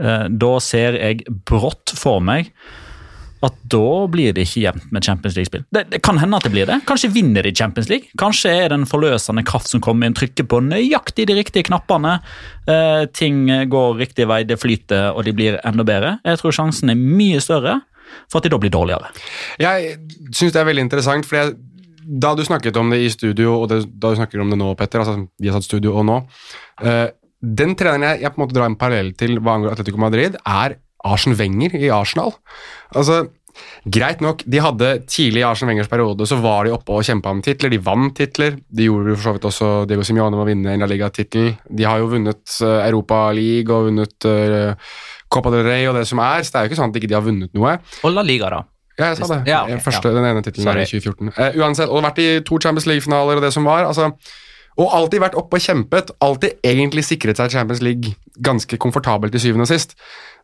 Eh, 0.02 0.26
da 0.30 0.58
ser 0.64 0.98
jeg 1.00 1.24
brått 1.48 1.96
for 1.96 2.24
meg 2.24 2.52
at 3.46 3.56
da 3.70 4.08
blir 4.10 4.34
det 4.34 4.46
ikke 4.48 4.62
jevnt 4.64 4.94
med 4.96 5.06
Champions 5.06 5.36
League-spill. 5.38 5.66
Det, 5.76 5.84
det 5.92 6.00
kan 6.06 6.18
hende 6.18 6.40
at 6.40 6.48
det 6.48 6.52
blir 6.56 6.66
det. 6.66 6.80
Kanskje 6.90 7.12
vinner 7.14 7.46
de 7.46 7.52
Champions 7.54 7.90
League. 7.92 8.10
Kanskje 8.18 8.54
er 8.56 8.72
det 8.72 8.80
en 8.80 8.88
forløsende 8.90 9.44
kraft 9.46 9.70
som 9.70 9.84
kommer 9.86 10.08
inn, 10.08 10.16
trykker 10.18 10.48
på 10.50 10.62
nøyaktig 10.66 11.28
de 11.30 11.36
riktige 11.38 11.68
knappene. 11.68 12.16
Eh, 12.72 13.04
ting 13.14 13.46
går 13.70 14.00
riktig 14.02 14.26
vei, 14.32 14.42
det 14.48 14.58
flyter, 14.62 15.12
og 15.14 15.28
de 15.28 15.36
blir 15.36 15.60
enda 15.62 15.86
bedre. 15.86 16.16
Jeg 16.26 16.42
tror 16.42 16.58
sjansen 16.58 16.94
er 16.94 16.98
mye 16.98 17.44
større 17.44 17.80
for 18.32 18.40
at 18.40 18.48
de 18.48 18.54
da 18.54 18.60
blir 18.62 18.74
dårligere. 18.74 19.12
Jeg 19.62 19.96
syns 20.32 20.56
det 20.56 20.62
er 20.62 20.70
veldig 20.72 20.88
interessant, 20.88 21.28
for 21.28 21.54
da 22.06 22.34
du 22.38 22.44
snakket 22.46 22.78
om 22.78 22.92
det 22.94 23.02
i 23.04 23.12
studio, 23.14 23.60
og 23.62 23.70
det, 23.72 23.84
da 23.94 24.14
du 24.14 24.20
snakker 24.20 24.42
om 24.42 24.52
det 24.54 24.60
nå, 24.62 24.72
Petter, 24.80 25.02
altså 25.02 25.26
vi 25.42 25.50
har 25.50 25.58
satt 25.58 25.68
studio 25.68 25.96
og 26.00 26.06
nå 26.08 26.20
eh, 26.86 27.08
Den 27.42 27.76
treneren 27.78 28.06
jeg, 28.08 28.24
jeg 28.24 28.34
på 28.34 28.40
en 28.40 28.46
måte 28.46 28.58
drar 28.58 28.70
en 28.70 28.78
parallell 28.80 29.14
til 29.20 29.40
hva 29.40 29.58
angår 29.58 29.76
Atletico 29.76 30.02
Madrid, 30.02 30.38
er 30.46 30.78
Arsen 31.06 31.36
Wenger 31.38 31.76
i 31.78 31.90
Arsenal. 31.94 32.34
Altså, 32.96 33.26
Greit 33.86 34.22
nok, 34.24 34.42
de 34.50 34.60
hadde 34.60 34.88
tidlig 35.08 35.42
i 35.42 35.46
Arsen 35.48 35.70
Wengers 35.70 35.90
periode 35.92 36.26
så 36.28 36.38
var 36.44 36.66
de 36.66 36.74
oppe 36.76 36.96
og 36.96 37.06
kjempa 37.08 37.32
om 37.32 37.42
titler. 37.46 37.72
De 37.72 37.80
vant 37.82 38.14
titler. 38.18 38.58
De 38.68 38.88
gjorde 38.90 39.16
for 39.16 39.28
så 39.28 39.34
vidt 39.36 39.48
også 39.50 39.70
Diego 39.90 40.06
Simione 40.06 40.36
med 40.36 40.44
å 40.44 40.48
vinne 40.50 40.74
en 40.74 40.84
La 40.84 40.90
Liga-tittel. 40.90 41.54
De 41.70 41.88
har 41.88 42.02
jo 42.02 42.10
vunnet 42.12 42.58
uh, 42.66 42.82
Europa 42.84 43.22
League 43.38 43.72
og 43.74 43.90
vunnet 43.90 44.28
uh, 44.28 44.96
Copa 45.32 45.54
del 45.54 45.68
Rey 45.68 45.86
og 45.90 45.96
det 46.00 46.06
som 46.10 46.22
er, 46.24 46.44
så 46.44 46.52
det 46.52 46.60
er 46.60 46.66
jo 46.66 46.72
ikke 46.72 46.80
sånn 46.82 46.92
at 46.92 46.98
de 46.98 47.04
ikke 47.04 47.18
har 47.18 47.28
vunnet 47.28 47.54
noe. 47.58 47.78
Og 48.04 48.16
La 48.16 48.26
Liga, 48.26 48.52
da. 48.52 48.64
Ja, 48.96 49.12
jeg 49.12 49.20
sa 49.20 49.30
det. 49.34 49.42
Ja, 49.52 49.62
okay, 49.68 49.82
Første, 49.84 50.12
Den 50.16 50.28
ene 50.28 50.44
tittelen 50.44 50.82
i 50.82 50.88
2014. 50.90 51.32
Uh, 51.38 51.62
uansett, 51.62 51.92
og 51.92 52.04
vært 52.06 52.24
i 52.24 52.30
to 52.48 52.60
Champions 52.64 52.90
League-finaler 52.90 53.40
og 53.40 53.46
det 53.46 53.54
som 53.56 53.68
var. 53.68 53.88
altså 53.88 54.12
og 54.76 54.92
alltid 54.92 55.22
vært 55.24 55.38
oppe 55.40 55.60
og 55.60 55.64
kjempet. 55.64 56.12
Alltid 56.24 56.58
egentlig 56.66 57.06
sikret 57.08 57.40
seg 57.40 57.54
Champions 57.54 57.82
League 57.86 58.16
ganske 58.44 58.80
komfortabelt 58.82 59.32
til 59.36 59.46
syvende 59.46 59.68
og 59.68 59.72
sist. 59.72 59.96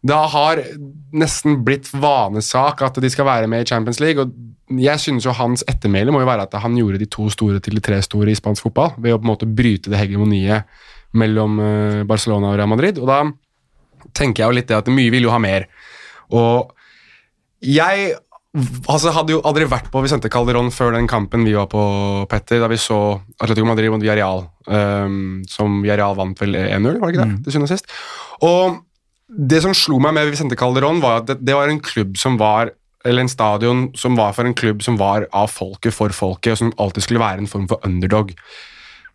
Det 0.02 0.18
har 0.34 0.62
nesten 1.14 1.60
blitt 1.66 1.92
vanesak 1.92 2.82
at 2.88 3.02
de 3.04 3.12
skal 3.12 3.28
være 3.28 3.50
med 3.52 3.66
i 3.66 3.68
Champions 3.68 4.00
League. 4.00 4.24
og 4.24 4.80
Jeg 4.80 5.04
synes 5.04 5.28
jo 5.28 5.36
hans 5.36 5.66
ettermæle 5.68 6.16
må 6.16 6.24
jo 6.24 6.30
være 6.32 6.48
at 6.48 6.56
han 6.64 6.78
gjorde 6.80 7.02
de 7.02 7.10
to 7.12 7.28
store 7.30 7.60
til 7.60 7.76
de 7.76 7.84
tre 7.84 8.02
store 8.02 8.32
i 8.32 8.40
spansk 8.40 8.70
fotball. 8.70 8.96
Ved 8.98 9.14
å 9.14 9.20
på 9.20 9.28
en 9.28 9.34
måte 9.34 9.52
bryte 9.52 9.92
det 9.92 10.00
hegemoniet 10.00 10.64
mellom 11.12 11.60
eh, 11.60 12.04
Barcelona 12.08 12.54
og 12.54 12.60
Real 12.60 12.72
Madrid. 12.72 13.04
Og 13.04 13.12
da 13.12 13.26
tenker 14.16 14.44
jeg 14.44 14.48
jo 14.48 14.58
litt 14.62 14.72
det 14.72 14.80
at 14.80 14.92
mye 14.96 15.12
vil 15.12 15.28
jo 15.28 15.36
ha 15.36 15.42
mer. 15.44 15.68
Og 16.32 16.72
jeg 17.62 18.14
altså, 18.92 19.14
hadde 19.16 19.36
jo 19.36 19.42
aldri 19.48 19.68
vært 19.70 19.90
på 19.94 20.02
Vicente 20.04 20.32
Calderón 20.32 20.72
før 20.76 20.96
den 20.98 21.08
kampen 21.10 21.46
vi 21.48 21.56
var 21.56 21.70
på, 21.72 21.82
Petter, 22.32 22.60
da 22.64 22.70
vi 22.72 22.80
så 22.82 23.00
Atletico 23.40 23.68
Madrid 23.70 23.94
mot 23.94 24.04
Villarreal, 24.04 24.46
um, 24.68 25.42
som 25.50 25.80
Villarreal 25.84 26.18
vant 26.20 26.42
vel 26.42 26.58
1-0, 26.60 27.00
var 27.00 27.08
det 27.08 27.16
ikke 27.16 27.24
det? 27.24 27.32
Mm. 27.32 27.40
Det 27.46 27.62
og 27.62 27.72
sist? 27.72 27.92
Og 28.48 28.82
det 29.52 29.62
som 29.64 29.76
slo 29.78 30.02
meg 30.04 30.18
med 30.18 30.34
Vicente 30.34 30.60
Calderón, 30.60 31.00
var 31.04 31.22
at 31.22 31.32
det, 31.32 31.40
det 31.48 31.56
var 31.56 31.72
en 31.72 31.84
klubb 31.84 32.20
som 32.20 32.36
var 32.42 32.74
eller 33.08 33.26
en 33.26 33.32
stadion 33.32 33.88
som 33.98 34.18
var 34.18 34.36
for 34.38 34.46
en 34.46 34.54
klubb 34.54 34.84
som 34.86 35.00
var 35.00 35.26
av 35.34 35.50
folket 35.50 35.96
for 35.96 36.14
folket, 36.14 36.54
og 36.54 36.60
som 36.60 36.76
alltid 36.78 37.08
skulle 37.08 37.24
være 37.24 37.42
en 37.42 37.50
form 37.50 37.66
for 37.72 37.82
underdog. 37.88 38.36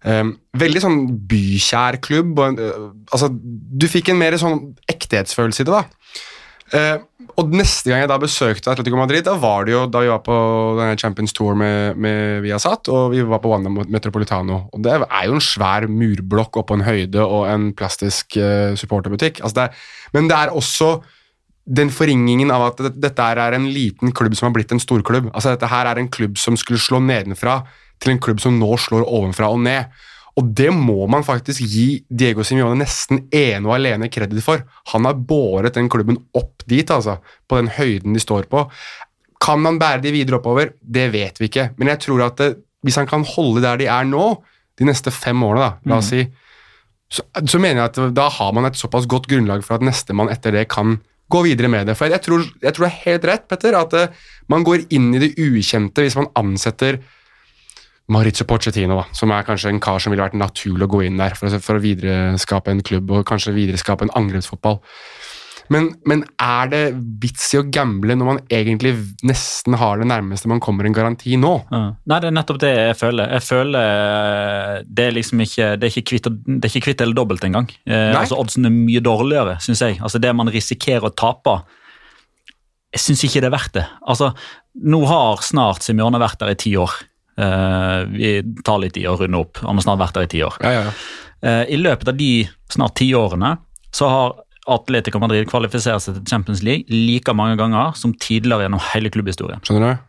Um, 0.07 0.37
veldig 0.59 0.83
sånn 0.83 0.99
bykjær 1.31 2.01
klubb. 2.05 2.38
Og, 2.38 2.61
øh, 2.62 2.88
altså, 3.11 3.31
du 3.31 3.87
fikk 3.90 4.12
en 4.12 4.20
mer 4.20 4.37
sånn 4.40 4.61
ektehetsfølelse 4.90 5.64
i 5.64 5.68
det. 5.68 5.81
da. 5.81 6.05
Eh, 6.74 6.96
og 7.37 7.52
neste 7.52 7.92
gang 7.92 8.00
jeg 8.02 8.11
da 8.11 8.16
besøkte 8.18 8.72
Atletico 8.72 8.98
Madrid, 8.98 9.22
da 9.26 9.37
var 9.38 9.66
det 9.66 9.74
jo 9.74 9.83
da 9.90 10.00
vi 10.02 10.11
var 10.11 10.22
på 10.24 10.37
Champions 10.98 11.35
Tour 11.37 11.55
med, 11.59 11.98
med 12.00 12.40
Viasat, 12.42 12.88
og 12.88 13.12
vi 13.12 13.22
var 13.29 13.42
på 13.42 13.52
Wanda 13.52 13.70
Metropolitano. 13.70 14.62
Og 14.72 14.83
det 14.83 14.94
er 14.96 15.29
jo 15.29 15.37
en 15.37 15.44
svær 15.44 15.87
murblokk 15.90 16.62
oppå 16.62 16.79
en 16.79 16.87
høyde 16.87 17.22
og 17.22 17.44
en 17.50 17.70
plastisk 17.76 18.38
eh, 18.40 18.72
supporterbutikk. 18.79 19.42
Altså 19.44 19.66
det 19.66 19.68
men 20.14 20.31
det 20.31 20.37
er 20.38 20.55
også 20.55 21.00
den 21.66 21.90
forringingen 21.90 22.52
av 22.55 22.68
at 22.68 22.83
dette 22.94 23.24
er 23.26 23.57
en 23.57 23.66
liten 23.74 24.12
klubb 24.14 24.37
som 24.38 24.48
har 24.48 24.55
blitt 24.55 24.72
en 24.72 24.83
storklubb. 24.83 25.33
Altså 25.33 25.55
Dette 25.55 25.70
her 25.70 25.90
er 25.90 26.00
en 26.00 26.11
klubb 26.12 26.38
som 26.38 26.57
skulle 26.57 26.81
slå 26.81 27.00
nedenfra, 27.02 27.64
til 28.00 28.14
en 28.14 28.20
klubb 28.22 28.40
som 28.42 28.59
nå 28.61 28.70
slår 28.79 29.07
ovenfra 29.09 29.48
og 29.50 29.64
ned. 29.64 29.90
Og 30.37 30.51
det 30.59 30.68
må 30.75 31.07
man 31.09 31.25
faktisk 31.25 31.64
gi 31.64 31.87
Diego 32.09 32.44
Simione 32.44 32.77
nesten 32.83 33.22
ene 33.33 33.64
og 33.64 33.79
alene 33.79 34.11
kreditt 34.12 34.44
for. 34.44 34.61
Han 34.92 35.09
har 35.09 35.16
båret 35.16 35.79
den 35.79 35.88
klubben 35.92 36.18
opp 36.37 36.66
dit, 36.68 36.90
altså, 36.92 37.18
på 37.49 37.57
den 37.61 37.70
høyden 37.72 38.16
de 38.16 38.20
står 38.20 38.51
på. 38.53 38.66
Kan 39.40 39.62
man 39.64 39.81
bære 39.81 40.03
de 40.05 40.12
videre 40.12 40.40
oppover? 40.40 40.75
Det 40.81 41.09
vet 41.14 41.40
vi 41.40 41.49
ikke. 41.49 41.70
Men 41.81 41.94
jeg 41.94 42.05
tror 42.05 42.27
at 42.29 42.42
det, 42.42 42.51
hvis 42.85 43.01
han 43.01 43.09
kan 43.09 43.25
holde 43.27 43.64
der 43.64 43.81
de 43.81 43.88
er 43.88 44.09
nå, 44.09 44.29
de 44.77 44.88
neste 44.88 45.12
fem 45.14 45.40
årene, 45.40 45.64
da, 45.64 45.88
la 45.88 46.01
oss 46.03 46.12
si, 46.12 46.27
så, 47.09 47.25
så 47.25 47.61
mener 47.62 47.81
jeg 47.81 47.92
at 47.94 48.16
da 48.16 48.29
har 48.37 48.53
man 48.53 48.68
et 48.68 48.77
såpass 48.77 49.07
godt 49.09 49.29
grunnlag 49.31 49.64
for 49.64 49.79
at 49.79 49.85
nestemann 49.87 50.29
etter 50.33 50.53
det 50.53 50.66
kan 50.72 50.99
gå 51.33 51.42
videre 51.46 51.70
med 51.72 51.88
det. 51.88 51.96
For 51.99 52.12
jeg 52.12 52.22
tror, 52.22 52.44
jeg 52.62 52.75
tror 52.75 52.87
det 52.87 52.92
er 52.92 53.05
helt 53.07 53.29
rett, 53.31 53.46
Petter, 53.51 53.77
at 53.79 53.94
eh, 53.96 54.25
man 54.53 54.66
går 54.66 54.85
inn 54.94 55.14
i 55.14 55.22
det 55.22 55.33
ukjente 55.40 56.05
hvis 56.05 56.18
man 56.18 56.29
ansetter 56.38 57.01
Maurizio 58.08 58.44
Pochettino, 58.46 59.00
da, 59.00 59.06
som 59.16 59.32
er 59.34 59.42
kanskje 59.46 59.72
en 59.72 59.80
kar 59.82 59.98
som 59.98 60.12
ville 60.14 60.22
vært 60.22 60.36
naturlig 60.38 60.86
å 60.86 60.92
gå 60.92 61.00
inn 61.08 61.16
der 61.18 61.34
for, 61.34 61.48
å- 61.50 61.62
for 61.62 61.78
å 61.80 61.82
videreskape 61.82 62.70
en 62.70 62.82
klubb 62.86 63.10
og 63.10 63.24
kanskje 63.26 63.54
videreskape 63.56 64.06
en 64.06 64.12
angrepsfotball. 64.14 64.78
Men, 65.74 65.88
men 66.06 66.20
er 66.38 66.68
det 66.70 66.80
vits 67.18 67.48
i 67.56 67.58
å 67.58 67.64
gamble 67.74 68.14
når 68.14 68.28
man 68.28 68.38
egentlig 68.54 68.92
nesten 69.26 69.74
har 69.80 69.98
det 69.98 70.06
nærmeste 70.06 70.46
man 70.46 70.60
kommer 70.62 70.86
en 70.86 70.94
garanti 70.94 71.34
nå? 71.42 71.50
Ja. 71.74 71.80
Nei, 72.06 72.18
det 72.22 72.28
er 72.30 72.36
nettopp 72.36 72.60
det 72.62 72.70
jeg 72.70 72.94
føler. 73.00 73.32
Jeg 73.34 73.42
føler 73.42 73.88
eh, 74.76 74.84
Det 74.86 75.08
er 75.08 75.16
liksom 75.16 75.42
ikke 75.42 75.72
Det 75.82 75.88
er 75.88 75.96
ikke 75.96 76.06
kvitt, 76.12 76.28
det 76.46 76.68
er 76.68 76.70
ikke 76.70 76.84
kvitt 76.86 77.02
eller 77.02 77.18
dobbelt 77.18 77.42
engang. 77.48 77.66
Eh, 77.82 78.12
altså 78.14 78.38
Oddsen 78.38 78.70
er 78.70 78.76
mye 78.76 79.02
dårligere, 79.02 79.56
syns 79.66 79.82
jeg. 79.82 79.98
Altså 79.98 80.22
Det 80.22 80.30
man 80.38 80.52
risikerer 80.54 81.08
å 81.10 81.14
tape 81.18 81.56
Jeg 82.94 83.02
syns 83.08 83.26
ikke 83.26 83.42
det 83.42 83.50
er 83.50 83.56
verdt 83.58 83.74
det. 83.80 83.86
Altså, 84.06 84.30
Nå 84.86 85.02
har 85.10 85.42
snart 85.42 85.82
Simione 85.82 86.22
vært 86.22 86.38
der 86.46 86.54
i 86.54 86.60
ti 86.62 86.76
år. 86.78 86.94
Eh, 87.37 88.01
vi 88.14 88.31
tar 88.64 88.79
litt 88.81 88.96
i 88.96 89.05
å 89.11 89.16
runde 89.20 89.37
opp. 89.42 89.59
Han 89.64 89.77
har 89.77 89.85
snart 89.85 90.01
vært 90.01 90.14
der 90.16 90.27
i 90.29 90.33
ti 90.33 90.42
år. 90.46 90.57
Ja, 90.64 90.70
ja, 90.72 90.83
ja. 90.88 90.92
Eh, 91.46 91.64
I 91.77 91.77
løpet 91.77 92.09
av 92.09 92.16
de 92.16 92.31
snart 92.72 92.94
ti 92.96 93.11
årene 93.14 93.59
så 93.94 94.09
har 94.09 94.35
Atletico 94.66 95.20
Madrid 95.22 95.46
kvalifisert 95.51 96.03
seg 96.03 96.16
til 96.16 96.25
Champions 96.33 96.62
League 96.66 96.88
like 96.90 97.33
mange 97.37 97.59
ganger 97.61 97.92
som 97.94 98.14
tidligere 98.18 98.66
gjennom 98.66 98.83
hele 98.92 99.12
klubbhistorien. 99.14 99.61
Skjønner 99.62 99.94
du? 99.94 100.03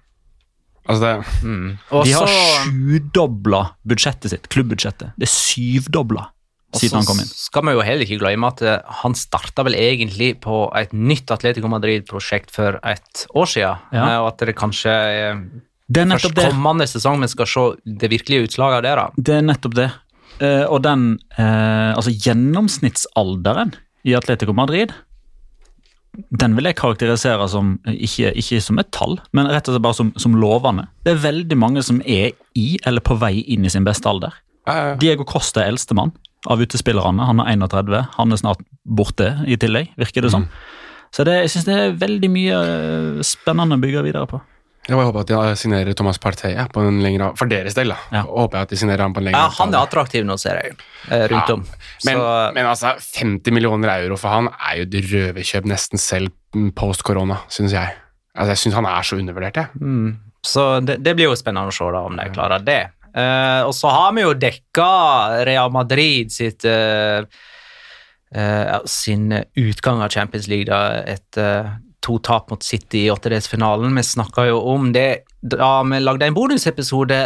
Altså 0.88 1.04
det, 1.04 1.76
Og 1.92 2.06
De 2.08 2.14
har 2.16 2.32
sjudobla 2.32 3.62
budsjettet 3.86 4.32
sitt, 4.32 4.48
klubbbudsjettet. 4.54 5.12
Det 5.20 5.28
er 5.28 5.34
syvdobla 5.34 6.30
siden 6.78 6.98
han 7.00 7.06
kom 7.08 7.20
inn. 7.22 7.28
skal 7.32 7.64
vi 7.64 7.74
jo 7.78 7.84
heller 7.86 8.04
ikke 8.06 8.20
glemme 8.22 8.50
at 8.52 8.62
eh, 8.62 8.80
han 9.02 9.16
starta 9.18 9.64
vel 9.68 9.76
egentlig 9.80 10.34
på 10.44 10.66
et 10.78 10.92
nytt 10.96 11.32
Atletico 11.34 11.70
Madrid-prosjekt 11.72 12.52
for 12.56 12.80
et 12.84 13.24
år 13.36 13.48
siden, 13.52 13.84
Ja. 13.96 14.08
og 14.22 14.28
at 14.34 14.44
det 14.48 14.56
kanskje 14.60 14.92
Det 15.88 16.04
er 16.04 16.10
nettopp 16.12 16.36
det. 16.36 16.50
kommende 16.52 16.88
sesong 16.90 17.22
vi 17.24 17.30
skal 17.32 17.48
se 17.48 17.66
det 18.04 18.12
virkelige 18.12 18.50
utslaget 18.50 18.80
av 18.80 18.84
det. 18.84 18.96
da. 19.00 19.26
Det 19.30 19.36
er 19.38 19.46
nettopp 19.48 19.76
det. 19.78 19.90
Eh, 20.44 20.66
og 20.68 20.82
den 20.86 21.10
eh, 21.40 21.92
altså 21.96 22.12
gjennomsnittsalderen 22.14 23.74
i 24.08 24.16
Atletico 24.18 24.54
Madrid 24.54 24.94
den 26.42 26.56
vil 26.58 26.66
jeg 26.66 26.78
karakterisere 26.80 27.46
som 27.52 27.76
ikke, 27.86 28.32
ikke 28.42 28.60
som 28.64 28.80
et 28.82 28.90
tall, 28.96 29.20
men 29.38 29.50
rett 29.52 29.68
og 29.70 29.76
slett 29.76 29.86
bare 29.86 29.98
som, 29.98 30.10
som 30.18 30.38
lovende. 30.40 30.88
Det 31.06 31.14
er 31.14 31.22
veldig 31.22 31.58
mange 31.60 31.84
som 31.86 32.00
er 32.02 32.32
i 32.58 32.68
eller 32.88 33.06
på 33.06 33.20
vei 33.22 33.36
inn 33.46 33.68
i 33.68 33.74
sin 33.74 33.86
beste 33.86 34.10
alder. 34.10 34.34
ja, 34.66 34.74
ja, 34.74 34.88
ja. 34.92 34.96
Diego 35.02 35.28
Costa 35.30 35.62
er 35.62 35.76
eldstemann 35.76 36.16
av 36.50 36.62
utespillerne. 36.64 37.28
Han 37.30 37.44
er 37.44 37.54
31. 37.54 38.02
Han 38.18 38.34
er 38.34 38.42
snart 38.42 38.66
borte 38.82 39.30
i 39.46 39.60
tillegg, 39.62 39.94
virker 40.00 40.26
det 40.26 40.34
som. 40.34 40.48
Mm. 40.48 40.84
Så 41.14 41.24
det, 41.28 41.38
jeg 41.44 41.54
syns 41.54 41.68
det 41.68 41.78
er 41.78 41.98
veldig 42.02 42.30
mye 42.34 42.62
eh, 42.66 43.26
spennende 43.26 43.78
å 43.78 43.84
bygge 43.84 44.06
videre 44.10 44.28
på. 44.30 44.42
Jeg 44.88 44.96
håper 44.96 45.20
at 45.26 45.32
de 45.32 45.56
signerer 45.60 45.96
Thomas 46.00 46.20
Partey 46.22 46.56
på 46.72 46.84
en 46.88 47.02
lengre 47.04 47.34
For 47.40 47.50
deres 47.52 47.76
del, 47.76 47.92
da. 47.92 47.98
Ja. 48.16 48.22
Håper 48.28 48.62
jeg 48.62 48.68
at 48.68 48.74
de 48.74 48.80
signerer 48.80 49.04
ham 49.04 49.16
på 49.16 49.20
en 49.20 49.28
lengre 49.28 49.42
Ja, 49.44 49.50
Han 49.58 49.74
er 49.76 49.84
attraktiv 49.84 50.28
nå, 50.28 50.38
ser 50.40 50.62
jeg, 50.62 50.78
eh, 51.10 51.26
rundt 51.32 51.52
Ja, 51.52 51.58
om. 51.58 51.66
Men, 52.08 52.22
Så, 52.22 52.28
men 52.56 52.70
altså, 52.72 52.94
50 53.20 53.56
millioner 53.56 53.92
euro 53.98 54.20
for 54.20 54.32
han 54.32 54.48
er 54.54 54.80
jo 54.80 54.88
et 54.88 55.10
røverkjøp 55.12 55.68
nesten 55.68 56.00
selv 56.02 56.32
post 56.78 57.04
korona, 57.04 57.42
syns 57.52 57.76
jeg. 57.76 57.96
Altså, 58.38 58.54
Jeg 58.56 58.64
syns 58.64 58.78
han 58.80 58.88
er 58.90 59.04
så 59.04 59.18
undervurdert, 59.20 59.60
jeg. 59.60 59.68
mm, 59.82 60.16
så 60.48 60.68
det, 60.86 61.02
det 61.04 61.16
blir 61.18 61.28
jo 61.28 61.36
spennende 61.36 61.74
å 61.74 61.76
se 61.76 61.90
da, 61.92 62.06
om 62.08 62.16
de 62.16 62.30
klarer 62.32 62.64
det. 62.64 62.84
Uh, 63.18 63.66
og 63.66 63.74
så 63.74 63.90
har 63.90 64.12
vi 64.14 64.22
jo 64.24 64.34
dekka 64.38 65.44
Real 65.48 65.72
Madrid 65.74 66.30
sitt 66.32 66.64
uh, 66.70 67.26
uh, 68.36 68.78
sin 68.86 69.32
utgang 69.58 70.04
av 70.06 70.14
Champions 70.14 70.48
League 70.52 70.70
da, 70.70 71.02
etter 71.02 71.72
to 72.08 72.18
tap 72.24 72.54
mot 72.54 72.64
City 72.64 73.06
i 73.06 73.12
åttedelsfinalen. 73.12 73.96
Vi 74.00 74.06
snakka 74.08 74.48
jo 74.50 74.62
om 74.72 74.90
det 74.96 75.28
da 75.44 75.82
vi 75.86 76.00
lagde 76.02 76.32
en 76.32 76.38
bonusepisode 76.38 77.20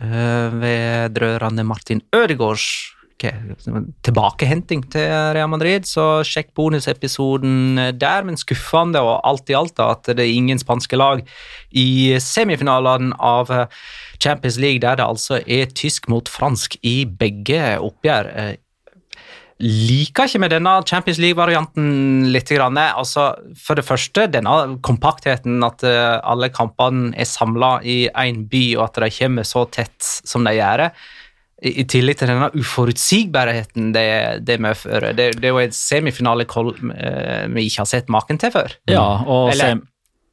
ved 0.00 1.12
drørende 1.18 1.66
Martin 1.66 2.00
Ødegaards 2.16 2.96
tilbakehenting 3.20 4.86
til 4.92 5.10
Real 5.36 5.50
Madrid, 5.52 5.84
så 5.84 6.22
sjekk 6.24 6.54
bonusepisoden 6.56 7.76
der. 8.00 8.24
Men 8.24 8.38
skuffende 8.40 9.02
og 9.04 9.20
alt 9.28 9.50
i 9.52 9.56
alt 9.58 9.76
da, 9.76 9.90
at 9.96 10.08
det 10.08 10.24
er 10.24 10.32
ingen 10.32 10.60
spanske 10.62 10.96
lag 10.96 11.20
i 11.70 12.16
semifinalene 12.22 13.12
av 13.20 13.52
Champions 14.20 14.56
League, 14.60 14.80
der 14.80 14.96
det 15.00 15.04
altså 15.06 15.42
er 15.44 15.68
tysk 15.76 16.08
mot 16.12 16.28
fransk 16.28 16.78
i 16.80 17.04
begge 17.04 17.76
oppgjør. 17.80 18.32
Liker 19.60 20.28
ikke 20.28 20.40
med 20.40 20.54
denne 20.54 20.72
Champions 20.88 21.18
League-varianten 21.20 22.30
litt. 22.32 22.52
Altså, 22.56 23.26
for 23.60 23.76
det 23.76 23.84
første, 23.84 24.24
denne 24.32 24.78
kompaktheten, 24.86 25.60
at 25.66 25.84
eh, 25.84 26.16
alle 26.24 26.48
kampene 26.54 27.12
er 27.12 27.28
samla 27.28 27.76
i 27.84 28.02
én 28.08 28.46
by, 28.48 28.62
og 28.78 28.86
at 28.88 29.02
de 29.04 29.10
kommer 29.18 29.48
så 29.48 29.66
tett 29.68 29.98
som 30.00 30.48
de 30.48 30.56
gjør. 30.56 30.86
I, 31.60 31.84
tillegg 31.84 32.16
til 32.16 32.30
denne 32.32 32.48
uforutsigbarheten 32.56 33.90
det, 33.92 34.08
det 34.48 34.56
medfører. 34.64 35.12
Det, 35.12 35.34
det 35.36 35.50
er 35.50 35.52
jo 35.52 35.60
en 35.60 35.76
semifinale 35.76 36.46
eh, 36.48 37.44
vi 37.52 37.66
ikke 37.68 37.82
har 37.82 37.90
sett 37.90 38.08
maken 38.08 38.40
til 38.40 38.54
før. 38.54 38.72
Ja, 38.88 39.04
og 39.28 39.52
Eller, 39.52 39.82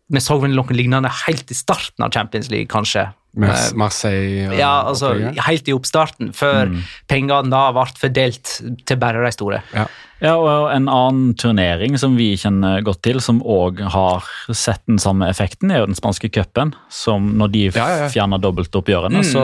vi 0.08 0.24
så 0.24 0.40
vel 0.40 0.56
noe 0.56 0.72
lignende 0.72 1.12
helt 1.26 1.52
i 1.52 1.58
starten 1.58 2.08
av 2.08 2.16
Champions 2.16 2.48
League, 2.54 2.72
kanskje. 2.72 3.10
Med 3.38 3.76
Marseille 3.78 4.48
og 4.50 4.58
ja, 4.58 4.72
altså 4.90 5.12
opplegget. 5.12 5.44
helt 5.46 5.68
i 5.68 5.74
oppstarten, 5.76 6.34
før 6.34 6.72
pengene 7.08 7.52
da 7.52 7.72
ble 7.76 7.84
fordelt 8.00 8.62
til 8.88 8.98
bare 8.98 9.22
de 9.26 9.32
store. 9.36 9.62
Ja. 9.76 9.86
Ja, 10.20 10.32
og 10.34 10.72
En 10.74 10.88
annen 10.90 11.36
turnering 11.38 11.94
som 12.02 12.16
vi 12.18 12.32
kjenner 12.36 12.82
godt 12.82 13.04
til, 13.06 13.20
som 13.22 13.38
òg 13.46 13.84
har 13.94 14.26
sett 14.50 14.82
den 14.90 14.98
samme 14.98 15.28
effekten, 15.30 15.70
er 15.70 15.84
jo 15.84 15.86
den 15.92 15.94
spanske 16.00 16.32
cupen. 16.34 16.72
Som 16.90 17.36
når 17.38 17.52
de 17.54 17.62
Ja, 17.68 17.86
ja, 17.86 17.98
ja. 18.00 18.08
fjerna 18.10 18.40
dobbeltoppgjørene, 18.42 19.22
Mm. 19.22 19.28
så 19.30 19.44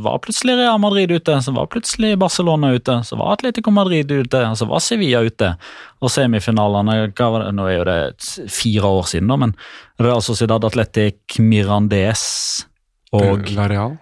var 0.00 0.16
plutselig 0.24 0.56
Real 0.56 0.78
Madrid 0.80 1.10
ute, 1.12 1.36
så 1.44 1.52
var 1.52 1.66
plutselig 1.66 2.16
Barcelona 2.18 2.72
ute, 2.72 3.02
så 3.04 3.18
var 3.18 3.34
Atletico 3.36 3.70
Madrid 3.70 4.08
ute, 4.10 4.40
og 4.48 4.56
så 4.56 4.66
var 4.66 4.80
Sevilla 4.80 5.20
ute. 5.20 5.58
Og 6.00 6.08
semifinalene 6.08 7.12
hva 7.12 7.30
var 7.30 7.44
det? 7.44 7.54
Nå 7.54 7.68
er 7.68 7.76
jo 7.76 7.84
det 7.84 8.48
fire 8.48 8.84
år 8.88 9.04
siden, 9.04 9.28
da, 9.28 9.36
men 9.36 9.54
Real 10.00 10.22
Sociedad 10.22 10.64
Atletic 10.64 11.36
Mirandes 11.38 12.64
og 13.12 13.48
La 13.56 13.66
Real. 13.70 13.96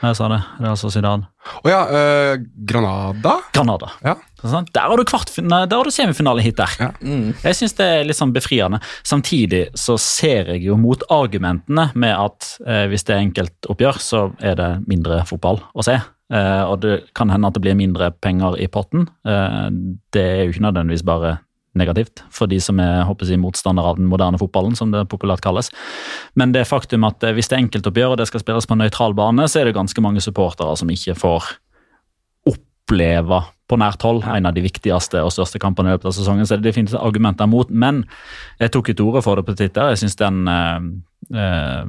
Jeg 0.00 0.16
sa 0.16 0.28
det. 0.32 0.38
Real 0.62 0.78
Sociedad 0.80 1.26
Å 1.60 1.68
ja, 1.68 1.80
eh, 1.92 2.38
Granada? 2.64 3.34
Granada. 3.52 3.90
Ja. 4.00 4.14
Der 4.40 4.86
har 4.88 4.96
du, 4.96 5.02
kvartfin- 5.04 5.44
nei, 5.48 5.66
der 5.68 5.76
har 5.76 5.84
du 5.84 5.92
semifinale 5.92 6.40
hit 6.40 6.56
der. 6.56 6.72
Ja. 6.80 6.88
Jeg 7.44 7.58
syns 7.58 7.74
det 7.76 7.84
er 7.84 8.06
litt 8.08 8.16
sånn 8.16 8.32
befriende. 8.32 8.80
Samtidig 9.04 9.66
så 9.76 9.98
ser 10.00 10.54
jeg 10.54 10.62
jo 10.64 10.78
mot 10.80 11.04
argumentene 11.12 11.90
med 11.94 12.14
at 12.16 12.48
eh, 12.66 12.86
hvis 12.88 13.04
det 13.04 13.16
er 13.16 13.26
enkeltoppgjør, 13.26 14.00
så 14.00 14.22
er 14.40 14.56
det 14.56 14.70
mindre 14.88 15.20
fotball 15.28 15.60
å 15.76 15.84
se. 15.84 15.98
Eh, 16.32 16.62
og 16.64 16.80
det 16.80 16.96
kan 17.18 17.28
hende 17.28 17.50
at 17.50 17.58
det 17.58 17.64
blir 17.66 17.76
mindre 17.76 18.08
penger 18.24 18.56
i 18.56 18.70
potten. 18.72 19.04
Eh, 19.28 19.68
det 20.16 20.24
er 20.24 20.42
jo 20.46 20.54
ikke 20.54 20.64
nødvendigvis 20.70 21.04
bare 21.04 21.36
negativt 21.78 22.24
for 22.34 22.50
de 22.50 22.58
som 22.62 22.80
er 22.82 23.04
håper 23.06 23.28
jeg, 23.30 23.40
motstandere 23.40 23.92
av 23.92 24.00
den 24.00 24.08
moderne 24.10 24.40
fotballen, 24.40 24.76
som 24.78 24.90
det 24.94 25.06
populært 25.10 25.42
kalles. 25.44 25.70
Men 26.38 26.54
det 26.56 26.66
faktum 26.68 27.06
at 27.08 27.22
eh, 27.24 27.34
hvis 27.36 27.50
det 27.50 27.58
er 27.58 27.64
enkeltoppgjør 27.66 28.14
og 28.14 28.20
det 28.20 28.28
skal 28.30 28.42
spilles 28.42 28.66
på 28.66 28.76
en 28.76 28.84
nøytral 28.84 29.16
bane, 29.18 29.46
så 29.48 29.60
er 29.60 29.70
det 29.70 29.78
ganske 29.78 30.04
mange 30.04 30.22
supportere 30.24 30.76
som 30.78 30.90
ikke 30.90 31.18
får 31.18 31.54
oppleve 32.50 33.44
på 33.70 33.78
nært 33.78 34.02
hold 34.02 34.24
en 34.26 34.48
av 34.48 34.56
de 34.56 34.64
viktigste 34.64 35.22
og 35.22 35.30
største 35.34 35.60
kampene 35.62 35.92
i 35.92 35.94
løpet 35.94 36.10
av 36.10 36.16
sesongen. 36.16 36.46
Så 36.46 36.56
det 36.56 36.64
er 36.64 36.70
definitivt 36.72 36.98
argumenter 36.98 37.46
mot. 37.50 37.70
Men 37.70 38.02
jeg 38.58 38.72
tok 38.74 38.90
et 38.90 39.02
ordet 39.04 39.22
for 39.26 39.38
det 39.38 39.46
på 39.46 39.54
Twitter. 39.58 39.92
Jeg 39.92 40.02
syns 40.02 40.18
den 40.18 40.42
eh, 40.50 40.78
eh, 41.38 41.84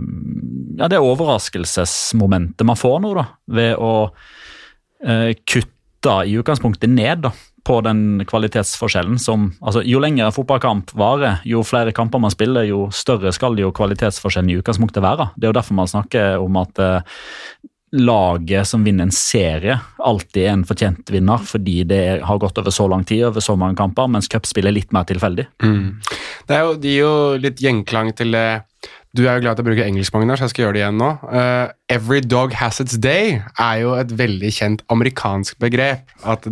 Ja, 0.78 0.88
det 0.92 1.02
overraskelsesmomentet 1.02 2.66
man 2.68 2.80
får 2.80 3.02
nå, 3.04 3.16
da, 3.18 3.26
ved 3.58 3.82
å 3.82 3.94
eh, 5.04 5.34
kutte 5.42 6.16
i 6.26 6.38
utgangspunktet 6.40 6.90
ned 6.90 7.26
da, 7.26 7.34
på 7.68 7.78
den 7.86 8.24
kvalitetsforskjellen 8.30 9.20
som 9.22 9.51
altså 9.62 9.84
Jo 9.86 9.99
lenger 10.01 10.28
en 10.28 10.36
fotballkamp 10.36 10.93
varer, 10.97 11.41
jo 11.45 11.64
flere 11.68 11.93
kamper 11.95 12.22
man 12.22 12.34
spiller, 12.34 12.66
jo 12.70 12.88
større 12.95 13.34
skal 13.36 13.59
jo 13.59 13.74
kvalitetsforskjellen 13.76 14.49
i 14.53 14.57
utgangspunktet 14.62 15.03
være. 15.03 15.32
Det 15.36 15.47
er 15.47 15.53
jo 15.53 15.59
derfor 15.59 15.78
man 15.78 15.91
snakker 15.91 16.41
om 16.41 16.57
at 16.62 16.82
eh, 16.82 17.20
laget 17.91 18.68
som 18.68 18.84
vinner 18.84 19.03
en 19.03 19.14
serie, 19.14 19.76
alltid 19.99 20.45
er 20.45 20.53
en 20.53 20.66
fortjent 20.68 21.12
vinner, 21.12 21.41
fordi 21.43 21.82
det 21.88 22.03
har 22.24 22.39
gått 22.39 22.57
over 22.62 22.72
så 22.72 22.88
lang 22.88 23.03
tid, 23.07 23.26
over 23.28 23.43
så 23.43 23.57
mange 23.59 23.76
kamper, 23.80 24.07
mens 24.07 24.32
cupspill 24.32 24.70
er 24.70 24.78
litt 24.78 24.93
mer 24.95 25.07
tilfeldig. 25.09 25.47
Det 26.47 26.55
er 26.55 26.64
jo, 26.66 26.76
det 26.80 26.93
gir 26.93 27.01
jo 27.03 27.16
litt 27.41 27.64
gjenklang 27.64 28.14
til 28.18 28.32
det 28.38 28.45
Du 29.12 29.26
er 29.26 29.36
jo 29.36 29.43
glad 29.43 29.57
til 29.59 29.66
å 29.66 29.68
bruke 29.68 29.84
engelsk, 29.84 30.14
Magnar, 30.16 30.39
så 30.39 30.47
jeg 30.47 30.53
skal 30.53 30.64
gjøre 30.64 30.74
det 30.78 30.80
igjen 30.86 31.01
nå. 31.01 31.09
Uh, 31.28 31.68
every 31.91 32.22
dog 32.24 32.53
has 32.55 32.80
its 32.80 32.95
day 32.95 33.41
er 33.59 33.82
jo 33.82 33.91
et 33.99 34.14
veldig 34.16 34.51
kjent 34.55 34.86
amerikansk 34.88 35.59
begrep. 35.59 36.07
At 36.24 36.47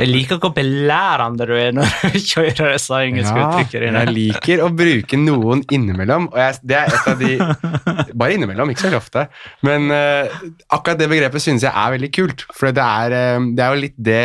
Jeg 0.00 0.10
liker 0.10 0.40
hvor 0.40 0.52
belærende 0.56 1.46
du 1.48 1.54
er 1.56 1.74
når 1.76 1.94
du 2.02 2.18
kjører 2.30 2.74
disse 2.74 3.00
engelske 3.06 3.36
ja, 3.36 3.46
uttrykkene. 3.48 4.04
jeg 4.04 4.14
liker 4.16 4.64
å 4.64 4.70
bruke 4.74 5.20
noen 5.20 5.64
innimellom, 5.72 6.30
og 6.32 6.40
jeg, 6.40 6.58
det 6.72 6.78
er 6.80 6.94
et 6.96 7.08
av 7.12 7.20
de 7.20 7.32
Bare 8.20 8.34
innimellom, 8.36 8.72
ikke 8.72 8.88
så 8.88 8.98
ofte. 8.98 9.26
Men 9.66 9.88
uh, 9.92 10.28
akkurat 10.72 10.98
det 11.00 11.08
begrepet 11.10 11.44
synes 11.44 11.64
jeg 11.66 11.72
er 11.72 11.96
veldig 11.96 12.10
kult, 12.14 12.44
for 12.56 12.74
det 12.74 12.84
er, 12.84 13.16
eh, 13.16 13.48
det 13.56 13.64
er 13.64 13.74
jo 13.74 13.82
litt 13.84 13.98
det 14.10 14.22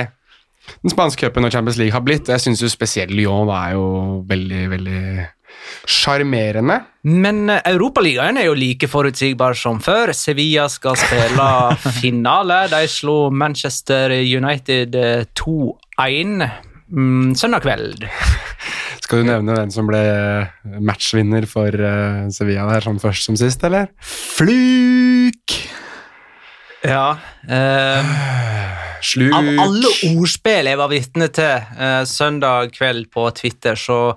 den 0.82 0.90
spanske 0.90 1.28
cupen 1.28 1.46
og 1.46 1.54
Champions 1.54 1.78
League 1.78 1.94
har 1.94 2.02
blitt. 2.02 2.30
Jeg 2.32 2.42
syns 2.42 2.64
jo 2.64 2.70
spesielt 2.72 3.14
Lyon 3.14 3.52
er 3.54 3.76
jo 3.76 3.86
veldig, 4.30 4.64
veldig 4.72 5.02
sjarmerende. 5.86 6.80
Men 7.06 7.49
eh, 7.53 7.62
Europaligaen 7.70 8.39
er 8.41 8.49
jo 8.49 8.58
like 8.58 8.89
forutsigbar 8.89 9.58
som 9.58 9.82
før. 9.84 10.14
Sevilla 10.16 10.68
skal 10.72 10.97
spille 10.99 11.49
finale. 12.01 12.66
De 12.72 12.84
slo 12.91 13.30
Manchester 13.32 14.14
United 14.22 14.97
eh, 14.97 15.26
2-1 15.38 16.47
mm, 16.89 17.36
søndag 17.38 17.66
kveld. 17.66 18.08
Skal 19.06 19.22
du 19.22 19.30
nevne 19.30 19.53
hvem 19.53 19.70
som 19.74 19.86
ble 19.86 20.01
matchvinner 20.82 21.45
for 21.49 21.70
eh, 21.70 22.26
Sevilla 22.34 22.66
der, 22.72 22.86
sånn 22.88 23.01
først 23.01 23.28
som 23.30 23.38
sist, 23.38 23.62
eller? 23.68 23.91
Fluk! 24.01 25.60
Ja. 26.86 27.16
eh, 27.49 28.16
Sluk 29.06 29.36
av 29.38 29.45
alle 29.62 29.89
ordspill 30.16 30.70
jeg 30.72 30.80
var 30.80 30.89
vitne 30.89 31.28
til 31.34 31.78
eh, 31.78 32.01
søndag 32.10 32.74
kveld 32.74 33.12
på 33.14 33.28
Twitter, 33.38 33.78
så 33.78 34.16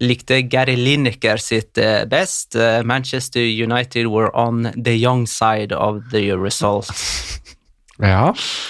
likte 0.00 0.42
Gary 0.46 0.76
Lineker 0.78 1.40
sitt 1.42 1.78
eh, 1.78 2.04
best. 2.08 2.56
Eh, 2.56 2.82
Manchester 2.86 3.42
United 3.42 4.06
were 4.06 4.30
on 4.36 4.70
the 4.76 4.94
young 4.94 5.26
side 5.26 5.72
of 5.74 6.02
the 6.12 6.32
result. 6.36 6.90
Ja, 7.98 8.28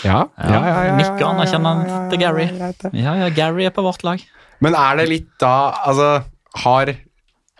ja, 0.08 0.22
ja. 0.40 0.48
ja, 0.48 0.84
ja, 0.86 0.92
Nikker 0.96 1.26
anerkjennende 1.28 1.96
til 2.08 2.20
Gary. 2.22 2.46
ja, 2.96 3.12
ja, 3.12 3.26
Gary 3.28 3.66
er 3.68 3.74
på 3.76 3.82
vårt 3.84 4.00
lag. 4.00 4.22
Men 4.64 4.72
er 4.72 4.96
det 4.96 5.04
litt 5.10 5.26
da 5.36 5.74
Altså, 5.84 6.22
har 6.64 6.94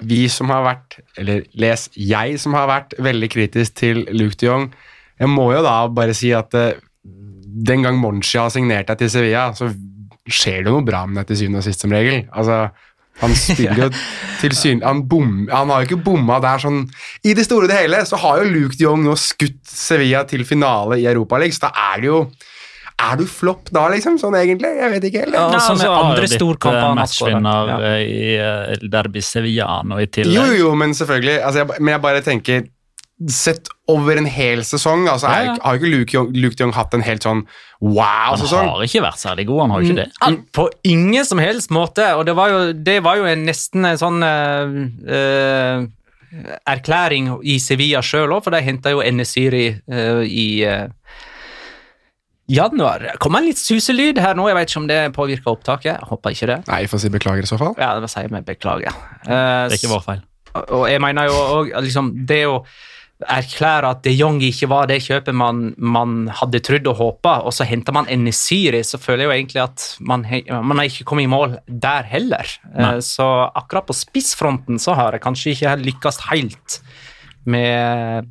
vi 0.01 0.23
som 0.33 0.49
har 0.49 0.65
vært 0.65 0.97
Eller 1.21 1.45
les, 1.53 1.85
jeg 1.93 2.39
som 2.41 2.57
har 2.57 2.71
vært 2.71 2.97
veldig 2.97 3.29
kritisk 3.35 3.77
til 3.83 4.01
Luke 4.17 4.39
de 4.41 4.49
Jong 4.49 4.65
Jeg 5.21 5.29
må 5.29 5.51
jo 5.53 5.61
da 5.67 5.77
bare 5.93 6.17
si 6.17 6.33
at 6.33 6.57
eh, 6.57 6.81
den 7.05 7.85
gang 7.85 8.01
Monchi 8.01 8.41
har 8.41 8.49
signert 8.55 8.89
deg 8.89 9.03
til 9.03 9.13
Sevilla, 9.13 9.51
så 9.53 9.69
skjer 10.25 10.65
det 10.65 10.73
noe 10.73 10.85
bra 10.87 11.05
med 11.05 11.21
deg 11.21 11.31
til 11.33 11.43
syvende 11.43 11.61
og 11.61 11.67
sist, 11.67 11.83
som 11.83 11.93
regel. 11.93 12.23
Altså, 12.33 12.69
han 13.21 13.35
spiller 13.35 13.81
jo 13.87 13.89
til 14.43 14.55
syn... 14.55 14.83
Han, 14.87 15.03
han 15.51 15.73
har 15.73 15.83
jo 15.83 15.89
ikke 15.89 16.03
bomma 16.07 16.39
der 16.45 16.61
sånn 16.63 16.85
I 17.27 17.35
det 17.35 17.45
store 17.49 17.67
og 17.67 17.73
det 17.73 17.81
hele 17.81 18.05
så 18.07 18.21
har 18.23 18.43
jo 18.45 18.53
Luke 18.53 18.79
de 18.79 18.85
Jong 18.87 19.03
nå 19.07 19.17
skutt 19.19 19.59
Sevilla 19.67 20.23
til 20.29 20.45
finale 20.47 21.01
i 21.03 21.09
Europaligaen, 21.11 21.57
så 21.57 21.67
da 21.67 21.73
er 21.93 22.05
det 22.05 22.11
jo 22.13 22.21
Er 22.99 23.19
du 23.21 23.27
flopp 23.31 23.69
da, 23.75 23.85
liksom? 23.93 24.17
Sånn 24.19 24.35
egentlig? 24.39 24.71
Jeg 24.81 24.91
vet 24.95 25.05
ikke 25.11 25.21
helt. 25.27 25.37
Ja, 25.39 25.45
og 25.51 25.61
så 25.63 25.77
med 25.79 25.93
andre 25.93 26.27
storkamper 26.31 26.79
eh, 26.81 26.87
han. 26.89 26.99
Matchvinner 26.99 27.69
Ja. 27.71 27.77
eh, 27.93 28.01
i 28.07 28.33
eh, 28.43 28.89
Derby 28.91 29.23
Sevillano 29.23 30.01
i 30.03 30.09
tillegg. 30.11 30.35
Jo, 30.35 30.57
jo, 30.65 30.73
men 30.75 30.95
selvfølgelig. 30.99 31.37
Altså, 31.47 31.63
jeg, 31.63 31.79
men 31.79 31.95
jeg 31.95 32.03
bare 32.03 32.25
tenker 32.27 32.67
Sett 33.27 33.67
over 33.91 34.21
en 34.21 34.29
hel 34.31 34.61
sesong, 34.63 35.09
altså, 35.11 35.27
ja, 35.27 35.39
Ja, 35.43 35.53
Jeg, 35.55 35.63
har 35.65 35.79
ikke 35.81 35.91
Luke 35.91 36.15
Young, 36.15 36.29
Luke 36.39 36.61
Young, 36.61 36.73
hatt 36.77 36.93
en 36.95 37.03
helt 37.03 37.25
sånn 37.27 37.41
wow-sesong. 37.83 38.63
Han 38.63 38.77
har 38.77 38.85
ikke 38.87 39.03
vært 39.03 39.19
særlig 39.19 39.47
god, 39.49 39.61
han 39.65 39.71
har 39.75 39.81
jo 39.83 39.89
ikke 39.89 40.01
det. 40.03 40.09
Han, 40.23 40.37
på 40.55 40.69
ingen 40.87 41.27
som 41.27 41.43
helst 41.43 41.73
måte, 41.75 42.07
og 42.15 42.27
det 42.29 42.37
var 42.39 42.53
jo, 42.53 42.61
det 42.73 42.99
var 43.03 43.19
jo 43.19 43.27
en, 43.27 43.43
nesten 43.49 43.89
en 43.89 43.99
sånn 43.99 44.23
uh, 44.23 44.77
uh, 45.11 45.89
erklæring 46.69 47.31
i 47.43 47.59
Sevilla 47.63 48.05
sjøl 48.05 48.37
òg, 48.37 48.45
for 48.47 48.55
de 48.55 48.63
henta 48.63 48.93
jo 48.95 49.03
Enesiri 49.03 49.67
uh, 49.91 50.23
i 50.23 50.63
eh, 50.69 50.87
januar. 52.49 53.05
Kom 53.23 53.37
en 53.39 53.47
litt 53.49 53.61
suselyd 53.61 54.21
her 54.23 54.37
nå, 54.39 54.47
jeg 54.51 54.59
vet 54.59 54.71
ikke 54.71 54.83
om 54.83 54.89
det 54.91 55.01
påvirker 55.17 55.53
opptaket. 55.53 55.91
Jeg 55.95 56.11
håper 56.11 56.37
ikke 56.37 56.51
det. 56.53 56.59
Nei, 56.69 56.83
får 56.91 57.03
si 57.05 57.11
beklager 57.13 57.49
i 57.49 57.51
så 57.51 57.59
fall. 57.61 57.75
Ja, 57.81 57.95
det 58.03 58.11
sier 58.13 58.31
vi 58.33 58.45
beklager. 58.47 58.95
Eh, 59.27 59.33
Det 59.33 59.75
er 59.75 59.81
ikke 59.81 59.95
vår 59.97 60.05
feil. 60.07 60.23
og 60.59 60.87
jeg 60.91 61.01
mener 61.05 61.29
jo 61.29 61.35
òg 61.59 61.75
liksom, 61.85 62.13
Det 62.27 62.43
jo 62.43 62.55
erklærer 63.27 63.89
at 63.89 64.05
de 64.07 64.13
Jong 64.15 64.39
ikke 64.47 64.69
var 64.71 64.87
det 64.91 65.01
kjøpet 65.03 65.35
man, 65.35 65.73
man 65.77 66.29
hadde 66.39 66.61
trodd 66.63 66.87
og 66.93 67.01
håpa, 67.01 67.39
og 67.43 67.55
så 67.57 67.67
henter 67.67 67.95
man 67.97 68.07
Enesiri, 68.11 68.85
så 68.87 69.01
føler 69.03 69.25
jeg 69.25 69.29
jo 69.29 69.37
egentlig 69.37 69.63
at 69.65 69.87
man, 69.99 70.27
man 70.63 70.79
har 70.79 70.87
ikke 70.91 71.07
kommet 71.09 71.27
i 71.27 71.33
mål 71.33 71.57
der 71.67 72.07
heller. 72.07 72.47
Nei. 72.77 72.95
Eh, 72.95 73.03
Så 73.05 73.27
akkurat 73.59 73.89
på 73.89 73.97
spissfronten 73.97 74.79
så 74.79 74.95
har 74.99 75.17
jeg 75.17 75.25
kanskje 75.25 75.55
ikke 75.57 75.77
lykkes 75.83 76.23
helt 76.31 76.81
med 77.49 78.29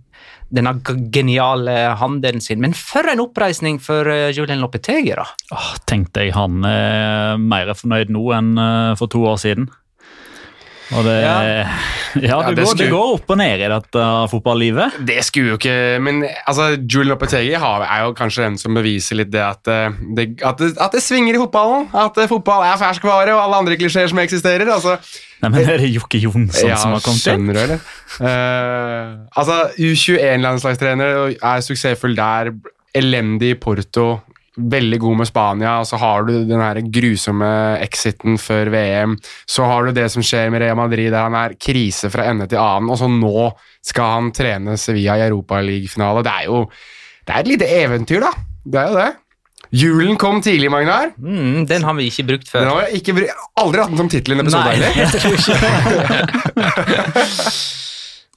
denne 0.53 0.71
geniale 1.11 1.73
handelen 1.99 2.39
sin. 2.43 2.61
Men 2.63 2.75
for 2.77 3.07
en 3.11 3.19
oppreisning 3.19 3.81
for 3.83 4.07
eh, 4.07 4.29
Julian 4.31 4.61
Lopetegi, 4.63 5.11
da. 5.17 5.25
Åh, 5.51 5.73
tenkte 5.89 6.23
jeg 6.23 6.35
han 6.38 6.63
er 6.67 7.35
mer 7.41 7.73
fornøyd 7.75 8.13
nå 8.15 8.23
enn 8.38 8.53
eh, 8.55 8.93
for 8.99 9.11
to 9.11 9.25
år 9.27 9.41
siden. 9.43 9.67
Og 10.95 11.03
det, 11.03 11.15
Ja. 11.21 11.35
ja. 11.51 11.65
Ja, 12.17 12.38
det, 12.47 12.55
det 12.55 12.63
går, 12.65 12.77
det 12.79 12.89
går 12.93 13.09
opp 13.17 13.31
og 13.33 13.38
ned 13.38 13.59
i 13.61 13.67
dette 13.69 14.03
fotballivet. 14.31 14.95
Det 15.05 15.17
skulle 15.27 15.51
jo 15.51 15.57
ikke 15.59 15.73
Men 16.01 16.21
altså, 16.47 16.69
Julian 16.79 17.11
Lopetegi 17.11 17.51
er 17.57 17.99
jo 18.05 18.13
kanskje 18.17 18.45
den 18.47 18.55
som 18.61 18.77
beviser 18.77 19.19
litt 19.19 19.29
det 19.33 19.43
at 19.43 19.61
det, 19.67 20.27
at 20.41 20.61
det, 20.63 20.71
at 20.79 20.95
det 20.95 21.03
svinger 21.03 21.35
i 21.35 21.41
fotballen. 21.41 21.89
At 21.93 22.17
eh, 22.17 22.29
fotball 22.31 22.63
er 22.65 22.79
ferskvare, 22.79 23.35
og 23.35 23.43
alle 23.43 23.59
andre 23.63 23.77
klisjeer 23.79 24.07
som 24.09 24.21
eksisterer. 24.23 24.69
altså 24.73 24.95
Nei, 25.43 25.51
men 25.53 25.59
Er 25.69 25.77
det 25.83 25.91
Jokke 25.93 26.17
Jonsson 26.23 26.71
Ja, 26.71 26.79
som 26.81 26.95
har 26.95 27.03
kommet 27.05 27.27
inn? 27.27 27.51
skjønner 27.51 27.59
eller? 27.65 27.83
Eh, 28.25 29.11
altså, 29.38 29.59
U21-landslagstrener 29.77 31.35
er 31.35 31.61
suksessfull 31.65 32.15
der. 32.17 32.53
Elendig 32.97 33.53
i 33.53 33.59
Porto. 33.61 34.07
Veldig 34.58 34.97
god 35.03 35.18
med 35.20 35.28
Spania. 35.30 35.76
Og 35.84 35.86
så 35.89 35.97
har 36.01 36.24
du 36.26 36.34
den 36.49 36.62
her 36.64 36.80
grusomme 36.82 37.49
exiten 37.86 38.38
før 38.41 38.72
VM. 38.74 39.14
Så 39.45 39.64
har 39.70 39.86
du 39.86 39.91
det 39.93 40.08
som 40.14 40.24
skjer 40.26 40.49
med 40.53 40.62
Real 40.66 40.76
Madrid, 40.80 41.12
der 41.14 41.28
han 41.28 41.36
er 41.38 41.53
krise 41.62 42.10
fra 42.14 42.26
ende 42.32 42.47
til 42.49 42.58
annen. 42.62 42.89
Og 42.89 42.97
så 42.97 43.08
nå 43.12 43.51
skal 43.86 44.03
han 44.16 44.32
trene 44.34 44.74
Sevilla 44.82 45.14
i 45.22 45.28
Europaligafinale. 45.30 46.24
Det 46.26 46.34
er 46.41 46.45
jo 46.49 46.64
det 47.28 47.32
er 47.36 47.39
et 47.43 47.47
lite 47.53 47.68
eventyr, 47.84 48.22
da. 48.24 48.32
Det 48.66 48.80
er 48.82 48.88
jo 48.91 48.95
det. 48.97 49.10
Julen 49.78 50.16
kom 50.18 50.38
tidlig, 50.41 50.70
Magnar. 50.72 51.10
Mm, 51.20 51.66
den 51.68 51.84
har 51.84 51.93
vi 51.97 52.05
ikke 52.08 52.24
brukt 52.30 52.47
før. 52.47 52.60
Den 52.64 52.70
har 52.72 52.78
vi 52.88 53.01
ikke, 53.01 53.14
bry- 53.18 53.34
aldri 53.60 53.82
hatt 53.84 53.91
den 53.91 53.99
som 53.99 54.10
tittel 54.14 54.32
i 54.32 54.38
en 54.38 54.45
episode. 54.45 54.70
Heller. 54.72 54.91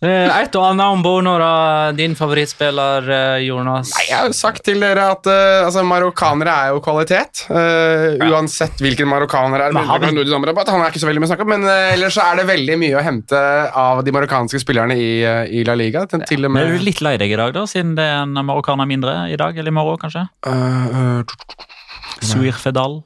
Et 0.00 0.54
og 0.56 0.62
annet 0.64 0.94
om 0.94 1.02
Bono, 1.04 1.34
da. 1.36 1.92
Din 1.92 2.14
favorittspiller, 2.16 3.04
eh, 3.12 3.42
Jonas. 3.44 3.90
Nei, 3.92 4.06
Jeg 4.08 4.16
har 4.16 4.30
jo 4.30 4.32
sagt 4.32 4.62
til 4.64 4.80
dere 4.80 5.10
at 5.12 5.26
uh, 5.28 5.66
altså, 5.66 5.82
marokkanere 5.84 6.54
er 6.64 6.70
jo 6.72 6.80
kvalitet. 6.80 7.42
eh, 7.52 8.16
Uansett 8.30 8.80
hvilken 8.80 9.10
marokkaner 9.10 9.66
er. 9.66 9.72
Men 9.76 9.84
har 9.84 9.98
vi- 10.00 10.06
Han 10.06 10.16
er 10.16 10.88
ikke 10.90 11.02
så 11.02 11.06
veldig 11.10 11.20
mye 11.20 11.28
å 11.28 11.32
snakke 11.34 11.44
om, 11.44 11.48
men 11.52 11.64
uh, 11.68 11.92
ellers 11.92 12.14
så 12.16 12.24
er 12.32 12.36
det 12.40 12.46
veldig 12.48 12.78
mye 12.80 12.96
å 12.96 13.04
hente 13.04 13.36
av 13.76 14.02
de 14.04 14.10
marokkanske 14.10 14.60
spillerne 14.64 14.96
i, 14.96 15.22
eh, 15.22 15.44
i 15.60 15.64
La 15.64 15.74
Liga. 15.74 16.06
Til 16.06 16.46
og 16.46 16.50
Men 16.50 16.62
er 16.62 16.70
med 16.70 16.78
du 16.80 16.84
litt 16.86 17.00
lei 17.04 17.16
deg 17.20 17.32
i 17.32 17.36
dag, 17.36 17.52
da, 17.52 17.66
siden 17.68 17.94
det 17.94 18.04
er 18.08 18.22
en 18.22 18.32
marokkaner 18.32 18.88
mindre 18.88 19.28
i 19.30 19.36
dag? 19.36 19.52
Eller 19.58 19.68
i 19.68 19.74
morgen, 19.74 19.98
kanskje? 20.00 20.28
Uh, 20.46 21.20
eh, 21.20 22.24
Suir 22.24 22.52
Fedal. 22.56 23.02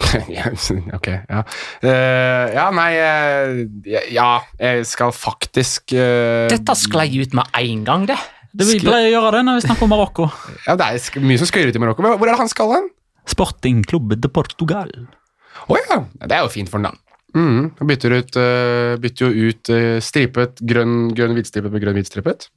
ja, 0.36 0.48
ok, 0.96 1.08
ja. 1.08 1.42
Uh, 1.84 2.46
ja, 2.56 2.64
nei 2.74 2.90
uh, 2.96 3.58
Ja, 4.10 4.30
jeg 4.58 4.86
skal 4.88 5.12
faktisk 5.14 5.94
uh, 5.94 6.48
Dette 6.50 6.74
sklei 6.78 7.10
ut 7.20 7.36
med 7.36 7.60
en 7.60 7.84
gang, 7.86 8.08
det. 8.10 8.18
Det 8.52 8.66
Vi 8.68 8.80
pleier 8.82 9.08
å 9.08 9.12
gjøre 9.14 9.38
det 9.38 9.44
når 9.46 9.60
vi 9.60 9.64
snakker 9.66 9.86
om 9.86 9.94
Marokko. 9.94 10.28
Ja, 10.66 10.76
Det 10.80 10.88
er 10.88 11.24
mye 11.24 11.40
som 11.40 11.48
skøyer 11.48 11.70
ut 11.70 11.78
i 11.78 11.82
Marokko. 11.82 12.04
Men 12.04 12.18
hvor 12.18 12.28
er 12.28 12.34
det 12.34 12.42
han 12.42 12.52
skal 12.52 12.74
hen? 12.74 12.90
Sporting 13.28 13.80
Club 13.86 14.12
de 14.18 14.28
Portugal. 14.32 14.90
Å 15.70 15.78
ja. 15.78 16.02
Det 16.20 16.36
er 16.36 16.44
jo 16.44 16.52
fint 16.52 16.72
for 16.72 16.82
navn 16.82 16.98
da. 16.98 17.11
Mm, 17.32 17.70
bytter, 17.88 18.12
ut, 18.20 18.36
eh, 18.36 18.94
bytter 19.00 19.30
jo 19.30 19.48
ut 19.48 19.70
eh, 19.72 20.00
stripet 20.04 20.60
grønn, 20.68 21.14
grønn 21.16 21.32
hvitstripet 21.36 21.72
med 21.72 21.80
grønn 21.80 21.96
hvitstripet. 21.96 22.50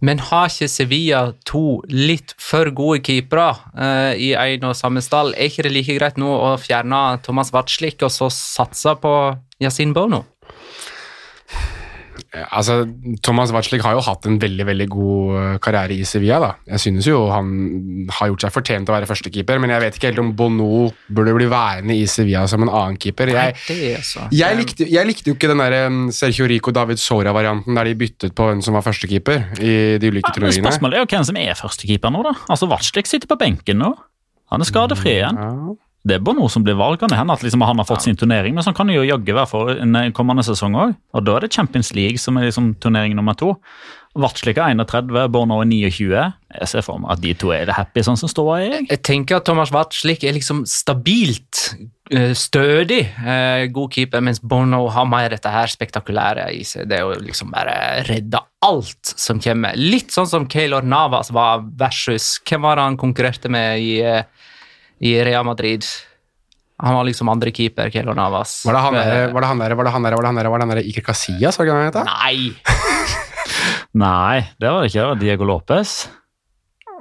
Men 0.00 0.22
har 0.30 0.50
ikke 0.50 0.70
Sevilla 0.70 1.20
to 1.46 1.80
litt 1.90 2.34
for 2.38 2.70
gode 2.74 3.00
keepere 3.06 3.48
uh, 3.74 4.12
i 4.14 4.32
en 4.38 4.68
og 4.68 4.76
samme 4.78 5.02
stall? 5.02 5.34
Er 5.34 5.50
ikke 5.50 5.66
det 5.66 5.74
like 5.74 5.96
greit 5.98 6.20
nå 6.22 6.30
å 6.30 6.52
fjerne 6.62 7.20
Thomas 7.26 7.50
Watzlik 7.54 8.02
og 8.06 8.14
så 8.14 8.30
satse 8.34 8.94
på 9.02 9.14
Yasin 9.62 9.94
Bono? 9.94 10.24
Eh, 12.32 12.44
Altså, 12.54 12.84
Thomas 13.26 13.50
Watzlik 13.50 13.82
har 13.82 13.96
jo 13.96 14.02
hatt 14.06 14.26
en 14.30 14.36
veldig 14.38 14.64
veldig 14.68 14.86
god 14.92 15.36
eh, 15.40 15.56
karriere 15.58 15.96
i 15.98 16.04
Sevilla. 16.06 16.38
da. 16.38 16.50
Jeg 16.70 16.78
synes 16.84 17.06
jo 17.08 17.24
han 17.32 18.06
har 18.18 18.28
gjort 18.30 18.44
seg 18.46 18.52
fortjent 18.54 18.86
til 18.86 18.94
å 18.94 18.96
være 19.00 19.08
førstekeeper, 19.10 19.58
men 19.58 19.70
jeg 19.74 19.82
vet 19.82 19.96
ikke 19.98 20.10
helt 20.12 20.22
om 20.22 20.30
Bono 20.38 20.68
burde 21.10 21.34
bli 21.34 21.48
værende 21.50 21.96
i 21.98 22.06
Sevilla 22.06 22.44
som 22.46 22.62
en 22.62 22.70
annen 22.70 22.96
keeper. 23.02 23.32
Jeg, 23.34 23.56
Nei, 23.58 23.66
det 23.66 23.90
er 23.98 24.06
så. 24.06 24.28
jeg, 24.30 24.56
likte, 24.60 24.86
jeg 24.90 25.06
likte 25.10 25.30
jo 25.32 25.34
ikke 25.34 25.50
den 25.50 25.58
der 25.64 25.76
Sergio 26.14 26.46
Rico 26.46 26.70
David 26.70 27.02
Sora-varianten 27.02 27.74
der 27.74 27.90
de 27.90 27.94
byttet 28.04 28.34
på 28.38 28.46
hvem 28.46 28.62
som 28.62 28.78
var 28.78 28.86
førstekeeper 28.86 29.58
i 29.58 29.74
de 29.98 30.12
ulike 30.14 30.30
Ja, 30.30 30.36
turneringene. 30.38 30.70
spørsmålet 30.70 31.00
er 31.00 31.04
jo 31.06 31.10
hvem 31.16 31.26
som 31.32 31.36
er 31.42 31.58
førstekeeper 31.58 32.14
nå, 32.14 32.22
da. 32.30 32.36
Altså, 32.48 32.70
Vatslik 32.70 33.10
sitter 33.10 33.26
på 33.26 33.38
benken 33.42 33.82
nå. 33.82 33.94
Han 34.54 34.62
er 34.62 34.66
skadefri 34.70 35.16
igjen. 35.18 35.36
Ja. 35.38 35.74
Det 36.00 36.16
er 36.16 36.22
Bono 36.24 36.46
som 36.48 36.64
blir 36.64 36.78
valgende. 36.80 37.16
Hende 37.18 37.34
at 37.36 37.42
liksom 37.44 37.60
han 37.66 37.80
har 37.80 37.88
fått 37.88 38.06
sin 38.06 38.16
turnering, 38.16 38.54
men 38.56 38.64
sånn 38.64 38.76
kan 38.76 38.88
det 38.88 38.96
jo 38.96 39.04
jaggu 39.04 39.34
være 39.36 39.50
for 39.50 39.72
en 39.74 39.98
eh, 40.00 40.12
kommende 40.16 40.44
sesong 40.46 40.78
òg. 40.80 40.94
Og 41.12 41.26
da 41.26 41.36
er 41.36 41.44
det 41.44 41.52
Champions 41.52 41.92
League 41.96 42.20
som 42.22 42.38
er 42.40 42.48
liksom 42.48 42.72
turnering 42.80 43.16
nummer 43.18 43.36
to. 43.36 43.52
Vatslik 44.18 44.58
er 44.58 44.72
31, 44.72 45.28
Bono 45.30 45.60
er 45.62 45.68
29. 45.70 46.08
Jeg 46.56 46.70
ser 46.72 46.82
for 46.82 46.98
meg 46.98 47.12
at 47.14 47.20
de 47.22 47.34
to 47.38 47.52
er 47.54 47.68
det 47.68 47.76
happy 47.76 48.02
sånn 48.02 48.18
som 48.18 48.32
står 48.32 48.48
jeg. 48.58 48.80
Jeg 48.88 49.02
tenker 49.06 49.38
at 49.38 49.46
Thomas 49.46 49.70
Watzlik 49.76 50.24
er 50.26 50.34
liksom 50.34 50.64
stabilt, 50.66 51.76
eh, 52.10 52.32
stødig 52.34 53.04
eh, 53.04 53.68
god 53.70 53.92
keeper, 53.94 54.24
mens 54.24 54.40
Bono 54.42 54.86
har 54.90 55.06
mer 55.06 55.30
dette 55.30 55.52
her 55.52 55.70
spektakulære 55.70 56.48
i 56.56 56.64
seg. 56.66 56.88
Det 56.90 57.04
jo 57.04 57.12
liksom 57.20 57.52
bare 57.52 57.76
redde 58.08 58.40
alt 58.66 59.14
som 59.14 59.38
kommer. 59.38 59.76
Litt 59.76 60.16
sånn 60.16 60.32
som 60.32 60.48
Keylor 60.50 60.82
Navas 60.82 61.30
var 61.30 61.62
versus 61.78 62.38
Hvem 62.40 62.64
var 62.64 62.80
det 62.80 62.88
han 62.88 62.98
konkurrerte 63.04 63.52
med 63.52 63.84
i, 63.84 63.94
i 65.00 65.14
Real 65.24 65.44
Madrid? 65.48 65.84
Han 66.80 66.94
var 66.96 67.04
liksom 67.04 67.28
andre 67.28 67.52
keeper, 67.52 67.90
Kelo 67.92 68.14
Navas. 68.16 68.62
Var 68.64 68.72
det 68.76 68.80
han 68.86 68.94
der, 68.96 69.10
Eh, 69.28 69.32
var 69.34 69.44
det 69.44 69.48
han 69.50 69.58
der, 69.60 69.74
var 69.76 69.84
det 69.84 69.92
han 69.92 70.02
der, 70.06 70.14
var 70.16 70.22
det 70.24 70.30
han 70.32 70.38
der, 70.40 70.48
var 70.48 70.58
det 70.62 70.66
han 70.68 70.76
der 70.76 70.82
Iker 70.88 71.04
Casillas, 71.10 71.58
var 71.60 71.68
det 71.68 71.74
han 71.76 71.88
het? 71.90 71.98
Nei! 72.08 72.54
Nei, 74.04 74.40
det 74.60 74.70
var 74.70 74.80
det 74.84 74.90
ikke. 74.90 75.00
Det 75.02 75.08
var 75.10 75.20
Diego 75.20 75.44
Lopez. 75.48 75.94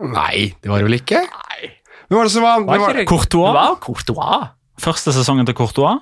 Nei, 0.02 0.54
det 0.60 0.72
var 0.72 0.82
det 0.82 0.88
vel 0.89 0.97
ikke? 1.00 1.22
Nei. 1.28 1.72
Hvem 2.10 2.18
var 2.18 2.28
det 2.28 2.34
som 2.34 2.43
var, 2.43 2.64
Var 2.66 2.80
det 2.80 2.86
var, 2.88 3.02
Courtois? 3.12 3.47
Det 3.52 3.60
var 3.60 3.76
Courtois. 3.84 4.47
Første 4.80 5.14
sesongen 5.14 5.45
til 5.47 5.56
Courtois. 5.56 6.00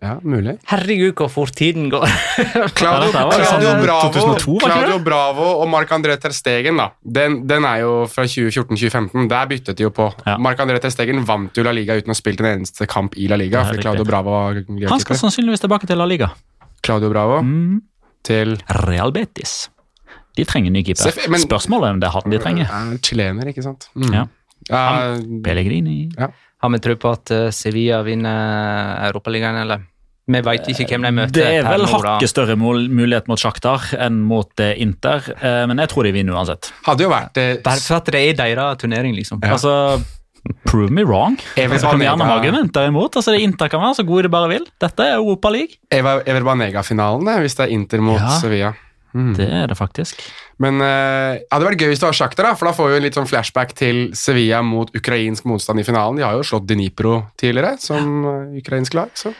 Ja, 0.00 0.14
mulig. 0.24 0.54
Herregud, 0.70 1.12
hvor 1.18 1.28
fort 1.28 1.52
tiden 1.58 1.90
går. 1.92 2.06
Claudio, 2.78 3.10
Ja, 3.12 3.24
Claudio, 3.28 3.44
sånn 3.50 3.82
Bravo, 3.84 4.10
2002, 4.14 4.54
var 4.54 4.62
ikke 4.62 4.68
det? 4.68 4.86
Claudio 4.86 4.98
Bravo 5.04 5.48
og 5.60 5.68
Marc-André 5.68 6.16
Ter 6.22 6.32
Stegen, 6.32 6.78
da. 6.80 6.86
Den, 7.04 7.40
den 7.50 7.66
er 7.68 7.82
jo 7.82 7.90
fra 8.08 8.24
2014-2015. 8.24 9.28
Der 9.30 9.50
byttet 9.50 9.76
de 9.76 9.84
jo 9.84 9.90
på. 9.92 10.06
Ja. 10.24 10.38
Marc-André 10.40 10.80
Ter 10.80 10.94
Stegen 10.94 11.20
vant 11.28 11.56
jo 11.60 11.66
La 11.66 11.74
Liga 11.76 11.98
uten 12.00 12.12
å 12.12 12.16
ha 12.16 12.20
spilt 12.20 12.40
en 12.40 12.48
eneste 12.54 12.88
kamp 12.90 13.18
i 13.20 13.28
La 13.30 13.36
Liga. 13.40 13.60
Ja, 13.60 13.68
fordi. 13.68 13.84
Claudio 13.84 14.08
Bravo 14.08 14.32
var 14.38 14.62
Han 14.64 15.04
skal 15.04 15.20
sannsynligvis 15.20 15.60
tilbake 15.66 15.90
til 15.90 16.00
La 16.00 16.08
Liga. 16.08 16.30
Claudio 16.82 17.12
Bravo 17.12 17.42
Mm. 17.44 17.82
til 18.24 18.56
Real 18.86 19.12
Betis. 19.12 19.68
De 20.36 20.44
trenger 20.48 20.70
ny 20.72 20.82
keeper. 20.86 21.12
Men- 21.28 21.40
Spørsmålet 21.44 21.88
er 21.90 21.96
om 21.98 22.00
det 22.00 22.08
er 22.08 22.14
han 22.16 22.30
de 22.32 22.38
trenger. 22.40 22.68
Er 22.72 22.98
chilener, 23.04 23.48
ikke 23.52 23.62
sant? 23.66 23.90
Mm. 23.96 24.12
Ja. 24.14 24.26
Uh, 24.70 25.18
Pellegrini. 25.44 26.10
Har 26.60 26.68
vi 26.70 26.78
tro 26.84 26.94
på 27.00 27.10
at 27.16 27.30
eh, 27.32 27.46
Sevilla 27.56 28.02
vinner 28.04 29.06
Europaligaen, 29.08 29.56
eller? 29.62 29.80
Vi 30.30 30.40
veit 30.46 30.68
ikke 30.70 30.86
hvem 30.92 31.02
de 31.08 31.10
møter. 31.16 31.34
Det 31.40 31.46
er 31.58 31.66
vel 31.66 31.86
hakket 31.90 32.30
større 32.30 32.56
mulighet 32.60 33.26
mot 33.30 33.40
Shakhtar 33.40 33.88
enn 33.98 34.20
mot 34.30 34.60
eh, 34.62 34.74
Inter, 34.82 35.24
eh, 35.40 35.64
men 35.70 35.78
jeg 35.82 35.88
tror 35.92 36.06
de 36.06 36.12
vinner 36.14 36.36
uansett. 36.38 36.70
hadde 36.86 37.04
jo 37.06 37.10
vært 37.12 37.36
eh, 37.42 37.56
Derfor 37.64 37.86
for 37.88 38.00
at 38.00 38.10
det 38.14 38.22
er 38.30 38.38
deres 38.44 38.78
turnering, 38.82 39.14
liksom. 39.18 39.40
Ja. 39.42 39.56
Altså, 39.56 39.74
prove 40.64 40.90
me 40.90 41.02
wrong. 41.04 41.34
Jeg 41.56 41.68
Så 41.80 41.90
kan 41.90 41.98
vi 42.00 42.06
gjerne 42.06 42.24
ha 42.24 42.36
Banega- 42.36 42.38
argumenter 42.40 42.86
imot. 42.88 43.16
Altså, 43.20 43.32
det 43.36 43.40
Inter 43.44 43.68
kan 43.68 43.82
være 43.82 43.98
så 44.00 44.06
gode 44.08 44.22
de 44.28 44.28
bare 44.32 44.48
vil. 44.54 44.64
Dette 44.80 45.00
er 45.08 45.18
Europa 45.18 45.50
League. 45.52 45.76
Eva- 45.92 46.22
Ever 46.24 46.46
Banega-finalen, 46.46 47.26
det, 47.28 47.34
hvis 47.44 47.58
det 47.58 47.66
er 47.68 47.74
Inter 47.76 48.00
mot 48.00 48.20
Ja. 48.20 48.30
Sevilla. 48.40 48.72
Mm. 49.12 49.32
Det 49.34 49.48
er 49.50 49.66
det 49.66 49.74
faktisk. 49.76 50.20
Men 50.62 50.78
uh, 50.78 51.34
ja, 51.34 51.34
det 51.34 51.50
hadde 51.50 51.66
vært 51.66 51.80
gøy 51.82 51.88
hvis 51.90 51.98
det 51.98 52.06
var 52.06 52.14
Shakhtar, 52.14 52.46
da, 52.46 52.54
for 52.54 52.68
da 52.70 52.72
får 52.76 52.88
vi 52.92 52.96
en 53.00 53.02
litt 53.08 53.16
sånn 53.18 53.26
flashback 53.26 53.72
til 53.74 53.98
Sevilla 54.14 54.60
mot 54.62 54.88
ukrainsk 54.94 55.44
motstand 55.50 55.80
i 55.82 55.84
finalen. 55.88 56.16
De 56.20 56.22
har 56.22 56.36
jo 56.38 56.44
slått 56.46 56.68
Dnipro 56.70 57.16
tidligere, 57.40 57.74
som 57.82 58.22
ukrainsk 58.56 58.94
lag. 58.94 59.10
så... 59.18 59.34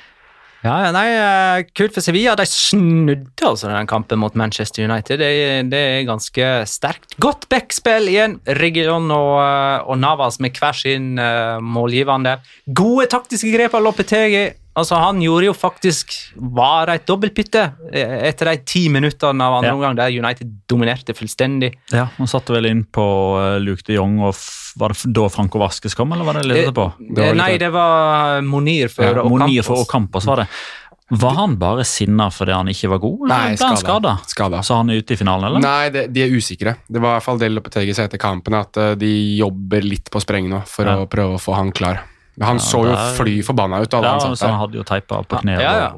Ja, 0.61 0.91
nei, 0.93 1.07
eh, 1.17 1.63
Kult 1.73 1.95
for 1.97 2.05
Sevilla. 2.05 2.35
De 2.37 2.45
snudde 2.45 3.47
altså 3.49 3.71
den 3.71 3.89
kampen 3.89 4.21
mot 4.21 4.35
Manchester 4.37 4.85
United. 4.85 5.23
Det, 5.23 5.31
det 5.73 5.81
er 5.81 6.09
ganske 6.09 6.49
sterkt. 6.69 7.17
Godt 7.23 7.49
backspill 7.53 8.11
igjen. 8.13 8.37
Region 8.61 9.09
og, 9.09 9.39
eh, 9.41 9.89
og 9.89 10.01
Navas 10.03 10.37
med 10.41 10.61
hver 10.61 10.77
sin 10.77 11.15
uh, 11.17 11.57
målgivende. 11.65 12.39
Gode 12.77 13.09
taktiske 13.13 13.55
grep 13.55 13.77
av 13.77 13.87
Lopetegi. 13.89 14.45
Altså, 14.79 14.95
han 15.03 15.19
gjorde 15.21 15.49
jo 15.49 15.53
faktisk 15.57 16.13
bare 16.39 16.95
et 17.01 17.07
dobbeltbytte 17.09 17.63
eh, 17.93 18.13
etter 18.29 18.53
de 18.53 18.61
ti 18.65 18.85
minuttene 18.89 19.43
av 19.43 19.57
andre 19.59 19.73
Ja. 19.73 19.75
omgang, 19.75 19.97
der 19.99 20.15
United 20.15 20.53
dominerte 20.71 21.13
fullstendig? 21.19 21.73
Ja, 21.93 22.05
Han 22.17 22.27
satte 22.31 22.55
vel 22.55 22.67
inn 22.71 22.85
på 22.85 23.03
eh, 23.43 23.59
Luke 23.61 23.83
de 23.85 23.95
Jong, 23.99 24.21
og 24.23 24.31
f 24.35 24.73
var 24.79 24.95
det 24.95 25.11
da 25.13 25.25
Franco 25.29 25.59
Vaskes 25.59 25.97
kom, 25.99 26.13
eller 26.15 26.25
var 26.25 26.39
det 26.39 26.45
litt 26.47 26.61
etterpå? 26.69 26.85
Det 27.01 27.19
var 27.19 27.33
Eh, 27.33 27.35
Nei, 27.35 27.51
det. 27.59 27.59
det 27.67 27.73
var 27.75 28.41
Monir 28.47 28.89
for 28.89 29.03
Ja. 29.05 29.25
Monier 29.27 29.63
for 29.67 29.83
Ocampos 29.83 30.25
var 30.31 30.45
det. 30.45 30.47
Var 31.11 31.35
han 31.35 31.57
bare 31.59 31.83
sinna 31.85 32.29
fordi 32.31 32.53
han 32.55 32.69
ikke 32.71 32.89
var 32.93 32.99
god? 33.03 33.25
Nei, 33.29 33.39
eller 33.49 33.57
ble 33.59 33.67
han 33.67 33.77
skada? 33.77 34.13
skada. 34.31 34.61
Så 34.63 34.77
han 34.79 34.91
er 34.91 35.01
ute 35.03 35.11
i 35.11 35.17
finalen, 35.19 35.49
eller? 35.51 35.59
Nei, 35.65 35.89
det, 35.91 36.13
de 36.15 36.23
er 36.23 36.31
usikre. 36.31 36.77
Det 36.87 37.01
var 37.03 37.17
i 37.17 37.19
hvert 37.19 37.25
fall 37.27 37.39
det 37.43 37.51
Lopetegi 37.51 37.93
sa 37.99 38.05
etter 38.07 38.23
kampen, 38.23 38.55
at 38.55 38.77
eh, 38.79 38.95
de 38.95 39.11
jobber 39.43 39.83
litt 39.83 40.09
på 40.15 40.23
spreng 40.23 40.47
nå 40.49 40.63
for 40.71 40.87
Ja. 40.87 40.95
å 41.03 41.09
prøve 41.11 41.35
å 41.35 41.43
få 41.43 41.57
han 41.59 41.73
klar. 41.73 42.05
Han 42.41 42.57
Ja, 42.57 42.63
så 42.65 42.79
jo 42.85 42.91
det 42.93 42.99
er- 42.99 43.15
fly 43.19 43.35
forbanna 43.43 43.81
ut. 43.83 43.91
da, 43.91 44.01
Ja, 44.03 44.19
han 44.21 44.37
så 44.37 44.47
han 44.49 44.59
hadde 44.61 44.75
jo 44.81 44.83
teipa 44.85 45.23
på 45.27 45.41
kneet. 45.43 45.61
Ja, 45.61 45.73
ja. 45.79 45.93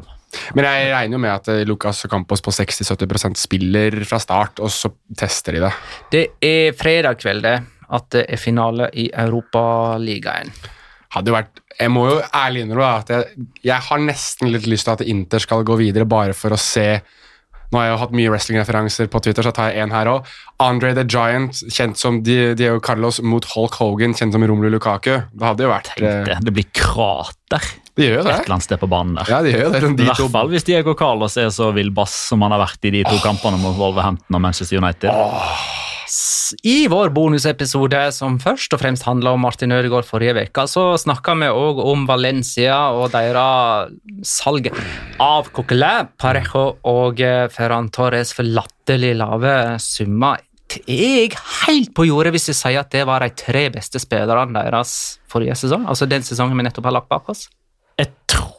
Men 0.54 0.64
jeg 0.64 0.92
regner 0.94 1.12
jo 1.12 1.18
med 1.18 1.30
at 1.34 1.48
eh, 1.48 1.64
Lucas 1.68 2.06
Campos 2.08 2.40
på 2.40 2.50
60-70% 2.50 3.36
spiller 3.36 4.04
fra 4.08 4.18
start, 4.18 4.60
og 4.60 4.70
så 4.72 4.90
tester 5.14 5.52
de 5.52 5.60
det. 5.60 5.72
Det 6.10 6.22
er 6.40 6.72
fredag 6.72 7.18
kveld, 7.20 7.42
det. 7.42 7.62
At 7.92 8.08
det 8.10 8.24
er 8.32 8.36
finale 8.40 8.88
i 8.94 9.10
Europaligaen. 9.12 10.50
Hadde 11.12 11.28
jo 11.28 11.34
vært 11.36 11.60
Jeg 11.78 11.90
må 11.90 12.04
jo 12.10 12.20
ærlig 12.36 12.62
innrømme 12.66 12.98
at 13.00 13.08
jeg, 13.08 13.46
jeg 13.64 13.80
har 13.88 13.98
nesten 13.98 14.50
litt 14.52 14.66
lyst 14.68 14.84
til 14.84 14.92
at 14.92 15.00
Inter 15.08 15.38
skal 15.42 15.64
gå 15.64 15.76
videre, 15.80 16.04
bare 16.08 16.32
for 16.36 16.50
å 16.54 16.58
se 16.60 17.00
Nå 17.72 17.78
har 17.80 17.86
jeg 17.88 17.94
jo 17.94 18.00
hatt 18.02 18.12
mye 18.12 18.30
wrestling-referanser 18.30 19.08
på 19.08 19.20
Twitter, 19.24 19.42
så 19.42 19.52
tar 19.56 19.70
jeg 19.72 19.80
en 19.86 19.90
her 19.96 20.06
òg. 20.12 20.26
Andre 20.60 20.92
the 20.94 21.04
Giant, 21.08 21.52
kjent 21.72 21.96
som 21.96 22.20
Di- 22.22 22.52
Diego 22.54 22.78
Carlos 22.84 23.20
mot 23.24 23.44
Hulk 23.54 23.74
Hogan, 23.80 24.12
kjent 24.14 24.32
som 24.36 24.44
Romelu 24.44 24.68
Lukaku. 24.74 25.22
Det 25.32 25.46
hadde 25.48 25.64
jo 25.64 25.70
vært 25.72 25.88
Tenk 25.94 26.04
det, 26.04 26.32
eh, 26.36 26.40
det 26.44 26.52
blir 26.52 26.68
krater 26.76 27.64
De 27.98 28.06
gjør 28.06 28.14
jo 28.14 28.20
et 28.22 28.28
det. 28.30 28.36
eller 28.40 28.54
annet 28.56 28.64
sted 28.68 28.80
på 28.80 28.88
banen 28.88 29.18
der. 29.18 29.28
Ja, 29.28 29.42
de 29.44 29.52
gjør 29.52 29.70
det. 29.74 29.80
det. 29.82 29.90
I 29.92 29.96
De 30.00 30.08
hvert 30.08 30.20
to 30.22 30.28
fall 30.32 30.48
hvis 30.54 30.64
Diego 30.64 30.94
Carlos 30.96 31.36
er 31.36 31.50
så 31.52 31.68
villbass 31.76 32.14
som 32.30 32.42
han 32.46 32.54
har 32.56 32.62
vært 32.64 32.88
i 32.88 32.92
de 32.94 33.04
to 33.04 33.18
kampene 33.24 33.60
mot 33.60 33.76
Wolverhampton 33.76 34.38
og 34.38 34.44
Manchester 34.46 34.80
United. 34.80 35.10
Oh. 35.12 35.54
I 36.68 36.86
vår 36.92 37.08
bonusepisode, 37.14 38.00
som 38.12 38.34
først 38.42 38.74
og 38.76 38.80
fremst 38.82 39.06
handla 39.08 39.32
om 39.32 39.40
Martin 39.40 39.72
Ødegaard 39.72 40.04
forrige 40.04 40.34
uke, 40.44 40.64
så 40.68 40.82
snakka 41.00 41.32
vi 41.40 41.48
òg 41.48 41.80
om 41.88 42.02
Valencia 42.08 42.90
og 42.92 43.12
deres 43.14 43.94
salg 44.28 44.68
av 45.22 45.48
Coquelin, 45.56 46.10
Parejo 46.20 46.66
og 46.88 47.22
eh, 47.24 47.46
Ferran 47.54 47.88
Torres 47.94 48.34
for 48.36 48.44
latterlig 48.44 49.14
lave 49.22 49.54
summer. 49.80 50.42
Er 50.84 51.00
jeg 51.28 51.32
helt 51.66 51.94
på 51.96 52.04
jordet 52.08 52.32
hvis 52.36 52.48
jeg 52.52 52.56
sier 52.60 52.80
at 52.84 52.92
det 52.92 53.06
var 53.08 53.24
de 53.24 53.32
tre 53.36 53.66
beste 53.72 54.00
spillerne 54.00 54.52
deres 54.56 54.94
forrige 55.32 55.56
sesong? 55.64 55.84
Altså 55.88 56.08
den 56.08 56.24
sesongen 56.24 56.56
vi 56.60 56.64
nettopp 56.68 56.88
har 56.90 56.98
lagt 57.00 57.10
bak 57.12 57.28
oss? 57.32 57.46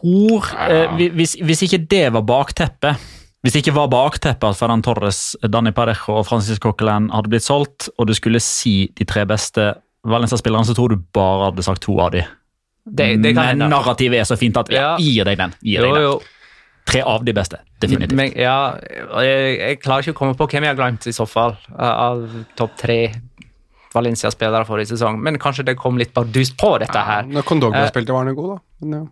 Tror 0.03 0.47
eh, 0.67 0.97
hvis, 1.15 1.37
hvis 1.39 1.61
ikke 1.63 1.79
det 1.87 2.01
var 2.13 2.25
bakteppet 2.27 2.99
Hvis 3.43 3.53
det 3.55 3.61
ikke 3.63 3.75
var 3.77 3.87
bakteppet 3.91 4.49
at 4.49 4.57
Ferran 4.59 4.81
Torres, 4.83 5.35
Dani 5.47 5.71
Parejo 5.75 6.17
og 6.19 6.25
Francis 6.27 6.59
Coquelin 6.63 7.09
hadde 7.11 7.31
blitt 7.31 7.43
solgt, 7.43 7.89
og 7.97 8.07
du 8.07 8.13
skulle 8.15 8.39
si 8.43 8.89
de 8.95 9.05
tre 9.07 9.23
beste 9.27 9.73
Valencia-spillerne, 10.07 10.67
så 10.67 10.75
tror 10.75 10.89
du 10.93 11.01
bare 11.15 11.49
hadde 11.49 11.63
sagt 11.63 11.81
to 11.83 11.97
av 12.03 12.11
de. 12.11 12.21
Det, 12.85 13.09
det 13.23 13.33
Men 13.35 13.43
hende. 13.47 13.67
narrativet 13.71 14.19
er 14.19 14.27
så 14.27 14.35
fint 14.39 14.57
at 14.59 14.69
Ja. 14.71 14.97
gir 14.99 15.23
deg 15.27 15.37
den. 15.39 15.53
Gir 15.63 15.79
Jo, 15.79 15.85
deg 15.85 15.93
den. 15.93 16.03
jo. 16.03 16.19
Tre 16.85 17.01
av 17.07 17.23
de 17.23 17.33
beste, 17.33 17.59
definitivt. 17.79 18.15
Men, 18.19 18.31
ja, 18.35 18.75
jeg, 19.23 19.57
jeg 19.59 19.79
klarer 19.79 20.03
ikke 20.03 20.11
å 20.15 20.19
komme 20.19 20.35
på 20.35 20.47
hvem 20.51 20.63
jeg 20.67 20.75
har 20.75 20.79
glemt 20.79 21.07
i 21.07 21.11
så 21.15 21.23
fall, 21.27 21.55
av 21.79 22.25
topp 22.59 22.75
tre 22.79 22.97
Valencia-spillere 23.93 24.65
forrige 24.67 24.91
sesong. 24.93 25.19
Men 25.23 25.37
kanskje 25.39 25.65
det 25.67 25.75
kom 25.79 25.97
litt 25.99 26.13
bardust 26.15 26.55
på 26.59 26.73
dette 26.81 27.03
her. 27.07 27.23
Når 27.29 27.43
Kondogba 27.47 27.83
Eh. 27.85 27.89
spilte, 27.91 28.11
var 28.15 28.25
han 28.25 28.35
god, 28.35 28.49
da. 28.55 28.57
Men, 28.81 28.91
ja. 28.99 29.05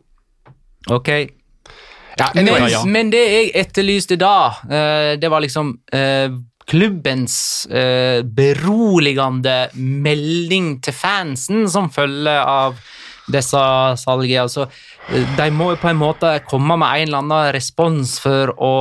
Ok. 0.89 1.09
Ja, 2.17 2.31
Men, 2.35 2.47
ja. 2.69 2.83
men 2.85 3.09
det 3.09 3.21
jeg 3.23 3.51
etterlyste 3.57 4.17
da, 4.19 4.53
eh, 4.69 5.13
det 5.17 5.29
var 5.31 5.41
liksom 5.41 5.71
eh, 5.93 6.29
klubbens 6.69 7.65
eh, 7.71 8.21
beroligende 8.23 9.71
melding 9.75 10.75
til 10.83 10.93
fansen 10.93 11.65
som 11.71 11.89
følge 11.93 12.35
av 12.35 12.77
disse 13.31 13.63
salgene. 14.01 14.43
Altså, 14.43 14.67
de 15.37 15.47
må 15.55 15.71
jo 15.73 15.81
på 15.81 15.89
en 15.91 15.99
måte 16.01 16.33
komme 16.49 16.77
med 16.79 17.01
en 17.01 17.07
eller 17.07 17.23
annen 17.23 17.51
respons 17.55 18.17
for 18.21 18.53
å 18.59 18.73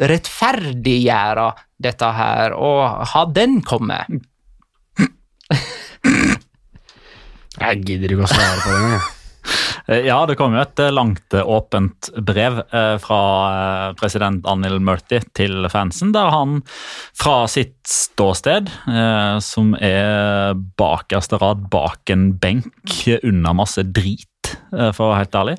rettferdiggjøre 0.00 1.48
dette 1.82 2.12
her, 2.16 2.56
og 2.56 3.08
har 3.12 3.32
den 3.34 3.60
kommet? 3.66 4.22
Jeg 7.62 7.82
gidder 7.84 8.14
ikke 8.14 8.24
å 8.24 8.32
svare 8.32 8.62
på 8.62 8.70
det. 8.72 8.94
jeg. 8.94 9.21
Eh, 9.92 10.06
Ja, 10.06 10.24
det 10.26 10.36
kom 10.40 10.54
jo 10.56 10.62
et 10.62 10.80
eh, 10.80 10.92
langt, 10.92 11.34
eh, 11.34 11.44
åpent 11.44 12.10
brev 12.24 12.62
fra 13.02 13.20
president 13.98 14.46
Anil 14.48 14.78
Murti 14.80 15.20
til 15.36 15.68
fansen, 15.72 16.12
der 16.14 16.30
han 16.32 16.60
fra 17.18 17.46
sitt 17.50 17.76
ståsted, 17.88 18.70
som 19.42 19.72
er 19.80 20.54
bakerste 20.78 21.38
rad 21.42 21.66
bak 21.72 22.10
en 22.12 22.30
benk 22.40 22.92
under 23.22 23.56
masse 23.56 23.82
drit, 23.94 24.52
for 24.70 25.04
å 25.04 25.10
være 25.10 25.20
helt 25.22 25.38
ærlig, 25.40 25.56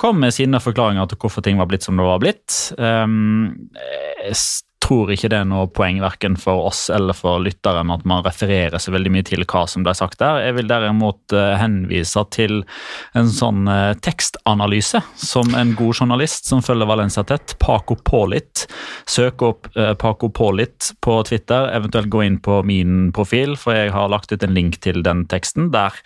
kom 0.00 0.20
med 0.22 0.34
sine 0.34 0.60
forklaringer 0.62 1.10
til 1.10 1.20
hvorfor 1.22 1.44
ting 1.44 1.60
var 1.60 1.68
blitt 1.70 1.86
som 1.86 1.98
det 1.98 2.06
var 2.06 2.22
blitt. 2.22 2.60
Tror 4.86 5.10
ikke 5.10 5.30
det 5.32 5.38
er 5.40 5.46
noe 5.50 5.66
poeng 5.74 5.98
verken 5.98 6.36
for 6.38 6.68
oss 6.68 6.84
eller 6.94 7.16
for 7.16 7.40
lytteren 7.42 7.90
at 7.90 8.04
man 8.06 8.22
refererer 8.22 8.78
så 8.78 8.92
veldig 8.94 9.10
mye 9.16 9.26
til 9.26 9.42
hva 9.42 9.64
som 9.66 9.82
ble 9.82 9.94
sagt 9.98 10.20
der. 10.20 10.38
Jeg 10.44 10.54
vil 10.60 10.70
derimot 10.70 11.34
eh, 11.34 11.56
henvise 11.58 12.22
til 12.30 12.60
en 13.18 13.32
sånn 13.34 13.66
eh, 13.72 13.96
tekstanalyse 14.06 15.02
som 15.18 15.50
en 15.58 15.74
god 15.78 16.04
journalist 16.04 16.46
som 16.46 16.62
følger 16.62 16.86
Valencia 16.86 17.26
tett, 17.26 17.56
Paco 17.58 17.98
Paulit. 17.98 18.68
Søk 19.10 19.42
opp 19.48 19.72
eh, 19.74 19.94
Paco 19.98 20.30
Polit 20.30 20.92
på 21.02 21.18
Twitter, 21.26 21.66
eventuelt 21.74 22.12
gå 22.12 22.22
inn 22.22 22.38
på 22.38 22.62
min 22.66 23.10
profil, 23.16 23.58
for 23.58 23.74
jeg 23.74 23.90
har 23.96 24.12
lagt 24.12 24.30
ut 24.30 24.46
en 24.46 24.54
link 24.54 24.78
til 24.86 25.02
den 25.02 25.26
teksten 25.26 25.72
der 25.74 25.98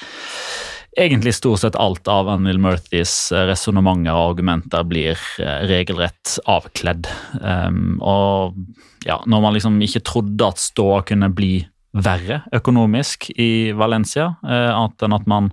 egentlig 0.99 1.35
stort 1.35 1.63
sett 1.63 1.77
alt 1.79 2.09
av 2.11 2.29
Anil 2.33 2.59
Murthys 2.63 3.31
resonnementer 3.33 4.15
og 4.15 4.35
argumenter 4.35 4.87
blir 4.89 5.19
eh, 5.39 5.63
regelrett 5.71 6.39
avkledd. 6.51 7.09
Um, 7.41 7.99
og 8.03 8.59
ja, 9.07 9.21
når 9.27 9.45
man 9.45 9.57
liksom 9.57 9.79
ikke 9.85 10.03
trodde 10.07 10.51
at 10.51 10.61
ståa 10.61 11.03
kunne 11.07 11.31
bli 11.33 11.61
verre 11.97 12.45
økonomisk 12.55 13.31
i 13.35 13.73
Valencia, 13.75 14.33
uh, 14.47 14.71
annet 14.75 15.07
enn 15.07 15.17
at 15.17 15.27
man 15.31 15.51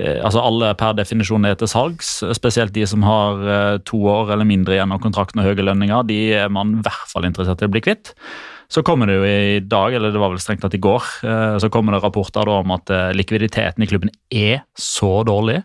eh, 0.00 0.18
Altså 0.24 0.42
Alle 0.42 0.72
per 0.78 0.96
definisjon 0.98 1.44
er 1.46 1.58
til 1.58 1.70
salgs, 1.70 2.16
spesielt 2.34 2.74
de 2.74 2.86
som 2.88 3.04
har 3.06 3.42
eh, 3.44 3.76
to 3.86 4.00
år 4.10 4.32
eller 4.34 4.48
mindre 4.48 4.78
igjen 4.78 4.94
av 4.94 5.02
kontrakten 5.04 5.42
og 5.42 5.50
høye 5.50 5.66
lønninger. 5.68 6.08
De 6.08 6.18
er 6.40 6.50
man 6.50 6.78
i 6.78 6.82
hvert 6.82 7.12
fall 7.12 7.28
interessert 7.28 7.62
i 7.62 7.68
å 7.68 7.74
bli 7.74 7.84
kvitt. 7.84 8.14
Så 8.72 8.80
kommer 8.86 9.10
det 9.10 9.18
jo 9.18 9.24
i 9.28 9.60
dag, 9.60 9.92
eller 9.92 10.14
det 10.14 10.20
var 10.20 10.32
vel 10.32 10.40
strengt 10.40 10.62
tatt 10.64 10.76
i 10.76 10.80
går, 10.80 11.08
eh, 11.28 11.56
så 11.60 11.68
kommer 11.72 11.92
det 11.92 12.00
rapporter 12.04 12.48
om 12.48 12.72
at 12.72 12.92
eh, 12.92 13.10
likviditeten 13.12 13.84
i 13.84 13.88
klubben 13.90 14.12
er 14.32 14.62
så 14.78 15.18
dårlig 15.28 15.58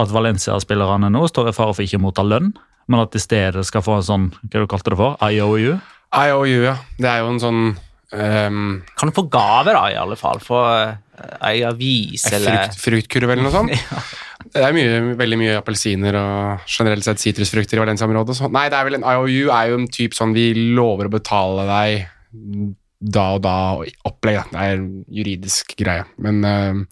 at 0.00 0.12
Valencia-spillerne 0.12 1.10
nå 1.12 1.26
står 1.28 1.50
i 1.50 1.56
fare 1.56 1.74
for 1.76 1.84
ikke 1.84 2.00
å 2.00 2.06
motta 2.06 2.24
lønn, 2.24 2.54
men 2.88 3.02
at 3.02 3.16
i 3.16 3.20
stedet 3.20 3.66
skal 3.68 3.84
få 3.84 3.98
en 3.98 4.08
sånn, 4.08 4.30
hva 4.46 4.62
du 4.62 4.70
kalte 4.72 4.94
det 4.94 5.00
for, 5.00 5.18
IOU. 5.20 5.76
IOU, 6.16 6.62
ja. 6.64 6.78
Det 6.96 7.12
er 7.12 7.20
jo 7.24 7.34
en 7.34 7.44
sånn 7.44 7.66
Um, 8.14 8.84
Kan 8.94 9.10
du 9.10 9.14
få 9.16 9.24
gaver, 9.26 9.74
da, 9.74 9.88
i 9.90 9.96
alle 9.98 10.14
fall? 10.14 10.38
Få 10.38 10.60
eh, 10.70 10.92
ei 11.48 11.64
avis, 11.66 12.22
en 12.30 12.36
eller 12.38 12.60
frukt, 12.62 12.78
fruktkurv 12.84 13.32
eller 13.34 13.48
noe 13.48 13.54
sånt. 13.54 13.74
Det 14.54 14.62
er 14.62 14.70
mye, 14.76 15.16
veldig 15.18 15.36
mye 15.40 15.54
appelsiner 15.58 16.14
og 16.20 16.68
generelt 16.70 17.02
sett 17.02 17.18
sitrusfrukter 17.18 17.80
i 17.80 17.82
Valencia-området. 17.82 18.36
Nei, 18.54 18.68
det 18.70 18.78
er 18.78 18.86
vel 18.86 18.96
en 19.00 19.06
IOU 19.10 19.50
er 19.50 19.72
jo 19.72 19.80
en 19.80 19.88
type 19.90 20.14
sånn 20.14 20.36
vi 20.36 20.52
lover 20.76 21.10
å 21.10 21.12
betale 21.16 21.64
deg 21.66 22.04
da 23.00 23.26
og 23.36 23.42
da 23.44 23.56
opplegg. 24.08 24.40
Det 24.52 24.62
er 24.62 24.84
juridisk 25.18 25.74
greie. 25.78 26.06
Men 26.22 26.40
uh, 26.46 26.84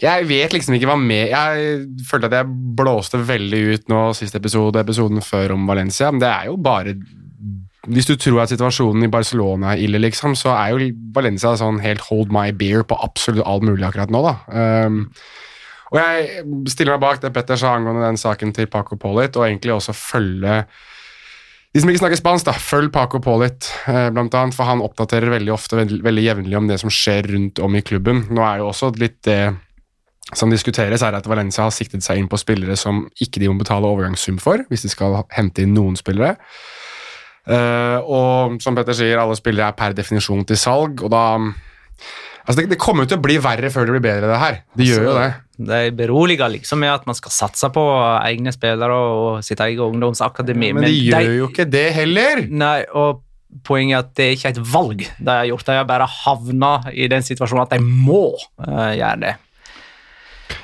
jeg 0.00 0.28
vet 0.28 0.54
liksom 0.54 0.76
ikke 0.76 0.88
hva 0.88 0.96
med 1.00 1.32
Jeg 1.32 2.04
følte 2.08 2.30
at 2.30 2.36
jeg 2.38 2.58
blåste 2.78 3.20
veldig 3.26 3.62
ut 3.74 3.90
nå 3.92 4.04
siste 4.16 4.38
episode, 4.40 4.80
episoden 4.80 5.24
før 5.24 5.56
om 5.56 5.66
Valencia, 5.68 6.10
men 6.12 6.22
det 6.22 6.30
er 6.30 6.46
jo 6.48 6.56
bare 6.62 6.94
Hvis 7.90 8.08
du 8.08 8.14
tror 8.20 8.42
at 8.44 8.52
situasjonen 8.52 9.04
i 9.04 9.12
Barcelona 9.12 9.74
er 9.74 9.84
ille, 9.84 10.00
liksom, 10.00 10.36
så 10.38 10.54
er 10.54 10.72
jo 10.72 10.90
Valencia 11.16 11.52
sånn 11.58 11.82
helt 11.82 12.04
hold 12.08 12.32
my 12.32 12.50
beer 12.56 12.84
på 12.86 12.98
absolutt 13.02 13.46
alt 13.48 13.66
mulig 13.66 13.86
akkurat 13.88 14.12
nå, 14.12 14.20
da. 14.24 14.34
Um, 14.86 15.06
og 15.90 15.98
jeg 15.98 16.44
stiller 16.70 16.94
meg 16.94 17.02
bak 17.02 17.22
det 17.22 17.32
Petter 17.34 17.58
sa 17.58 17.72
angående 17.74 18.04
den 18.04 18.20
saken 18.20 18.52
til 18.54 18.68
Paco 18.70 19.00
Pollitt, 19.00 19.34
og 19.40 19.48
egentlig 19.48 19.74
også 19.74 19.96
følge 19.96 20.60
de 21.70 21.82
som 21.82 21.90
ikke 21.90 22.02
snakker 22.02 22.18
spansk, 22.18 22.48
da, 22.48 22.54
følg 22.58 22.90
Paco 22.94 23.20
på 23.22 23.36
litt, 23.42 23.68
blant 23.86 24.34
annet, 24.34 24.56
for 24.56 24.66
han 24.66 24.82
oppdaterer 24.82 25.30
veldig 25.30 25.52
ofte 25.54 25.78
veldig, 25.78 26.00
veldig 26.02 26.24
jevnlig 26.24 26.58
om 26.58 26.70
det 26.70 26.80
som 26.82 26.90
skjer 26.90 27.28
rundt 27.30 27.60
om 27.62 27.76
i 27.78 27.82
klubben. 27.86 28.24
Nå 28.34 28.42
er 28.42 28.62
jo 28.62 28.70
også 28.72 28.90
litt 28.98 29.20
det 29.28 29.42
som 30.36 30.50
diskuteres, 30.50 31.02
er 31.02 31.16
at 31.18 31.26
Valencia 31.30 31.64
har 31.66 31.74
siktet 31.74 32.04
seg 32.06 32.20
inn 32.20 32.28
på 32.30 32.38
spillere 32.38 32.76
som 32.78 33.04
ikke 33.22 33.42
de 33.42 33.50
må 33.50 33.58
betale 33.60 33.88
overgangssum 33.88 34.38
for, 34.42 34.62
hvis 34.70 34.86
de 34.86 34.92
skal 34.92 35.22
hente 35.34 35.64
inn 35.64 35.74
noen 35.74 35.98
spillere. 35.98 36.36
Eh, 37.50 37.98
og 38.04 38.60
som 38.62 38.76
Petter 38.76 38.96
sier, 38.96 39.18
alle 39.18 39.38
spillere 39.38 39.72
er 39.72 39.78
per 39.78 39.96
definisjon 39.96 40.44
til 40.48 40.60
salg, 40.60 41.04
og 41.06 41.12
da 41.14 41.24
Altså, 42.40 42.62
det, 42.62 42.70
det 42.72 42.78
kommer 42.80 43.04
jo 43.04 43.10
til 43.10 43.18
å 43.20 43.22
bli 43.22 43.34
verre 43.38 43.68
før 43.70 43.84
det 43.86 43.92
blir 43.94 44.02
bedre, 44.02 44.26
det 44.26 44.38
her. 44.40 44.54
Det 44.74 44.86
gjør 44.88 45.02
jo 45.04 45.10
det. 45.14 45.26
De 45.60 45.80
beroliger 45.92 46.48
liksom 46.48 46.80
med 46.80 46.92
at 46.94 47.04
man 47.08 47.16
skal 47.18 47.32
satse 47.34 47.68
på 47.74 47.82
egne 48.24 48.52
spillere 48.54 48.94
og 48.96 49.42
sitt 49.44 49.60
eget 49.60 49.82
ungdomsakademi. 49.84 50.72
Men 50.72 50.86
de 50.88 50.94
gjør 50.94 51.34
jo 51.36 51.50
ikke 51.50 51.68
det 51.68 51.90
heller! 51.98 52.46
Nei, 52.48 52.78
og 52.96 53.20
poenget 53.66 53.98
er 53.98 54.04
at 54.06 54.10
det 54.16 54.24
er 54.24 54.34
ikke 54.38 54.52
et 54.54 54.62
valg 54.72 55.04
de 55.04 55.30
har 55.34 55.44
gjort. 55.50 55.66
De 55.68 55.76
har 55.76 55.86
bare 55.88 56.08
havna 56.24 56.72
i 56.94 57.10
den 57.12 57.24
situasjonen 57.26 57.66
at 57.66 57.76
de 57.76 57.84
må 57.84 58.24
uh, 58.62 58.90
gjøre 58.96 59.16
det. 59.26 59.36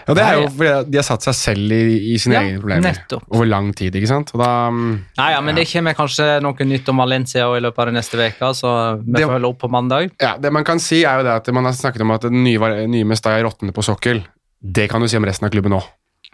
Ja, 0.07 0.15
det 0.15 0.23
er 0.23 0.37
jo 0.39 0.47
fordi 0.55 0.91
de 0.91 0.99
har 1.01 1.05
satt 1.07 1.25
seg 1.27 1.35
selv 1.35 1.73
i, 1.75 2.15
i 2.15 2.17
sine 2.23 2.37
Ja, 2.37 2.43
egne 2.47 2.61
problemer 2.63 2.85
nettopp. 2.87 3.25
over 3.35 3.49
lang 3.51 3.73
tid, 3.77 3.95
ikke 3.99 4.11
sant? 4.11 4.31
Og 4.35 4.43
da 4.43 4.51
mm, 4.71 4.93
Nei, 5.19 5.29
ja, 5.35 5.41
men 5.43 5.59
det 5.59 5.67
kommer 5.71 5.97
kanskje 5.99 6.29
noe 6.45 6.67
nytt 6.67 6.91
om 6.93 7.03
Valencia 7.03 7.47
i 7.57 7.63
løpet 7.63 7.83
av 7.83 7.91
den 7.91 7.99
neste 7.99 8.19
uka, 8.23 8.53
så 8.55 8.71
vi 9.03 9.19
Det- 9.19 9.27
får 9.27 9.49
opp 9.51 9.59
på 9.65 9.71
mandag. 9.71 10.13
Ja, 10.23 10.37
det 10.39 10.53
man 10.55 10.65
kan 10.67 10.79
si 10.83 11.03
er 11.05 11.19
jo 11.21 11.27
det 11.27 11.35
at 11.43 11.53
man 11.55 11.67
har 11.67 11.75
snakket 11.75 12.07
om 12.07 12.15
at 12.15 12.23
den 12.23 12.45
nye, 12.45 12.87
nye 12.87 13.05
Mestalla 13.05 13.43
råtner 13.43 13.75
på 13.75 13.83
sokkel. 13.83 14.23
Det 14.61 14.89
kan 14.91 15.03
du 15.03 15.09
si 15.09 15.19
om 15.19 15.27
resten 15.27 15.49
av 15.49 15.55
klubben 15.55 15.77
òg. 15.77 15.87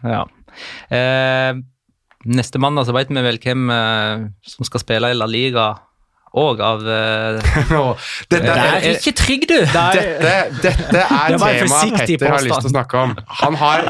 Ja. 0.03 0.25
Eh, 0.93 1.53
neste 2.29 2.61
mandag 2.63 2.87
så 2.89 2.95
vet 2.97 3.11
vi 3.11 3.25
vel 3.25 3.41
hvem 3.43 3.71
eh, 3.73 4.27
som 4.47 4.69
skal 4.69 4.83
spille 4.85 5.13
i 5.13 5.19
La 5.19 5.29
Liga 5.31 5.73
òg, 6.33 6.61
av 6.65 6.81
uh, 6.89 8.07
Det 8.33 8.39
er- 8.41 8.87
ikke 8.95 9.13
trygg, 9.19 9.43
du! 9.51 9.59
dette, 9.69 10.31
dette 10.63 11.03
er 11.03 11.35
temaet 11.43 11.97
Petter 11.99 12.33
har 12.33 12.45
lyst 12.47 12.63
til 12.65 12.71
å 12.71 12.73
snakke 12.73 13.03
om. 13.03 13.13
Han 13.43 13.59
har 13.61 13.85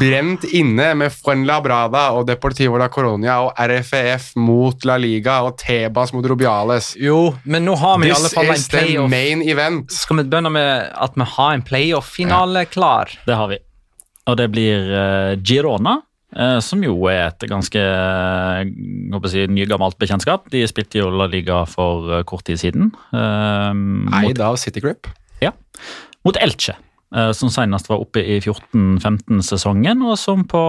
brent 0.00 0.44
inne 0.50 0.88
med 0.98 1.14
Fuenlabrada 1.14 2.08
og 2.18 2.26
Deportivo 2.28 2.80
la 2.80 2.88
Coronia 2.92 3.38
og 3.46 3.52
RFEF 3.70 4.32
mot 4.42 4.88
La 4.88 4.96
Liga 5.00 5.38
og 5.46 5.56
Tebas 5.60 6.12
mot 6.16 6.26
Rubiales. 6.26 6.92
Jo, 6.98 7.34
men 7.44 7.64
nå 7.68 7.76
har 7.78 7.98
vi 8.02 8.10
i 8.10 8.14
alle 8.16 8.32
fall 8.32 8.50
en 8.50 8.58
is 8.58 8.66
the 8.68 8.82
playoff. 8.82 9.10
main 9.12 9.42
event. 9.46 9.92
Skal 9.94 10.20
vi 10.22 10.26
begynne 10.28 10.50
med 10.54 10.90
at 10.98 11.14
vi 11.18 11.28
har 11.36 11.54
en 11.58 11.64
playoff-finale 11.66 12.66
klar? 12.74 13.14
Det 13.26 13.38
har 13.38 13.48
vi. 13.54 13.60
Og 14.28 14.36
det 14.36 14.50
blir 14.52 14.90
uh, 14.92 15.32
Girona, 15.40 16.00
som 16.60 16.82
jo 16.84 16.94
er 17.08 17.30
et 17.30 17.46
ganske 17.48 17.80
uh, 17.80 19.28
si, 19.32 19.46
nygammelt 19.48 19.96
bekjentskap. 20.00 20.50
De 20.52 20.60
spilte 20.68 21.00
jo 21.00 21.08
La 21.14 21.28
Liga 21.30 21.62
for 21.68 22.18
eh, 22.18 22.24
kort 22.28 22.44
tid 22.48 22.60
siden. 22.60 22.90
eh, 23.16 23.72
mot, 23.72 24.18
Eid 24.20 24.42
av 24.44 24.58
City 24.60 24.82
Group. 24.84 25.08
mot 26.26 26.36
Elche, 26.36 26.76
eh, 27.14 27.32
som 27.32 27.52
senest 27.52 27.88
var 27.88 28.04
oppe 28.04 28.20
i 28.20 28.38
14-15-sesongen, 28.42 30.04
og 30.04 30.18
som 30.20 30.44
på 30.48 30.62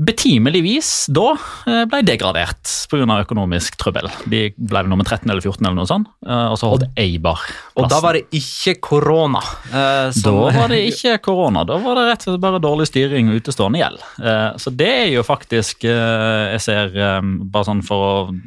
eh, 0.00 0.04
betimelig 0.04 0.62
vis 0.64 0.90
da 1.12 1.34
eh, 1.68 1.84
ble 1.90 2.00
degradert 2.02 2.64
pga. 2.90 3.20
økonomisk 3.20 3.76
trøbbel. 3.76 4.08
De 4.32 4.40
ble 4.56 4.82
nummer 4.88 5.04
13 5.04 5.28
eller 5.30 5.40
14 5.44 5.66
eller 5.66 5.76
noe 5.76 5.86
sånt, 5.86 6.08
eh, 6.26 6.46
og 6.50 6.56
så 6.58 6.70
holdt 6.72 6.88
Eibar 6.96 7.38
Og 7.76 7.88
da 7.90 8.00
var 8.00 8.14
det 8.14 8.24
ikke 8.32 8.78
korona. 8.80 9.40
eh, 9.70 10.10
Da 10.24 10.32
var 10.32 10.68
det 10.72 10.80
ikke 10.94 11.18
korona, 11.22 11.64
da 11.68 11.76
var 11.78 11.94
det 12.00 12.06
rett 12.08 12.26
og 12.26 12.32
slett 12.34 12.40
bare 12.40 12.60
dårlig 12.60 12.86
styring 12.88 13.28
og 13.30 13.40
utestående 13.42 13.78
gjeld. 13.82 14.00
Eh, 14.24 14.56
Så 14.56 14.70
det 14.74 14.88
er 14.88 15.08
jo 15.12 15.22
faktisk, 15.22 15.84
eh, 15.84 16.52
jeg 16.56 16.60
ser 16.60 16.96
eh, 16.96 17.20
bare 17.22 17.64
sånn 17.64 17.84
for 17.84 18.28
å 18.30 18.40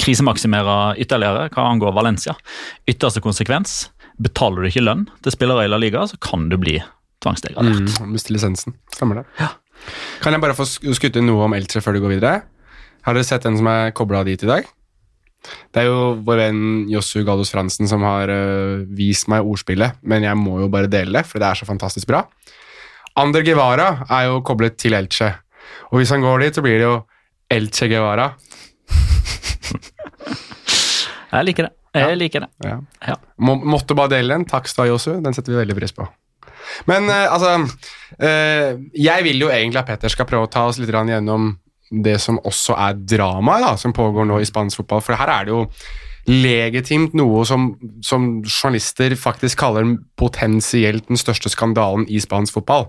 krisemaksimere 0.00 0.96
ytterligere 1.00 1.48
hva 1.54 1.66
angår 1.72 1.94
Valencia. 1.96 2.34
Ytterste 2.88 3.22
konsekvens, 3.24 3.88
betaler 4.20 4.62
du 4.64 4.68
ikke 4.70 4.84
lønn 4.84 5.06
til 5.24 5.32
spillere 5.34 5.64
i 5.66 5.68
La 5.72 5.78
Liga, 5.80 6.04
så 6.08 6.18
kan 6.20 6.48
du 6.48 6.56
bli 6.60 6.78
tvangsdegradert. 7.24 7.96
Mm, 8.00 8.12
Miste 8.12 8.32
lisensen. 8.34 8.74
Stemmer 8.92 9.22
det. 9.22 9.48
Kan 10.22 10.34
jeg 10.34 10.42
bare 10.42 10.56
få 10.58 10.66
sk- 10.66 10.94
skutt 10.96 11.18
inn 11.20 11.28
noe 11.30 11.44
om 11.46 11.54
Elche 11.56 11.82
før 11.84 11.96
du 11.96 12.02
går 12.04 12.16
videre? 12.16 12.40
Har 13.06 13.14
dere 13.14 13.26
sett 13.28 13.44
den 13.46 13.58
som 13.60 13.68
er 13.70 13.92
kobla 13.94 14.24
dit 14.26 14.42
i 14.42 14.48
dag? 14.50 14.66
Det 15.70 15.84
er 15.84 15.86
jo 15.86 16.16
vår 16.26 16.40
venn 16.40 16.62
Jossu 16.90 17.20
Gallus 17.26 17.52
Fransen 17.54 17.86
som 17.86 18.02
har 18.02 18.32
uh, 18.32 18.82
vist 18.98 19.28
meg 19.30 19.46
ordspillet, 19.46 20.00
men 20.02 20.24
jeg 20.26 20.34
må 20.40 20.56
jo 20.64 20.70
bare 20.72 20.90
dele 20.90 21.20
det, 21.20 21.26
for 21.28 21.38
det 21.38 21.52
er 21.52 21.60
så 21.60 21.68
fantastisk 21.68 22.08
bra. 22.10 22.24
Ander 23.16 23.44
Guevara 23.46 23.92
er 24.10 24.26
jo 24.26 24.40
koblet 24.44 24.74
til 24.82 24.96
Elche, 24.98 25.30
og 25.92 26.00
hvis 26.00 26.10
han 26.10 26.24
går 26.26 26.42
dit, 26.48 26.58
så 26.58 26.64
blir 26.66 26.80
det 26.80 26.88
jo 26.88 26.96
Elche 27.54 27.86
Guevara. 27.92 28.32
Jeg 31.36 31.44
liker 31.50 31.66
det. 31.68 31.72
Jeg 31.96 32.16
liker 32.20 32.44
det. 32.44 32.48
Ja. 32.64 32.76
Ja. 33.08 33.14
Må, 33.40 33.54
måtte 33.64 33.96
bare 33.96 34.12
dele 34.14 34.34
den. 34.36 34.44
Takk 34.48 34.68
skal 34.68 34.84
du 34.84 34.90
ha, 34.90 34.94
Josu. 34.94 35.10
Den 35.24 35.34
setter 35.36 35.54
vi 35.54 35.60
veldig 35.62 35.76
pris 35.78 35.94
på. 35.96 36.06
Men 36.90 37.10
eh, 37.12 37.26
altså 37.32 37.52
eh, 38.18 38.76
Jeg 38.94 39.26
vil 39.26 39.46
jo 39.46 39.52
egentlig 39.52 39.82
at 39.82 39.90
Petter 39.90 40.12
skal 40.12 40.28
prøve 40.28 40.48
å 40.48 40.52
ta 40.52 40.66
oss 40.70 40.80
litt 40.82 40.92
gjennom 40.92 41.54
det 41.90 42.16
som 42.18 42.40
også 42.42 42.74
er 42.82 42.98
dramaet 42.98 43.78
som 43.78 43.94
pågår 43.94 44.26
nå 44.26 44.40
i 44.42 44.48
spansk 44.48 44.82
fotball. 44.82 45.04
For 45.06 45.18
her 45.18 45.30
er 45.30 45.46
det 45.46 45.54
jo 45.54 45.64
legitimt 46.26 47.14
noe 47.14 47.44
som, 47.46 47.68
som 48.02 48.40
journalister 48.42 49.14
faktisk 49.14 49.60
kaller 49.62 49.92
potensielt 50.18 51.06
den 51.06 51.20
største 51.20 51.52
skandalen 51.52 52.08
i 52.10 52.18
spansk 52.18 52.58
fotball. 52.58 52.88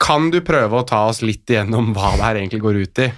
Kan 0.00 0.30
du 0.32 0.40
prøve 0.40 0.80
å 0.80 0.86
ta 0.88 1.02
oss 1.10 1.20
litt 1.20 1.50
igjennom 1.52 1.92
hva 1.92 2.14
det 2.16 2.24
her 2.24 2.40
egentlig 2.40 2.62
går 2.64 2.80
ut 2.80 3.02
i? 3.04 3.10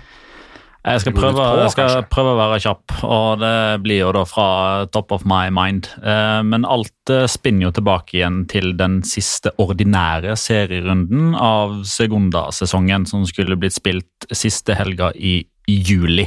Jeg 0.82 0.98
skal, 0.98 1.14
prøve, 1.14 1.42
jeg 1.60 1.70
skal 1.76 2.00
prøve 2.10 2.32
å 2.32 2.38
være 2.40 2.56
kjapp, 2.64 2.94
og 3.06 3.38
det 3.38 3.82
blir 3.84 4.00
jo 4.00 4.08
da 4.16 4.24
fra 4.26 4.46
top 4.90 5.12
of 5.14 5.22
my 5.30 5.46
mind. 5.54 5.86
Eh, 6.02 6.40
Men 6.42 6.66
alt 6.66 7.12
eh, 7.12 7.28
spinner 7.30 7.68
jo 7.68 7.76
tilbake 7.76 8.16
igjen 8.18 8.40
til 8.50 8.72
den 8.80 8.98
siste 9.06 9.52
ordinære 9.62 10.34
serierunden 10.34 11.36
av 11.38 11.84
Segunda-sesongen, 11.86 13.06
som 13.06 13.22
skulle 13.30 13.54
blitt 13.62 13.78
spilt 13.78 14.26
siste 14.34 14.74
helga 14.74 15.12
i 15.14 15.44
juli. 15.70 16.26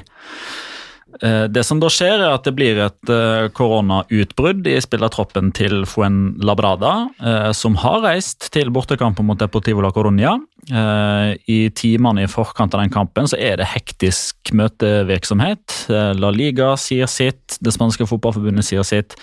Eh, 1.19 1.51
Det 1.51 1.65
som 1.67 1.83
da 1.83 1.91
skjer, 1.91 2.23
er 2.23 2.37
at 2.37 2.47
det 2.47 2.55
blir 2.55 2.79
et 2.87 3.13
koronautbrudd 3.59 4.71
i 4.71 4.79
spillertroppen 4.79 5.51
til 5.51 5.83
Fuen 5.83 6.37
Labrada, 6.39 7.09
som 7.51 7.75
har 7.83 8.05
reist 8.07 8.53
til 8.55 8.71
bortekampen 8.71 9.27
mot 9.27 9.39
Deportivo 9.39 9.83
la 9.83 9.91
Coruña. 9.91 10.39
Eh, 10.71 11.31
I 11.51 11.59
timene 11.75 12.25
i 12.25 12.31
forkant 12.31 12.73
av 12.73 12.81
den 12.83 12.93
kampen 12.93 13.29
så 13.29 13.39
er 13.39 13.59
det 13.61 13.69
hektisk 13.73 14.53
møtevirksomhet. 14.55 15.79
Eh, 15.89 16.11
La 16.17 16.31
Liga 16.33 16.73
sier 16.79 17.09
sitt, 17.11 17.59
det 17.61 17.73
spanske 17.75 18.07
fotballforbundet 18.09 18.65
sier 18.65 18.85
sitt. 18.87 19.17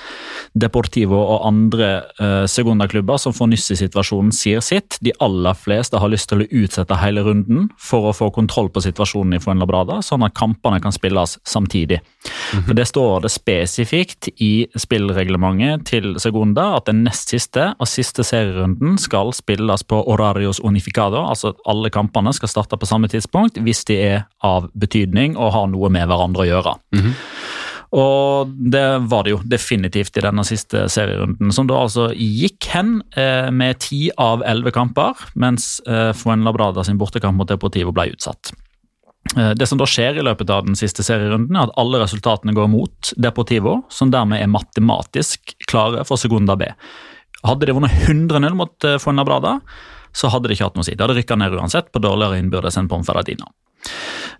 Deportivo 0.54 1.18
og 1.18 1.46
andre 1.48 1.92
sekundaklubber 2.48 2.82
segundaklubber 2.82 3.18
som 3.18 3.32
får 3.32 3.50
nyss 3.50 3.70
i 3.72 3.76
situasjonen, 3.76 4.32
sier 4.32 4.60
sitt. 4.60 4.98
De 5.00 5.12
aller 5.20 5.54
fleste 5.54 5.98
har 5.98 6.10
lyst 6.10 6.28
til 6.30 6.42
å 6.42 6.48
utsette 6.48 6.98
hele 7.00 7.22
runden 7.22 7.70
for 7.78 8.10
å 8.10 8.14
få 8.14 8.30
kontroll 8.32 8.70
på 8.70 8.82
situasjonen 8.82 9.36
i 9.36 9.40
Fuenlabrada, 9.42 10.02
sånn 10.02 10.24
at 10.24 10.34
kampene 10.34 10.80
kan 10.80 10.92
spilles 10.92 11.38
samtidig. 11.44 12.00
For 12.66 12.74
Det 12.74 12.86
står 12.86 13.22
det 13.22 13.32
spesifikt 13.32 14.28
i 14.40 14.66
spillreglementet 14.76 15.86
til 15.86 16.18
Segunda 16.18 16.76
at 16.76 16.86
den 16.86 17.04
nest 17.04 17.28
siste 17.32 17.74
og 17.78 17.88
siste 17.88 18.24
serierunden 18.24 18.98
skal 18.98 19.32
spilles 19.32 19.82
på 19.82 20.02
horarios 20.06 20.60
unificado, 20.60 21.24
altså 21.32 21.52
at 21.52 21.60
alle 21.68 21.90
kampene 21.92 22.32
skal 22.36 22.50
starte 22.52 22.78
på 22.78 22.88
samme 22.88 23.08
tidspunkt 23.12 23.58
hvis 23.64 23.84
de 23.88 23.98
er 23.98 24.22
av 24.44 24.68
betydning 24.78 25.34
og 25.36 25.52
har 25.56 25.68
noe 25.72 25.90
med 25.92 26.06
hverandre 26.10 26.44
å 26.46 26.50
gjøre. 26.50 26.76
Og 27.92 28.48
det 28.72 28.86
var 29.12 29.26
det 29.26 29.34
jo 29.34 29.42
definitivt 29.44 30.16
i 30.16 30.22
denne 30.24 30.44
siste 30.48 30.86
serierunden, 30.88 31.50
som 31.52 31.66
da 31.68 31.76
altså 31.82 32.06
gikk 32.16 32.70
hen 32.72 33.02
eh, 33.20 33.50
med 33.52 33.82
ti 33.84 34.06
av 34.16 34.40
elleve 34.48 34.72
kamper, 34.72 35.12
mens 35.36 35.74
eh, 35.84 36.14
Fuenlabrada 36.16 36.84
sin 36.88 36.96
bortekamp 37.00 37.36
mot 37.36 37.50
Deportivo 37.52 37.92
ble 37.92 38.14
utsatt. 38.14 38.54
Eh, 39.36 39.52
Det 39.60 39.68
som 39.68 39.76
da 39.76 39.84
skjer 39.84 40.16
i 40.16 40.24
løpet 40.24 40.48
av 40.50 40.64
den 40.64 40.78
siste 40.78 41.04
serierunden, 41.04 41.52
er 41.52 41.68
at 41.68 41.76
alle 41.76 42.00
resultatene 42.00 42.56
går 42.56 42.72
mot 42.72 43.12
Deportivo, 43.20 43.82
som 43.92 44.10
dermed 44.10 44.40
er 44.40 44.48
matematisk 44.48 45.52
klare 45.68 46.06
for 46.08 46.16
Segunda 46.16 46.56
B. 46.56 46.72
Hadde 47.44 47.68
de 47.68 47.76
vunnet 47.76 48.08
100-0 48.08 48.56
mot 48.56 48.88
eh, 48.88 48.96
Fuenlabrada, 49.04 49.58
så 50.12 50.28
hadde 50.32 50.48
de 50.48 50.54
ikke 50.56 50.66
hatt 50.68 50.76
noe 50.78 50.84
å 50.84 50.88
si. 50.88 50.96
De 50.96 51.02
hadde 51.04 51.18
rykka 51.18 51.36
ned 51.40 51.52
uansett, 51.56 51.86
på 51.92 51.98
dårligere 52.02 52.38
innbyrdes 52.42 52.78
enn 52.80 52.90
Ponferradina. 52.90 53.46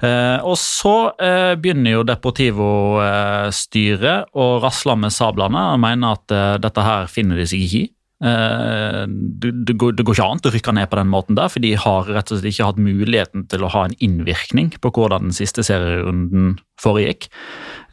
Eh, 0.03 0.39
og 0.47 0.57
så 0.59 1.13
eh, 1.23 1.55
begynner 1.59 1.91
jo 1.97 2.03
Deportivo-styret 2.07 4.19
å 4.35 4.61
rasle 4.63 4.97
med 4.99 5.13
sablene 5.15 5.63
og 5.75 5.81
mener 5.83 6.09
at 6.19 6.31
eh, 6.35 6.59
dette 6.63 6.81
her 6.87 7.07
finner 7.11 7.37
de 7.39 7.47
seg 7.49 7.59
ikke 7.67 7.79
i. 7.85 7.87
Eh, 8.23 9.03
det, 9.09 9.51
det, 9.67 9.75
går, 9.81 9.97
det 9.99 10.05
går 10.07 10.15
ikke 10.15 10.27
an 10.31 10.43
å 10.47 10.53
rykke 10.55 10.75
ned 10.77 10.91
på 10.91 10.99
den 11.01 11.11
måten 11.11 11.39
der, 11.39 11.51
for 11.51 11.65
de 11.65 11.73
har 11.79 12.07
rett 12.07 12.31
og 12.31 12.39
slett 12.39 12.53
ikke 12.53 12.69
hatt 12.69 12.83
muligheten 12.83 13.47
til 13.51 13.65
å 13.67 13.71
ha 13.75 13.87
en 13.89 13.97
innvirkning 13.99 14.71
på 14.79 14.93
hvordan 14.95 15.29
den 15.29 15.37
siste 15.37 15.65
serierunden 15.67 16.55
foregikk. 16.83 17.27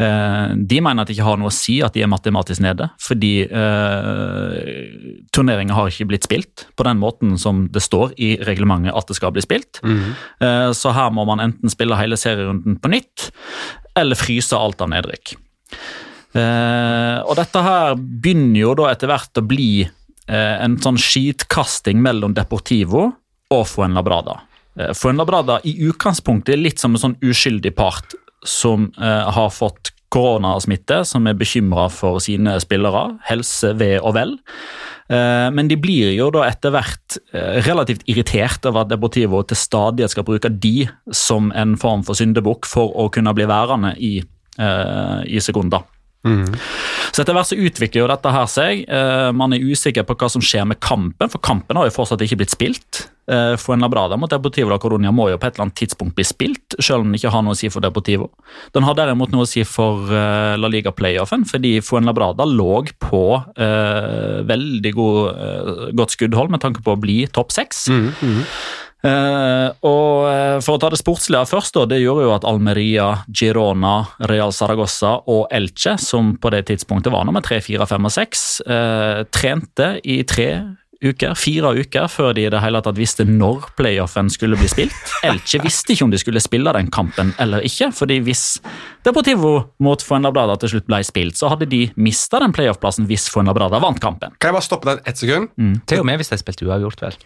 Eh, 0.02 0.54
de 0.70 0.82
mener 0.86 1.04
at 1.04 1.10
det 1.10 1.18
ikke 1.18 1.28
har 1.32 1.40
noe 1.42 1.50
å 1.50 1.56
si 1.56 1.80
at 1.86 1.98
de 1.98 2.06
er 2.06 2.12
matematisk 2.12 2.62
nede, 2.66 2.92
fordi 3.02 3.34
eh, 3.46 4.58
turneringen 5.36 5.74
har 5.78 5.90
ikke 5.90 6.10
blitt 6.12 6.30
spilt 6.30 6.68
på 6.78 6.86
den 6.88 7.02
måten 7.02 7.38
som 7.42 7.66
det 7.74 7.84
står 7.86 8.14
i 8.22 8.36
reglementet 8.46 8.94
at 8.94 9.10
det 9.10 9.18
skal 9.18 9.34
bli 9.36 9.46
spilt. 9.46 9.82
Eh, 10.46 10.70
så 10.78 10.94
her 10.96 11.14
må 11.16 11.26
man 11.30 11.42
enten 11.44 11.74
spille 11.74 11.98
hele 12.00 12.20
serierunden 12.20 12.78
på 12.82 12.94
nytt, 12.94 13.32
eller 13.98 14.20
fryse 14.20 14.58
alt 14.58 14.82
av 14.86 14.94
nedrykk. 14.94 15.34
Eh, 16.38 17.18
og 17.26 17.34
dette 17.40 17.62
her 17.66 17.96
begynner 17.98 18.62
jo 18.62 18.76
da 18.78 18.92
etter 18.92 19.10
hvert 19.10 19.40
å 19.42 19.46
bli 19.50 19.72
en 20.38 20.78
sånn 20.82 21.00
skitkasting 21.00 22.02
mellom 22.04 22.36
Deportivo 22.38 23.08
og 23.54 23.68
Fuenlabrada. 23.68 24.40
Eh, 24.80 24.94
Fuenlabrada 24.94 25.60
i 25.68 25.76
utgangspunktet 25.90 26.56
er 26.56 26.62
litt 26.64 26.82
som 26.82 26.96
en 26.96 27.04
sånn 27.08 27.18
uskyldig 27.26 27.76
part 27.78 28.16
som 28.46 28.92
eh, 29.02 29.32
har 29.34 29.50
fått 29.52 29.94
koronasmitte, 30.10 31.04
som 31.06 31.28
er 31.30 31.38
bekymra 31.38 31.86
for 31.94 32.18
sine 32.24 32.56
spillere, 32.64 33.20
helse, 33.28 33.76
ve 33.78 33.92
og 34.00 34.16
vel. 34.18 34.32
Eh, 35.10 35.50
Men 35.54 35.70
de 35.70 35.78
blir 35.78 36.16
jo 36.16 36.32
da 36.34 36.48
etter 36.48 36.74
hvert 36.74 37.20
eh, 37.34 37.60
relativt 37.68 38.08
irritert 38.10 38.66
over 38.66 38.86
at 38.86 38.94
Deportivo 38.94 39.44
til 39.46 39.60
stadighet 39.60 40.16
skal 40.16 40.26
bruke 40.26 40.50
de 40.50 40.90
som 41.14 41.52
en 41.54 41.78
form 41.78 42.06
for 42.08 42.18
syndebukk 42.18 42.66
for 42.70 42.96
å 42.98 43.10
kunne 43.14 43.36
bli 43.38 43.50
værende 43.50 43.96
i, 43.98 44.20
i 44.60 45.40
i 45.40 45.42
Segunda. 46.24 46.60
Så 47.10 47.24
etter 47.24 47.36
hvert 47.36 47.50
så 47.50 47.58
utvikler 47.58 48.04
jo 48.04 48.10
dette 48.12 48.34
her 48.34 48.50
seg. 48.52 48.84
Eh, 48.86 49.30
man 49.36 49.56
er 49.56 49.64
usikker 49.66 50.06
på 50.08 50.18
hva 50.20 50.30
som 50.32 50.44
skjer 50.44 50.68
med 50.70 50.80
kampen, 50.84 51.32
for 51.32 51.42
kampen 51.44 51.80
har 51.80 51.88
jo 51.90 51.96
fortsatt 51.96 52.22
ikke 52.26 52.42
blitt 52.44 52.54
spilt. 52.56 53.08
For 53.30 53.76
en 53.76 53.84
Labrada 53.86 54.16
mot 54.18 54.32
Deportivo 54.32 54.72
da 54.72 54.80
Coronia 54.82 55.12
må 55.14 55.28
jo 55.30 55.36
på 55.38 55.46
et 55.46 55.54
eller 55.54 55.68
annet 55.68 55.76
tidspunkt 55.78 56.16
bli 56.18 56.24
spilt, 56.26 56.74
selv 56.82 57.04
om 57.04 57.12
den 57.12 57.20
ikke 57.20 57.30
har 57.30 57.44
noe 57.46 57.54
å 57.54 57.60
si 57.60 57.70
for 57.70 57.86
Deportivo. 57.86 58.32
Den 58.74 58.88
har 58.88 58.98
derimot 58.98 59.30
noe 59.30 59.46
å 59.46 59.50
si 59.50 59.62
for 59.70 60.10
eh, 60.10 60.56
La 60.58 60.72
Liga 60.72 60.90
playoffen, 60.98 61.46
fordi 61.46 61.76
Fuenlabrada 61.86 62.48
lå 62.50 62.80
på 62.98 63.22
eh, 63.38 64.42
veldig 64.50 64.94
god, 64.98 65.20
eh, 65.30 65.84
godt 66.02 66.18
skuddhold 66.18 66.56
med 66.56 66.64
tanke 66.66 66.82
på 66.82 66.96
å 66.96 67.02
bli 67.04 67.20
topp 67.30 67.54
seks. 67.54 67.86
Eh, 69.00 69.70
og 69.88 70.26
uh, 70.28 70.58
For 70.60 70.76
å 70.76 70.82
ta 70.82 70.90
det 70.92 71.00
sportslige 71.00 71.46
først, 71.48 71.78
da, 71.78 71.86
det 71.88 72.02
gjorde 72.02 72.26
jo 72.26 72.34
at 72.36 72.48
Almeria, 72.48 73.08
Girona, 73.32 73.96
Real 74.28 74.52
Zaragoza 74.56 75.16
og 75.32 75.48
Elche, 75.56 75.96
som 76.02 76.36
på 76.42 76.52
det 76.52 76.66
tidspunktet 76.72 77.14
var 77.14 77.28
nummer 77.28 77.44
tre, 77.46 77.62
fire, 77.64 77.88
fem 77.88 78.10
og 78.10 78.14
seks, 78.14 78.60
uh, 78.68 79.24
trente 79.32 79.96
i 80.04 80.22
tre 80.28 80.52
uker, 81.00 81.32
fire 81.40 81.72
uker 81.80 82.10
før 82.12 82.34
de 82.36 82.44
i 82.44 82.52
det 82.52 82.60
hele 82.60 82.82
tatt 82.84 82.98
visste 83.00 83.24
når 83.24 83.70
playoffen 83.80 84.28
skulle 84.34 84.60
bli 84.60 84.68
spilt. 84.68 85.14
Elche 85.30 85.62
visste 85.64 85.96
ikke 85.96 86.10
om 86.10 86.12
de 86.12 86.20
skulle 86.20 86.44
spille 86.44 86.74
den 86.76 86.92
kampen 86.92 87.32
eller 87.40 87.64
ikke, 87.64 87.94
fordi 87.96 88.20
hvis 88.26 88.46
Deportivo 89.08 89.54
mot 89.80 90.04
Fuenlabrada 90.04 90.58
til 90.60 90.76
slutt 90.76 90.90
ble 90.92 91.00
spilt, 91.08 91.40
så 91.40 91.54
hadde 91.54 91.70
de 91.72 91.86
mista 91.96 92.44
den 92.44 92.52
playoff-plassen 92.52 93.08
hvis 93.08 93.30
Fuenlabrada 93.32 93.80
vant 93.80 94.04
kampen. 94.04 94.36
Kan 94.44 94.52
jeg 94.52 94.60
bare 94.60 94.68
stoppe 94.68 94.92
deg 94.92 95.08
ett 95.08 95.24
sekund? 95.24 95.54
Til 95.88 96.04
og 96.04 96.10
med 96.10 96.20
hvis 96.20 96.34
de 96.34 96.44
spilte 96.44 96.68
uavgjort, 96.68 97.08
vel. 97.08 97.22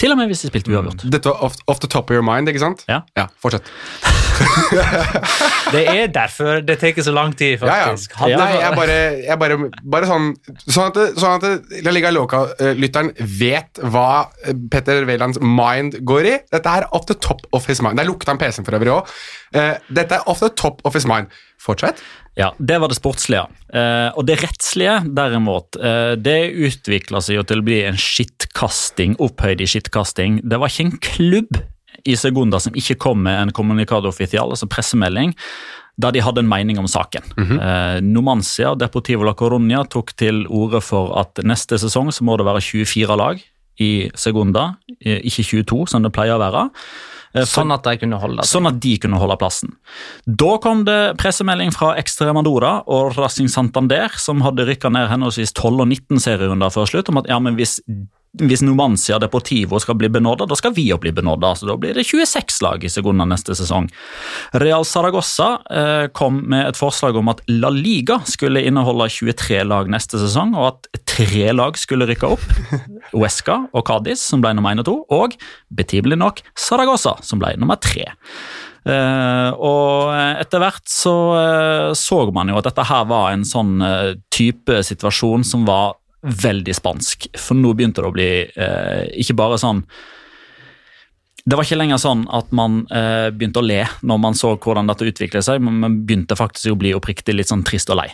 Til 0.00 0.14
og 0.14 0.16
med 0.16 0.30
hvis 0.30 0.40
de 0.46 0.48
spilte 0.48 0.72
uavgjort. 0.72 1.02
Dette 1.12 1.28
var 1.28 1.42
off, 1.44 1.58
off 1.68 1.80
the 1.82 1.88
top 1.90 2.08
of 2.10 2.16
your 2.16 2.24
mind, 2.24 2.48
ikke 2.48 2.62
sant? 2.62 2.84
Ja. 2.88 3.02
Ja, 3.18 3.26
fortsett. 3.42 3.68
Det 5.74 5.82
er 5.84 6.06
derfor 6.14 6.62
det 6.64 6.78
tar 6.80 6.96
så 7.04 7.12
lang 7.12 7.34
tid, 7.36 7.58
Ja, 7.60 7.66
ja. 7.66 7.88
faktisk. 7.90 8.14
Nei, 8.24 8.46
jeg 8.56 8.76
bare, 8.78 8.96
jeg 9.26 9.38
bare, 9.42 9.58
bare 9.92 10.08
sånn 10.08 10.30
Sånn 10.64 10.88
at, 10.88 11.00
sånn 11.20 11.36
at 11.36 11.84
La 11.84 11.92
Liga 11.92 12.12
Loca-lytteren 12.14 13.12
vet 13.40 13.82
hva 13.92 14.06
eh, 14.46 14.56
Petter 14.72 15.04
Wælands 15.08 15.40
mind 15.44 16.00
går 16.08 16.30
i. 16.30 16.34
Dette 16.54 16.72
er 16.80 16.88
off 16.96 17.04
the 17.10 17.18
top 17.20 17.44
of 17.56 17.68
his 17.68 17.82
mind. 17.84 18.00
Der 18.00 18.08
lukta 18.08 18.32
han 18.32 18.40
PC-en 18.40 18.66
for 18.66 18.78
øvrig 18.80 18.94
òg. 18.96 19.12
dette 19.92 20.16
er 20.16 20.28
off 20.30 20.40
the 20.40 20.48
top 20.56 20.80
of 20.88 20.96
his 20.96 21.06
mind. 21.08 21.28
Fortsett. 21.60 22.00
Ja, 22.40 22.50
Det 22.58 22.78
var 22.80 22.88
det 22.88 22.96
sportslige. 22.96 23.44
Eh, 23.68 24.08
og 24.16 24.24
det 24.26 24.38
rettslige, 24.40 24.96
derimot, 25.16 25.76
eh, 25.76 26.14
det 26.16 26.38
utvikla 26.56 27.20
seg 27.22 27.36
jo 27.36 27.44
til 27.46 27.60
å 27.60 27.66
bli 27.66 27.82
en 27.84 27.98
skittkasting, 28.00 29.18
opphøyd 29.20 29.60
i 29.60 29.68
skittkasting. 29.68 30.40
Det 30.48 30.58
var 30.58 30.72
ikke 30.72 30.86
en 30.88 30.98
klubb 31.04 31.60
i 32.08 32.16
Segunda 32.16 32.60
som 32.62 32.72
ikke 32.72 32.96
kom 32.98 33.22
med 33.26 33.36
en 33.42 33.52
kommunikado 33.52 34.08
official, 34.08 34.50
altså 34.54 34.68
pressemelding, 34.70 35.34
der 36.00 36.14
de 36.16 36.22
hadde 36.24 36.40
en 36.40 36.48
mening 36.48 36.78
om 36.80 36.88
saken. 36.88 37.22
eh, 37.60 38.00
Nomancia 38.00 38.70
og 38.72 38.78
Deportivo 38.80 39.26
la 39.26 39.34
Coruña 39.36 39.84
tok 39.88 40.14
til 40.16 40.46
orde 40.48 40.80
for 40.80 41.12
at 41.20 41.42
neste 41.44 41.76
sesong 41.76 42.08
så 42.08 42.24
må 42.24 42.38
det 42.40 42.46
være 42.48 42.62
24 42.64 43.16
lag 43.20 43.42
i 43.80 44.10
Segunda, 44.14 44.76
eh, 45.04 45.20
ikke 45.20 45.44
22 45.44 45.88
som 45.88 46.02
det 46.02 46.12
pleier 46.12 46.38
å 46.38 46.40
være. 46.40 46.70
Eh, 47.34 47.46
Sånn 47.46 47.70
at 47.70 47.84
de 47.86 47.96
kunne 48.00 48.18
holde 48.18 48.42
seg. 48.42 48.50
Sånn 48.56 48.68
at 48.70 48.80
de 48.82 48.94
kunne 49.02 49.20
holde 49.22 49.36
plassen. 49.38 49.74
Da 50.26 50.56
kom 50.62 50.84
det 50.88 50.98
pressemelding 51.20 51.70
fra 51.74 51.92
Extremadora 52.00 52.80
og 52.90 53.14
Racing 53.18 53.50
Santander, 53.52 54.16
som 54.18 54.42
hadde 54.46 54.66
rykka 54.66 54.90
ned 54.90 55.10
henholdsvis 55.12 55.54
12 55.54 55.84
og 55.84 55.86
19 55.86 56.24
serierunder 56.26 56.74
før 56.74 56.90
slutt, 56.90 57.12
om 57.12 57.20
at 57.22 57.30
ja, 57.30 57.38
men 57.42 57.58
hvis, 57.58 57.78
hvis 58.38 58.62
Numancia 58.62 59.18
Deportivo 59.18 59.80
skal 59.82 59.96
bli 59.98 60.08
benåda, 60.08 60.46
da 60.46 60.54
skal 60.58 60.74
vi 60.76 60.84
òg 60.94 61.02
bli 61.02 61.12
benåda. 61.14 61.50
Så 61.58 61.66
da 61.66 61.74
blir 61.80 61.96
det 61.98 62.06
26 62.06 62.60
lag 62.62 62.84
i 62.84 62.90
Segunda 62.92 63.26
neste 63.26 63.56
sesong. 63.58 63.88
Real 64.62 64.86
Saragossa 64.86 65.50
eh, 65.66 66.06
kom 66.14 66.44
med 66.52 66.68
et 66.68 66.78
forslag 66.78 67.18
om 67.18 67.32
at 67.32 67.42
La 67.50 67.72
Liga 67.74 68.20
skulle 68.30 68.62
inneholde 68.66 69.10
23 69.10 69.64
lag 69.66 69.90
neste 69.90 70.20
sesong, 70.22 70.54
og 70.54 70.70
at 70.70 71.04
tre 71.10 71.50
lag 71.56 71.78
skulle 71.80 72.06
rykke 72.10 72.30
opp. 72.36 72.46
Uesca 73.18 73.64
og 73.74 73.86
Cádiz, 73.90 74.22
som 74.22 74.44
ble 74.44 74.54
nummer 74.54 74.78
1 74.78 74.84
og 74.84 74.90
2, 74.92 74.98
og 75.18 75.38
betimelig 75.74 76.20
nok 76.22 76.44
Saragossa, 76.54 77.18
som 77.26 77.42
ble 77.42 77.56
nummer 77.58 77.82
3. 77.82 78.06
Uh, 78.80 79.50
og 79.60 80.14
etter 80.40 80.62
hvert 80.62 80.86
så 80.88 81.12
uh, 81.36 81.90
så 81.92 82.22
man 82.32 82.48
jo 82.48 82.56
at 82.56 82.64
dette 82.64 82.86
her 82.88 83.02
var 83.10 83.26
en 83.34 83.42
sånn 83.44 83.74
uh, 83.84 84.14
type 84.32 84.78
situasjon 84.88 85.44
som 85.44 85.66
var 85.68 85.99
veldig 86.22 86.74
spansk. 86.76 87.30
For 87.38 87.58
nå 87.58 87.72
begynte 87.76 88.02
det 88.02 88.10
å 88.10 88.14
bli 88.14 88.30
eh, 88.44 89.04
ikke 89.22 89.38
bare 89.40 89.60
sånn 89.60 89.84
det 91.40 91.56
var 91.56 91.64
ikke 91.64 91.78
lenger 91.78 92.00
sånn 92.00 92.26
at 92.36 92.50
man 92.54 92.82
eh, 92.92 93.30
begynte 93.32 93.62
å 93.62 93.64
le 93.64 93.80
når 94.06 94.18
man 94.20 94.36
så 94.36 94.52
hvordan 94.60 94.90
dette 94.90 95.06
utviklet 95.08 95.46
seg, 95.46 95.62
men 95.64 95.78
man 95.82 95.96
begynte 96.04 96.36
faktisk 96.36 96.74
å 96.74 96.78
bli 96.78 96.92
oppriktig 96.96 97.34
litt 97.34 97.48
sånn 97.48 97.64
trist 97.66 97.90
og 97.92 97.96
lei. 98.02 98.10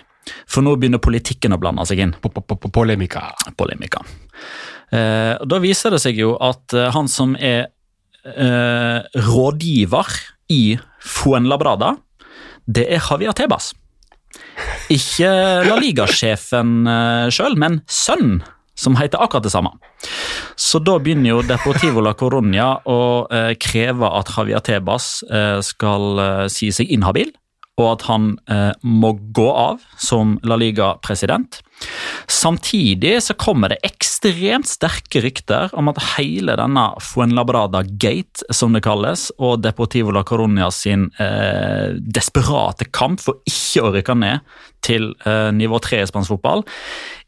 For 0.51 0.65
nå 0.65 0.75
begynner 0.79 1.03
politikken 1.03 1.55
å 1.55 1.61
blande 1.61 1.85
seg 1.87 2.03
inn 2.03 2.15
Polemika. 2.23 3.29
polemika. 3.59 4.03
Eh, 4.95 5.35
da 5.43 5.59
viser 5.63 5.95
det 5.95 6.03
seg 6.03 6.19
jo 6.23 6.37
at 6.43 6.75
eh, 6.75 6.91
han 6.95 7.11
som 7.11 7.35
er 7.39 7.69
eh, 8.27 9.01
rådgiver 9.27 10.13
i 10.55 10.79
Fuenlabrada, 11.03 11.97
det 12.67 12.87
er 12.91 13.03
Javier 13.03 13.35
Tebas. 13.35 13.73
Ikke 14.93 15.31
La 15.67 15.79
Liga-sjefen 15.81 16.87
eh, 16.91 17.27
sjøl, 17.35 17.57
men 17.59 17.81
sønnen, 17.91 18.43
som 18.77 18.97
heter 18.99 19.23
akkurat 19.25 19.47
det 19.47 19.55
samme. 19.55 19.73
Så 20.61 20.81
da 20.85 20.99
begynner 21.01 21.33
jo 21.33 21.45
Deportivo 21.47 22.03
la 22.05 22.13
Coronia 22.19 22.75
å 22.85 23.01
eh, 23.33 23.55
kreve 23.61 24.11
at 24.19 24.31
Javier 24.37 24.63
Tebas 24.65 25.09
eh, 25.31 25.59
skal 25.65 26.49
si 26.53 26.71
seg 26.75 26.93
inhabil, 26.93 27.33
og 27.77 27.89
at 27.91 28.05
han 28.09 28.29
eh, 28.51 28.73
må 28.83 29.13
gå 29.37 29.47
av 29.53 29.83
som 30.01 30.37
La 30.49 30.57
Liga-president. 30.57 31.61
Samtidig 32.27 33.19
så 33.23 33.37
kommer 33.37 33.73
det 33.73 33.83
ekstremt 33.85 34.69
sterke 34.69 35.21
rykter 35.25 35.75
om 35.77 35.91
at 35.93 36.01
hele 36.17 36.57
denne 36.57 36.87
Fuenlabrada 37.05 37.83
Gate, 37.85 38.47
som 38.51 38.73
det 38.73 38.85
kalles, 38.87 39.29
og 39.37 39.61
Deportivo 39.65 40.15
la 40.17 40.25
Coruña 40.27 40.71
sin 40.73 41.11
eh, 41.21 41.93
desperate 42.01 42.89
kamp 42.97 43.21
for 43.23 43.45
ikke 43.49 43.85
å 43.85 43.93
rykke 43.99 44.17
ned 44.17 44.57
til 44.87 45.13
eh, 45.29 45.53
nivå 45.53 45.81
3 45.85 46.01
i 46.01 46.09
spansk 46.09 46.33
fotball, 46.33 46.65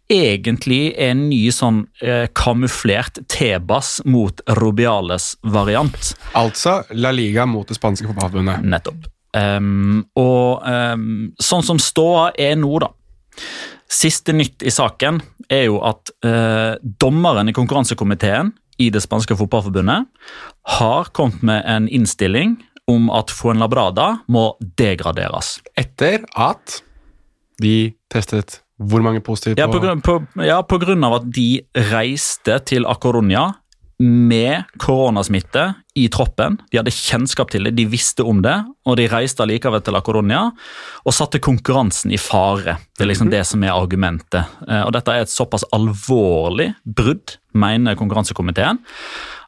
egentlig 0.08 0.94
er 0.96 1.12
en 1.12 1.26
ny 1.28 1.42
sånn 1.52 1.82
eh, 2.00 2.24
kamuflert 2.32 3.20
Tebas 3.28 3.98
mot 4.08 4.40
Rubiales 4.56 5.34
variant. 5.44 6.14
Altså 6.32 6.80
La 6.96 7.12
Liga 7.12 7.44
mot 7.44 7.68
det 7.68 7.76
spanske 7.76 8.08
fotballforbundet. 8.08 8.64
Nettopp. 8.64 9.12
Ehm, 9.36 10.04
og 10.16 10.62
um, 10.64 11.32
sånn 11.42 11.66
som 11.66 11.80
ståa 11.82 12.30
er 12.38 12.56
nå, 12.60 12.70
da. 12.84 12.92
Siste 13.88 14.34
nytt 14.36 14.64
i 14.66 14.72
saken 14.72 15.20
er 15.52 15.66
jo 15.68 15.80
at 15.86 16.12
uh, 16.26 16.76
dommeren 17.00 17.48
i 17.48 17.56
konkurransekomiteen 17.56 18.52
i 18.78 18.90
det 18.94 19.02
spanske 19.02 19.36
fotballforbundet 19.38 20.06
har 20.78 21.10
kommet 21.16 21.42
med 21.42 21.64
en 21.66 21.88
innstilling 21.88 22.58
om 22.88 23.08
at 23.12 23.32
Fuenlabrada 23.34 24.18
må 24.32 24.52
degraderes. 24.80 25.58
Etter 25.76 26.24
at 26.36 26.80
de 27.60 27.92
testet 28.12 28.60
hvor 28.78 29.02
mange 29.02 29.20
positive 29.24 29.58
Ja, 29.58 29.66
på, 29.66 29.80
grunn- 29.82 30.02
på, 30.04 30.20
ja, 30.46 30.60
på 30.62 30.78
grunn 30.78 31.02
av 31.04 31.18
at 31.18 31.30
de 31.34 31.48
reiste 31.90 32.60
til 32.70 32.86
A 32.86 32.94
Coruña 33.02 33.48
med 33.98 34.62
koronasmitte 34.78 35.72
i 35.98 36.06
troppen. 36.12 36.58
De 36.70 36.78
hadde 36.78 36.94
kjennskap 36.94 37.50
til 37.50 37.66
det, 37.66 37.74
de 37.78 37.86
visste 37.90 38.22
om 38.22 38.42
det, 38.44 38.54
og 38.86 38.98
de 39.00 39.08
reiste 39.10 39.42
allikevel 39.42 39.82
til 39.82 39.96
La 39.96 40.02
Coronia 40.06 40.44
og 41.02 41.16
satte 41.16 41.40
konkurransen 41.42 42.14
i 42.14 42.20
fare. 42.22 42.76
Det 42.94 43.04
er 43.04 43.10
liksom 43.10 43.32
det 43.32 43.42
som 43.48 43.64
er 43.66 43.74
argumentet. 43.74 44.46
Eh, 44.68 44.84
Og 44.86 44.92
dette 44.94 45.10
er 45.14 45.26
et 45.26 45.32
såpass 45.34 45.66
alvorlig 45.74 46.70
brudd, 46.86 47.38
mener 47.58 47.98
konkurransekomiteen, 47.98 48.78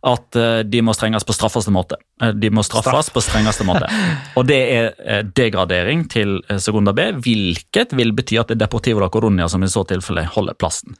at 0.07 0.37
eh, 0.37 0.59
de 0.65 0.81
må 0.85 0.95
strenges 0.97 1.27
på 1.29 1.35
straffeste 1.37 1.73
måte. 1.75 1.99
Eh, 2.23 2.33
De 2.33 2.51
må 2.51 2.63
straffes 2.65 3.11
på 3.13 3.23
strengeste 3.25 3.67
måte. 3.69 3.89
Og 4.39 4.47
det 4.49 4.59
er 4.73 4.91
eh, 5.05 5.23
degradering 5.37 6.07
til 6.13 6.39
Segunda 6.59 6.95
B, 6.97 7.11
hvilket 7.21 7.95
vil 7.99 8.15
bety 8.17 8.39
at 8.41 8.51
det 8.51 8.57
er 8.59 8.65
Deportivo 8.65 9.03
la 9.03 9.11
Coronia 9.13 9.49
som 9.53 9.65
i 9.65 9.71
så 9.71 9.85
tilfelle 9.89 10.25
holder 10.37 10.57
plassen. 10.61 10.97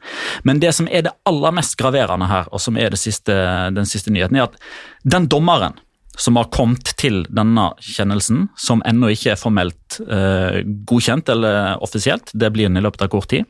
Men 0.47 0.61
det 0.61 0.73
som 0.77 0.89
er 0.91 1.07
det 1.07 1.15
aller 1.29 1.55
mest 1.57 1.77
graverende 1.81 2.29
her, 2.29 2.51
og 2.51 2.61
som 2.61 2.77
er 2.77 2.93
det 2.93 3.01
siste, 3.01 3.35
den 3.73 3.89
siste 3.89 4.13
nyheten, 4.13 4.37
er 4.37 4.49
at 4.49 4.59
den 5.03 5.29
dommeren 5.31 5.79
som 6.19 6.35
har 6.35 6.49
kommet 6.51 6.91
til 6.99 7.21
denne 7.31 7.69
kjennelsen, 7.79 8.49
som 8.59 8.83
ennå 8.87 9.13
ikke 9.13 9.33
er 9.33 9.39
formelt 9.39 9.99
eh, 10.03 10.61
godkjent 10.87 11.31
eller 11.31 11.81
offisielt, 11.83 12.33
det 12.33 12.51
blir 12.53 12.67
den 12.67 12.81
i 12.81 12.83
løpet 12.83 13.05
av 13.05 13.11
kort 13.13 13.29
tid, 13.31 13.47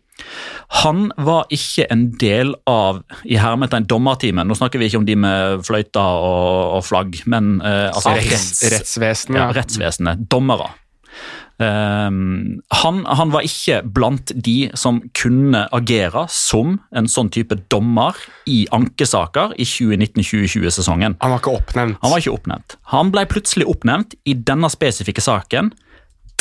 han 0.83 1.07
var 1.17 1.49
ikke 1.53 1.87
en 1.89 2.05
del 2.21 2.53
av 2.69 3.01
i 3.25 3.39
hermetegn 3.41 3.87
dommerteamet. 3.89 4.45
Nå 4.45 4.57
snakker 4.59 4.77
vi 4.77 4.91
ikke 4.91 5.01
om 5.01 5.07
de 5.07 5.15
med 5.17 5.63
fløyter 5.65 6.21
og, 6.27 6.77
og 6.77 6.85
flagg, 6.85 7.17
men 7.31 7.55
eh, 7.65 7.87
altså 7.89 8.13
retts, 8.19 8.61
rettsvesenet. 8.75 9.39
ja, 9.41 9.49
rettsvesenet. 9.57 10.27
Dommere. 10.31 10.69
Ehm, 11.61 12.61
han, 12.73 13.03
han 13.05 13.31
var 13.33 13.45
ikke 13.45 13.81
blant 13.85 14.31
de 14.33 14.71
som 14.79 15.01
kunne 15.17 15.67
agere 15.75 16.23
som 16.33 16.79
en 16.95 17.09
sånn 17.11 17.29
type 17.33 17.57
dommer 17.73 18.17
i 18.49 18.63
ankesaker 18.73 19.53
i 19.61 19.67
2019-2020-sesongen. 19.67 21.19
Han 21.21 21.35
var 21.35 21.43
ikke 21.43 21.53
oppnevnt. 21.59 21.99
Han 22.01 22.13
var 22.13 22.23
ikke 22.23 22.33
oppnevnt. 22.33 22.77
Han 22.95 23.13
ble 23.13 23.27
plutselig 23.29 23.69
oppnevnt 23.69 24.17
i 24.25 24.33
denne 24.33 24.71
spesifikke 24.73 25.21
saken 25.23 25.73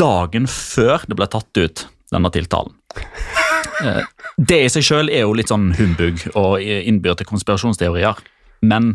dagen 0.01 0.49
før 0.49 1.05
det 1.11 1.18
ble 1.18 1.29
tatt 1.29 1.61
ut 1.61 1.87
denne 2.14 2.33
tiltalen. 2.35 2.77
Eh, 3.81 4.05
Det 4.37 4.59
i 4.61 4.68
seg 4.68 4.85
sjøl 4.85 5.09
er 5.09 5.23
jo 5.23 5.33
litt 5.33 5.49
sånn 5.49 5.71
humbug 5.73 6.21
og 6.37 6.61
innbyr 6.61 7.14
til 7.16 7.25
konspirasjonsteorier, 7.31 8.18
men 8.61 8.91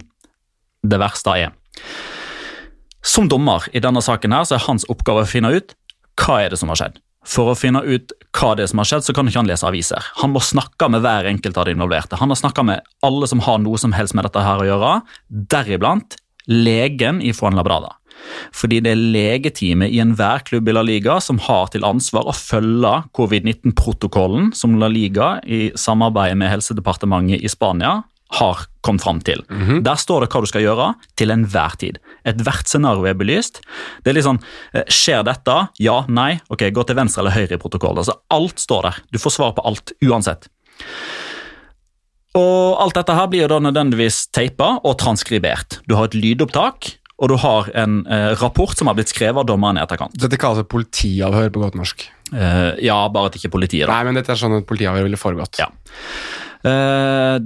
det 0.86 1.00
verste 1.02 1.34
er 1.34 1.56
Som 3.02 3.26
dommer 3.26 3.66
i 3.74 3.82
denne 3.82 4.04
saken 4.06 4.36
her, 4.36 4.46
så 4.46 4.60
er 4.60 4.66
hans 4.68 4.86
oppgave 4.94 5.24
å 5.26 5.30
finne 5.30 5.50
ut 5.58 5.74
hva 6.22 6.40
er 6.44 6.54
det 6.54 6.62
som 6.62 6.72
har 6.72 6.80
skjedd. 6.80 7.02
For 7.26 7.50
å 7.50 7.58
finne 7.58 7.82
ut 7.82 8.14
hva 8.38 8.54
det 8.56 8.66
er 8.66 8.70
som 8.70 8.82
har 8.82 8.90
skjedd, 8.90 9.08
så 9.08 9.16
kan 9.18 9.28
ikke 9.28 9.42
han 9.42 9.50
lese 9.50 9.66
aviser. 9.66 10.12
Han 10.22 10.36
må 10.36 10.44
snakke 10.46 10.90
med 10.94 11.02
hver 11.06 11.26
enkelt 11.32 11.58
av 11.58 11.66
de 11.66 11.74
involverte. 11.74 12.20
Han 12.22 12.30
har 12.30 12.40
snakka 12.40 12.66
med 12.68 12.86
alle 13.06 13.30
som 13.30 13.42
har 13.46 13.60
noe 13.64 13.82
som 13.82 13.96
helst 13.98 14.14
med 14.18 14.28
dette 14.28 14.44
her 14.46 14.62
å 14.62 14.68
gjøre, 14.70 14.96
deriblant 15.56 16.20
legen 16.46 17.24
i 17.26 17.34
Fuenlabrada. 17.34 17.96
Fordi 18.56 18.80
det 18.84 18.94
er 18.94 19.02
legeteamet 19.02 19.92
i 19.92 20.00
enhver 20.02 20.46
klubb 20.48 20.70
i 20.70 20.76
La 20.76 20.86
Liga 20.86 21.18
som 21.22 21.40
har 21.42 21.68
til 21.74 21.86
ansvar 21.88 22.30
å 22.30 22.36
følge 22.36 22.94
covid-19-protokollen 23.18 24.54
som 24.56 24.78
La 24.80 24.90
Liga 24.92 25.36
i 25.44 25.68
samarbeid 25.78 26.38
med 26.40 26.54
Helsedepartementet 26.54 27.44
i 27.44 27.52
Spania 27.52 28.00
har 28.40 28.66
kommet 28.86 29.02
fram 29.06 29.20
til. 29.26 29.42
Der 29.86 29.98
står 30.00 30.26
det 30.26 30.30
hva 30.34 30.42
du 30.44 30.50
skal 30.50 30.62
gjøre 30.66 30.88
til 31.18 31.34
enhver 31.34 31.76
tid. 31.82 32.00
Ethvert 32.28 32.70
scenario 32.70 33.08
er 33.10 33.18
belyst. 33.18 33.62
Det 34.04 34.12
er 34.12 34.18
litt 34.20 34.28
sånn, 34.28 34.42
eh, 34.74 34.84
Skjer 34.92 35.24
dette? 35.26 35.56
Ja? 35.82 36.04
Nei? 36.08 36.40
Ok, 36.54 36.68
Gå 36.76 36.86
til 36.86 36.96
venstre 37.00 37.24
eller 37.24 37.36
høyre 37.38 37.58
i 37.58 37.62
protokollen. 37.62 38.04
Altså, 38.04 38.18
alt 38.36 38.62
står 38.62 38.90
der. 38.90 39.00
Du 39.12 39.20
får 39.22 39.36
svar 39.38 39.56
på 39.58 39.66
alt, 39.66 39.96
uansett. 40.06 40.50
Og 42.36 42.76
Alt 42.84 42.98
dette 43.00 43.16
her 43.16 43.30
blir 43.32 43.46
jo 43.46 43.52
da 43.54 43.62
nødvendigvis 43.64 44.26
teipa 44.36 44.76
og 44.84 44.98
transkribert. 45.00 45.80
Du 45.88 45.96
har 45.96 46.10
et 46.10 46.18
lydopptak, 46.20 46.98
og 47.16 47.32
du 47.32 47.38
har 47.40 47.70
en 47.80 48.02
eh, 48.12 48.34
rapport 48.42 48.76
som 48.76 48.90
har 48.92 48.98
blitt 48.98 49.14
skrevet 49.14 49.40
av 49.40 49.48
dommeren 49.48 49.80
i 49.80 49.84
etterkant. 49.86 50.18
Dette 50.20 50.40
kalles 50.42 50.60
et 50.66 50.72
politiavhør 50.72 51.54
på 51.56 51.62
godt 51.64 51.78
norsk. 51.80 52.04
Eh, 52.36 52.72
ja, 52.84 52.98
bare 53.14 53.32
at 53.32 53.38
ikke 53.40 53.54
politiet, 53.56 53.88
da. 53.88 53.94
Nei, 53.96 54.10
men 54.10 54.20
dette 54.20 54.34
er 54.36 54.42
sånn 54.42 54.58
et 54.60 54.68
politiavhør 54.68 55.08
ville 55.08 55.20
foregått. 55.22 55.62
Ja. 55.64 55.70
Eh, 56.66 57.40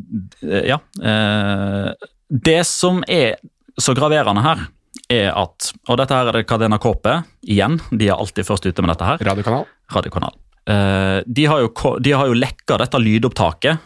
ja. 0.69 0.79
Uh, 1.01 1.91
det 2.29 2.61
som 2.67 3.01
er 3.07 3.39
så 3.79 3.95
graverende 3.97 4.43
her, 4.45 4.67
er 5.09 5.31
at 5.37 5.71
Og 5.89 5.97
dette 5.97 6.13
her 6.13 6.27
er 6.29 6.37
det 6.37 6.45
Cadena 6.49 6.77
Kåpe 6.81 7.15
igjen. 7.41 7.79
De 7.89 8.09
er 8.09 8.17
alltid 8.19 8.45
først 8.45 8.67
ute 8.67 8.83
med 8.83 8.93
dette 8.93 9.07
her. 9.07 9.23
Radiokanal. 9.25 9.65
Radiokanal. 9.93 10.37
Uh, 10.69 11.25
de, 11.25 11.47
har 11.49 11.63
jo, 11.65 11.71
de 11.99 12.13
har 12.13 12.29
jo 12.29 12.37
lekka 12.37 12.77
dette 12.81 13.01
lydopptaket 13.01 13.81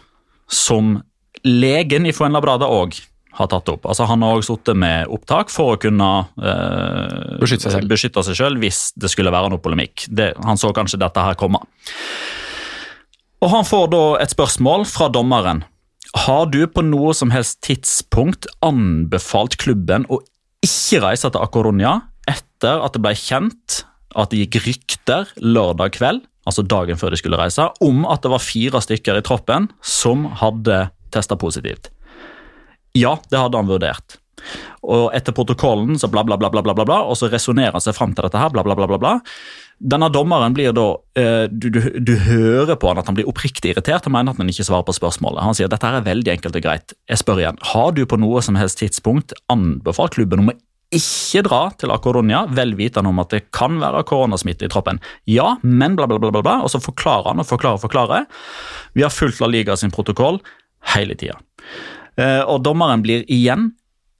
som 0.51 0.97
legen 1.47 2.05
i 2.07 2.13
Fuenlabrada 2.15 2.67
òg 2.71 2.99
har 3.33 3.49
tatt 3.49 3.69
opp. 3.71 3.87
Altså 3.89 4.05
Han 4.09 4.21
har 4.21 4.37
også 4.37 4.57
sittet 4.57 4.77
med 4.77 5.09
opptak 5.11 5.49
for 5.49 5.73
å 5.73 5.79
kunne 5.81 6.09
eh, 6.37 7.39
Beskytte 7.41 7.65
seg 7.65 7.79
selv. 7.79 7.89
beskytte 7.89 8.23
seg 8.27 8.37
selv 8.37 8.61
hvis 8.61 8.81
det 8.93 9.09
skulle 9.09 9.33
være 9.33 9.49
noe 9.49 9.63
polemikk. 9.63 10.05
Det, 10.09 10.33
han 10.45 10.59
så 10.61 10.69
kanskje 10.75 11.01
dette 11.01 11.23
her 11.25 11.37
komme. 11.39 11.63
Og 13.43 13.49
Han 13.51 13.65
får 13.67 13.89
da 13.91 14.03
et 14.23 14.31
spørsmål 14.31 14.85
fra 14.87 15.09
dommeren. 15.11 15.65
Har 16.23 16.45
du 16.47 16.61
på 16.69 16.83
noe 16.85 17.11
som 17.17 17.33
helst 17.33 17.59
tidspunkt 17.65 18.47
anbefalt 18.63 19.57
klubben 19.59 20.05
å 20.07 20.21
ikke 20.63 21.01
reise 21.03 21.27
til 21.27 21.43
Acoronia 21.43 21.97
etter 22.29 22.79
at 22.85 22.95
det 22.95 23.01
ble 23.03 23.11
kjent 23.19 23.81
at 24.15 24.31
det 24.31 24.45
gikk 24.45 24.61
rykter 24.63 25.33
lørdag 25.41 25.97
kveld, 25.97 26.23
altså 26.47 26.63
dagen 26.63 26.99
før 27.01 27.11
de 27.11 27.19
skulle 27.19 27.39
reise, 27.41 27.65
om 27.83 28.05
at 28.07 28.23
det 28.23 28.31
var 28.31 28.45
fire 28.45 28.79
stykker 28.85 29.19
i 29.19 29.25
troppen 29.25 29.67
som 29.83 30.29
hadde 30.39 30.85
testa 31.11 31.35
positivt? 31.35 31.89
Ja, 32.95 33.17
det 33.27 33.41
hadde 33.41 33.59
han 33.59 33.67
vurdert. 33.67 34.21
Og 34.83 35.09
etter 35.15 35.35
protokollen 35.35 35.99
så 35.99 36.07
bla, 36.11 36.23
bla, 36.23 36.37
bla, 36.39 36.51
bla, 36.53 36.63
bla, 36.63 36.85
bla, 36.85 37.01
og 37.03 37.19
så 37.19 37.27
resonnerer 37.31 37.75
han 37.75 37.83
seg 37.83 37.97
fram 37.97 38.15
til 38.15 38.27
dette 38.27 38.39
her, 38.39 38.53
bla, 38.53 38.63
bla, 38.63 38.77
bla, 38.77 38.87
bla, 38.87 39.01
bla. 39.01 39.17
Denne 39.83 40.07
dommeren 40.13 40.53
blir 40.55 40.71
da 40.75 40.85
eh, 41.19 41.45
du, 41.51 41.67
du, 41.73 41.81
du 41.99 42.13
hører 42.23 42.77
på 42.79 42.87
han 42.87 43.01
at 43.01 43.09
han 43.09 43.17
blir 43.17 43.27
oppriktig 43.27 43.73
irritert 43.73 44.05
og 44.07 44.13
mener 44.15 44.31
at 44.31 44.39
han 44.39 44.51
ikke 44.51 44.63
svarer 44.63 44.85
på 44.87 44.95
spørsmålet. 44.95 45.43
Han 45.43 45.57
sier 45.57 45.71
dette 45.71 45.89
her 45.89 45.99
er 45.99 46.05
veldig 46.05 46.31
enkelt 46.37 46.59
og 46.59 46.63
greit. 46.63 46.95
Jeg 47.11 47.19
spør 47.19 47.41
igjen, 47.41 47.59
har 47.73 47.91
du 47.97 48.05
på 48.07 48.19
noe 48.21 48.43
som 48.45 48.55
helst 48.59 48.79
tidspunkt 48.79 49.35
anbefalt 49.51 50.15
klubben 50.15 50.45
om 50.45 50.53
å 50.53 50.57
ikke 50.93 51.41
dra 51.47 51.61
til 51.79 51.91
Akoronia, 51.91 52.43
vel 52.53 52.75
vitende 52.77 53.09
om 53.09 53.21
at 53.23 53.33
det 53.33 53.47
kan 53.55 53.79
være 53.81 54.05
koronasmitte 54.07 54.67
i 54.67 54.71
troppen? 54.71 55.01
Ja, 55.29 55.55
men 55.63 55.97
bla, 55.97 56.07
bla, 56.07 56.19
bla, 56.21 56.31
bla, 56.31 56.43
bla. 56.45 56.57
Og 56.63 56.71
så 56.71 56.81
forklarer 56.83 57.31
han 57.31 57.41
og 57.41 57.49
forklarer 57.49 57.81
og 57.81 57.85
forklarer. 57.87 58.27
Vi 58.93 59.03
har 59.05 59.13
fulgt 59.13 59.41
La 59.41 59.49
Liga 59.49 59.75
sin 59.79 59.93
protokoll 59.93 60.39
hele 60.93 61.17
tida. 61.19 61.39
Eh, 62.19 62.41
og 62.45 62.61
dommeren 62.65 63.01
blir 63.03 63.25
igjen 63.31 63.71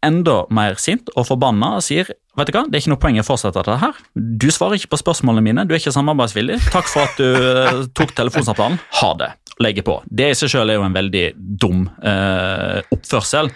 enda 0.04 0.44
mer 0.54 0.78
sint 0.82 1.10
og 1.16 1.28
forbanna 1.30 1.76
og 1.78 1.86
sier 1.86 2.10
vet 2.38 2.50
du 2.50 2.56
hva, 2.56 2.64
det 2.66 2.78
er 2.78 2.82
ikke 2.84 2.94
noe 2.96 3.02
poeng 3.02 3.20
å 3.22 3.26
fortsette 3.28 3.62
dette 3.62 3.78
her. 3.82 4.02
Du 4.16 4.48
svarer 4.54 4.80
ikke 4.80 4.94
på 4.96 5.02
spørsmålene 5.04 5.46
mine, 5.46 5.66
du 5.70 5.76
er 5.76 5.82
ikke 5.82 5.94
samarbeidsvillig. 5.94 6.60
Takk 6.74 6.90
for 6.90 7.06
at 7.06 7.22
du 7.22 7.30
eh, 7.30 7.84
tok 7.94 8.16
telefonsamtalen. 8.18 8.80
Ha 9.02 9.12
det. 9.22 9.30
Legge 9.62 9.84
på. 9.86 10.00
Det 10.10 10.32
i 10.34 10.38
seg 10.38 10.50
selv 10.50 10.74
er 10.74 10.80
jo 10.80 10.88
en 10.88 10.98
veldig 10.98 11.28
dum 11.62 11.86
eh, 12.02 12.80
oppførsel. 12.96 13.52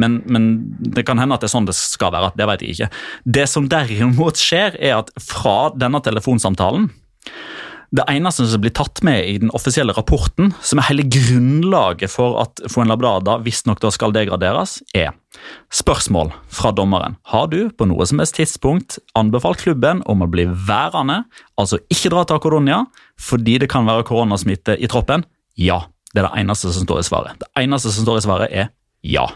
Men, 0.00 0.20
men 0.30 0.50
det 0.94 1.04
kan 1.08 1.18
hende 1.20 1.36
at 1.36 1.42
det 1.42 1.50
er 1.50 1.54
sånn 1.56 1.66
det 1.68 1.76
skal 1.76 2.14
være. 2.14 2.30
Det 2.38 2.46
vet 2.48 2.62
jeg 2.64 2.76
ikke. 2.76 2.90
Det 3.38 3.46
som 3.50 3.66
derimot 3.70 4.38
skjer, 4.40 4.78
er 4.78 5.00
at 5.02 5.10
fra 5.20 5.72
denne 5.74 6.00
telefonsamtalen 6.06 6.86
det 7.90 8.04
eneste 8.06 8.46
som 8.46 8.62
blir 8.62 8.72
tatt 8.74 9.02
med 9.02 9.24
i 9.26 9.38
den 9.42 9.50
offisielle 9.56 9.94
rapporten, 9.96 10.52
som 10.62 10.78
er 10.78 10.86
hele 10.92 11.06
grunnlaget 11.10 12.12
for 12.12 12.38
at 12.42 12.62
Fuenlabrada 12.70 13.40
visstnok 13.42 13.80
da 13.82 13.90
skal 13.90 14.14
degraderes, 14.14 14.76
er 14.94 15.10
spørsmål 15.74 16.30
fra 16.54 16.70
dommeren. 16.76 17.16
Har 17.32 17.48
du 17.50 17.66
på 17.74 17.88
noe 17.90 18.06
som 18.06 18.22
helst 18.22 18.38
tidspunkt 18.38 19.00
anbefalt 19.18 19.64
klubben 19.64 20.04
om 20.06 20.22
å 20.22 20.30
bli 20.30 20.46
værende, 20.46 21.24
altså 21.58 21.80
ikke 21.90 22.12
dra 22.14 22.24
til 22.26 22.70
A 22.74 22.84
fordi 23.20 23.58
det 23.58 23.70
kan 23.70 23.86
være 23.86 24.06
koronasmitte 24.06 24.78
i 24.78 24.90
troppen? 24.90 25.26
Ja. 25.58 25.86
Det 26.10 26.24
er 26.24 26.26
det 26.26 26.40
eneste 26.42 26.72
som 26.74 26.82
står 26.82 27.00
i 27.00 27.06
svaret. 27.06 27.38
Det 27.38 27.46
eneste 27.62 27.90
som 27.94 28.02
står 28.02 28.18
i 28.18 28.22
svaret, 28.24 28.50
er 28.50 28.70
ja. 29.06 29.28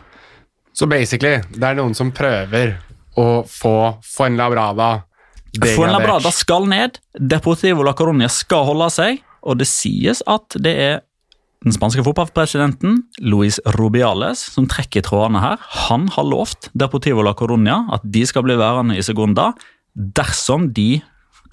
Så 0.75 0.89
basically, 0.91 1.39
det 1.55 1.69
er 1.69 1.77
noen 1.79 1.95
som 1.95 2.11
prøver 2.11 2.75
å 3.15 3.45
få 3.47 3.77
Fuenlabrada 4.03 5.05
Fuenlabrada 5.63 6.33
skal 6.35 6.67
ned, 6.71 6.99
Deportivo 7.15 7.85
la 7.87 7.95
Coruña 7.95 8.31
skal 8.33 8.67
holde 8.67 8.89
seg, 8.91 9.21
og 9.45 9.61
det 9.61 9.69
sies 9.71 10.23
at 10.31 10.57
det 10.59 10.75
er 10.81 11.03
den 11.65 11.73
spanske 11.73 12.03
fotballpresidenten 12.05 12.99
Luis 13.25 13.57
Rubiales 13.79 14.43
som 14.53 14.67
trekker 14.69 15.05
trådene 15.07 15.41
her. 15.41 15.63
Han 15.89 16.11
har 16.13 16.27
lovt 16.29 16.69
Deportivo 16.77 17.25
la 17.25 17.33
Coruña 17.39 17.85
at 17.95 18.05
de 18.05 18.25
skal 18.29 18.45
bli 18.45 18.59
værende 18.61 18.99
i 18.99 19.05
Segunda 19.05 19.53
dersom 19.95 20.69
de 20.77 21.01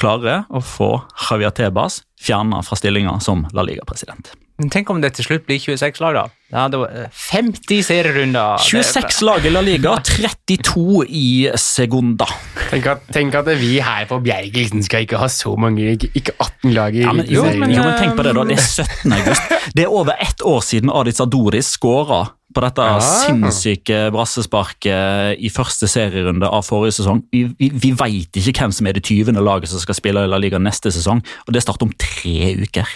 klarer 0.02 0.48
å 0.50 0.60
få 0.66 0.92
Javier 1.30 1.54
Tebas 1.56 2.02
fjerna 2.20 2.62
fra 2.66 2.78
stillinga 2.80 3.20
som 3.24 3.46
La 3.56 3.64
Liga-president. 3.64 4.34
Tenk 4.70 4.90
om 4.94 5.02
det 5.02 5.14
til 5.18 5.26
slutt 5.26 5.48
blir 5.48 5.60
26 5.62 6.02
lag, 6.04 6.18
da. 6.18 6.24
Ja, 6.52 6.66
det 6.68 6.82
var 6.82 6.92
eh, 6.92 7.22
50 7.32 7.86
serierunder. 7.88 8.58
Er- 8.60 8.66
26 8.66 9.22
lag 9.26 9.46
i 9.48 9.54
La 9.54 9.62
Liga, 9.64 9.96
32 10.04 11.06
i 11.08 11.28
Segunda. 11.56 12.28
Tenk 12.70 12.90
at, 12.92 13.08
tenk 13.16 13.38
at 13.40 13.48
vi 13.62 13.78
her 13.84 14.06
på 14.10 14.20
Bjergelsen 14.24 14.84
skal 14.84 15.08
ikke 15.08 15.22
ha 15.22 15.32
så 15.32 15.56
mange, 15.60 15.96
ikke, 15.96 16.12
ikke 16.20 16.36
18 16.38 16.76
lag 16.76 16.96
i 16.96 17.06
Ja, 17.06 17.16
men, 17.16 17.26
jo, 17.32 17.46
men, 17.48 17.72
jo, 17.72 17.86
men 17.88 17.98
tenk 18.00 18.20
på 18.20 18.28
det 18.28 18.36
da, 18.36 18.46
det 18.52 18.60
er 18.60 18.68
17. 18.86 19.16
august. 19.18 19.58
Det 19.72 19.88
er 19.88 19.98
over 20.02 20.20
ett 20.20 20.46
år 20.46 20.62
siden 20.68 20.92
Adis 20.92 21.24
Adoris 21.24 21.74
skåra 21.78 22.26
på 22.52 22.64
dette 22.66 22.84
ja. 22.84 22.98
sinnssyke 23.00 24.00
brassesparket 24.12 25.40
i 25.40 25.52
første 25.54 25.88
serierunde 25.88 26.50
av 26.52 26.66
forrige 26.68 26.98
sesong. 27.00 27.24
Vi, 27.32 27.46
vi, 27.60 27.70
vi 27.72 27.94
veit 27.96 28.36
ikke 28.42 28.66
hvem 28.66 28.76
som 28.76 28.90
er 28.90 28.98
det 28.98 29.06
20. 29.08 29.40
laget 29.40 29.72
som 29.72 29.80
skal 29.80 29.98
spille 29.98 30.26
i 30.26 30.32
La 30.32 30.40
Liga 30.42 30.60
neste 30.60 30.92
sesong, 30.92 31.24
og 31.48 31.56
det 31.56 31.64
starter 31.64 31.88
om 31.88 31.96
tre 31.96 32.58
uker. 32.66 32.92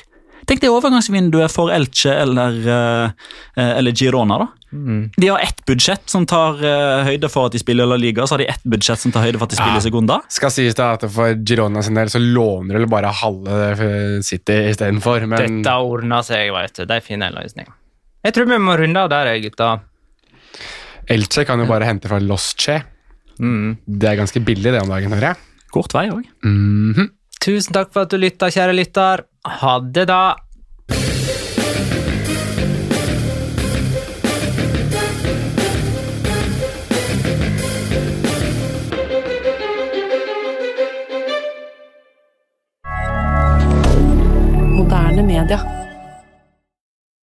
Tenk 0.46 0.62
det 0.62 0.70
overgangsvinduet 0.70 1.52
for 1.54 1.72
Elche 1.74 2.12
eller, 2.14 2.58
eh, 2.68 3.78
eller 3.78 3.91
Girona. 3.91 4.38
da. 4.38 4.48
De 5.18 5.28
har 5.30 5.39
ett 5.39 5.62
budsjett 5.66 6.10
som 6.12 6.26
tar 6.28 6.60
eh, 6.60 7.06
høyde 7.08 7.30
for 7.32 7.48
at 7.48 7.54
de 7.56 7.60
spiller 7.62 7.88
La 7.88 7.96
Liga, 7.96 8.26
så 8.28 8.36
har 8.36 8.43
de 8.43 8.50
ett 8.52 8.64
budsjett 8.68 9.00
som 9.00 9.12
tar 9.16 9.24
høyde 9.24 9.39
for 9.39 9.48
at 9.48 9.54
de 9.56 9.56
spiller 9.56 9.80
Ja. 9.80 9.86
Segunda. 9.86 10.18
Skal 10.30 10.52
sies 10.52 10.76
da 10.76 10.91
at 10.98 11.06
for 11.12 11.34
Girona 11.48 11.82
sin 11.86 11.96
del 11.96 12.12
så 12.12 12.20
låner 12.20 12.80
de 12.84 12.86
bare 12.91 13.12
halve 13.22 13.60
eh, 13.72 14.22
City 14.22 14.58
istedenfor, 14.74 15.26
men 15.28 15.62
Dette 15.64 15.76
ordner 15.80 16.22
seg, 16.28 16.52
vet 16.54 16.76
du. 16.82 16.86
De 16.86 17.00
finner 17.02 17.32
en 17.32 17.39
løsning. 17.41 17.68
Jeg 18.26 18.34
tror 18.34 18.46
vi 18.50 18.58
må 18.58 18.76
runde 18.78 19.00
av 19.00 19.10
der, 19.10 19.32
gutta. 19.39 19.80
Elche 21.08 21.46
kan 21.46 21.60
jo 21.62 21.68
bare 21.70 21.86
hente 21.88 22.10
fra 22.10 22.20
Los 22.20 22.54
Che. 22.58 22.80
Mm. 23.39 23.78
Det 23.86 24.10
er 24.10 24.18
ganske 24.22 24.41
billig 24.43 24.72
det 24.74 24.82
om 24.82 24.89
dagen, 24.89 25.14
hører 25.14 25.34
jeg. 25.34 25.38
Kort 25.72 25.93
vei 25.93 26.08
òg. 26.10 26.26
Mhm. 26.43 27.10
Tusen 27.46 27.74
takk 27.76 27.91
for 27.93 28.08
at 28.08 28.10
du 28.10 28.18
lytta, 28.18 28.48
kjære 28.50 28.74
lytter. 28.74 29.26
Ha 29.46 29.80
det, 29.80 30.06
da. 30.06 30.36
Moderne 44.76 45.24
media. 45.24 45.74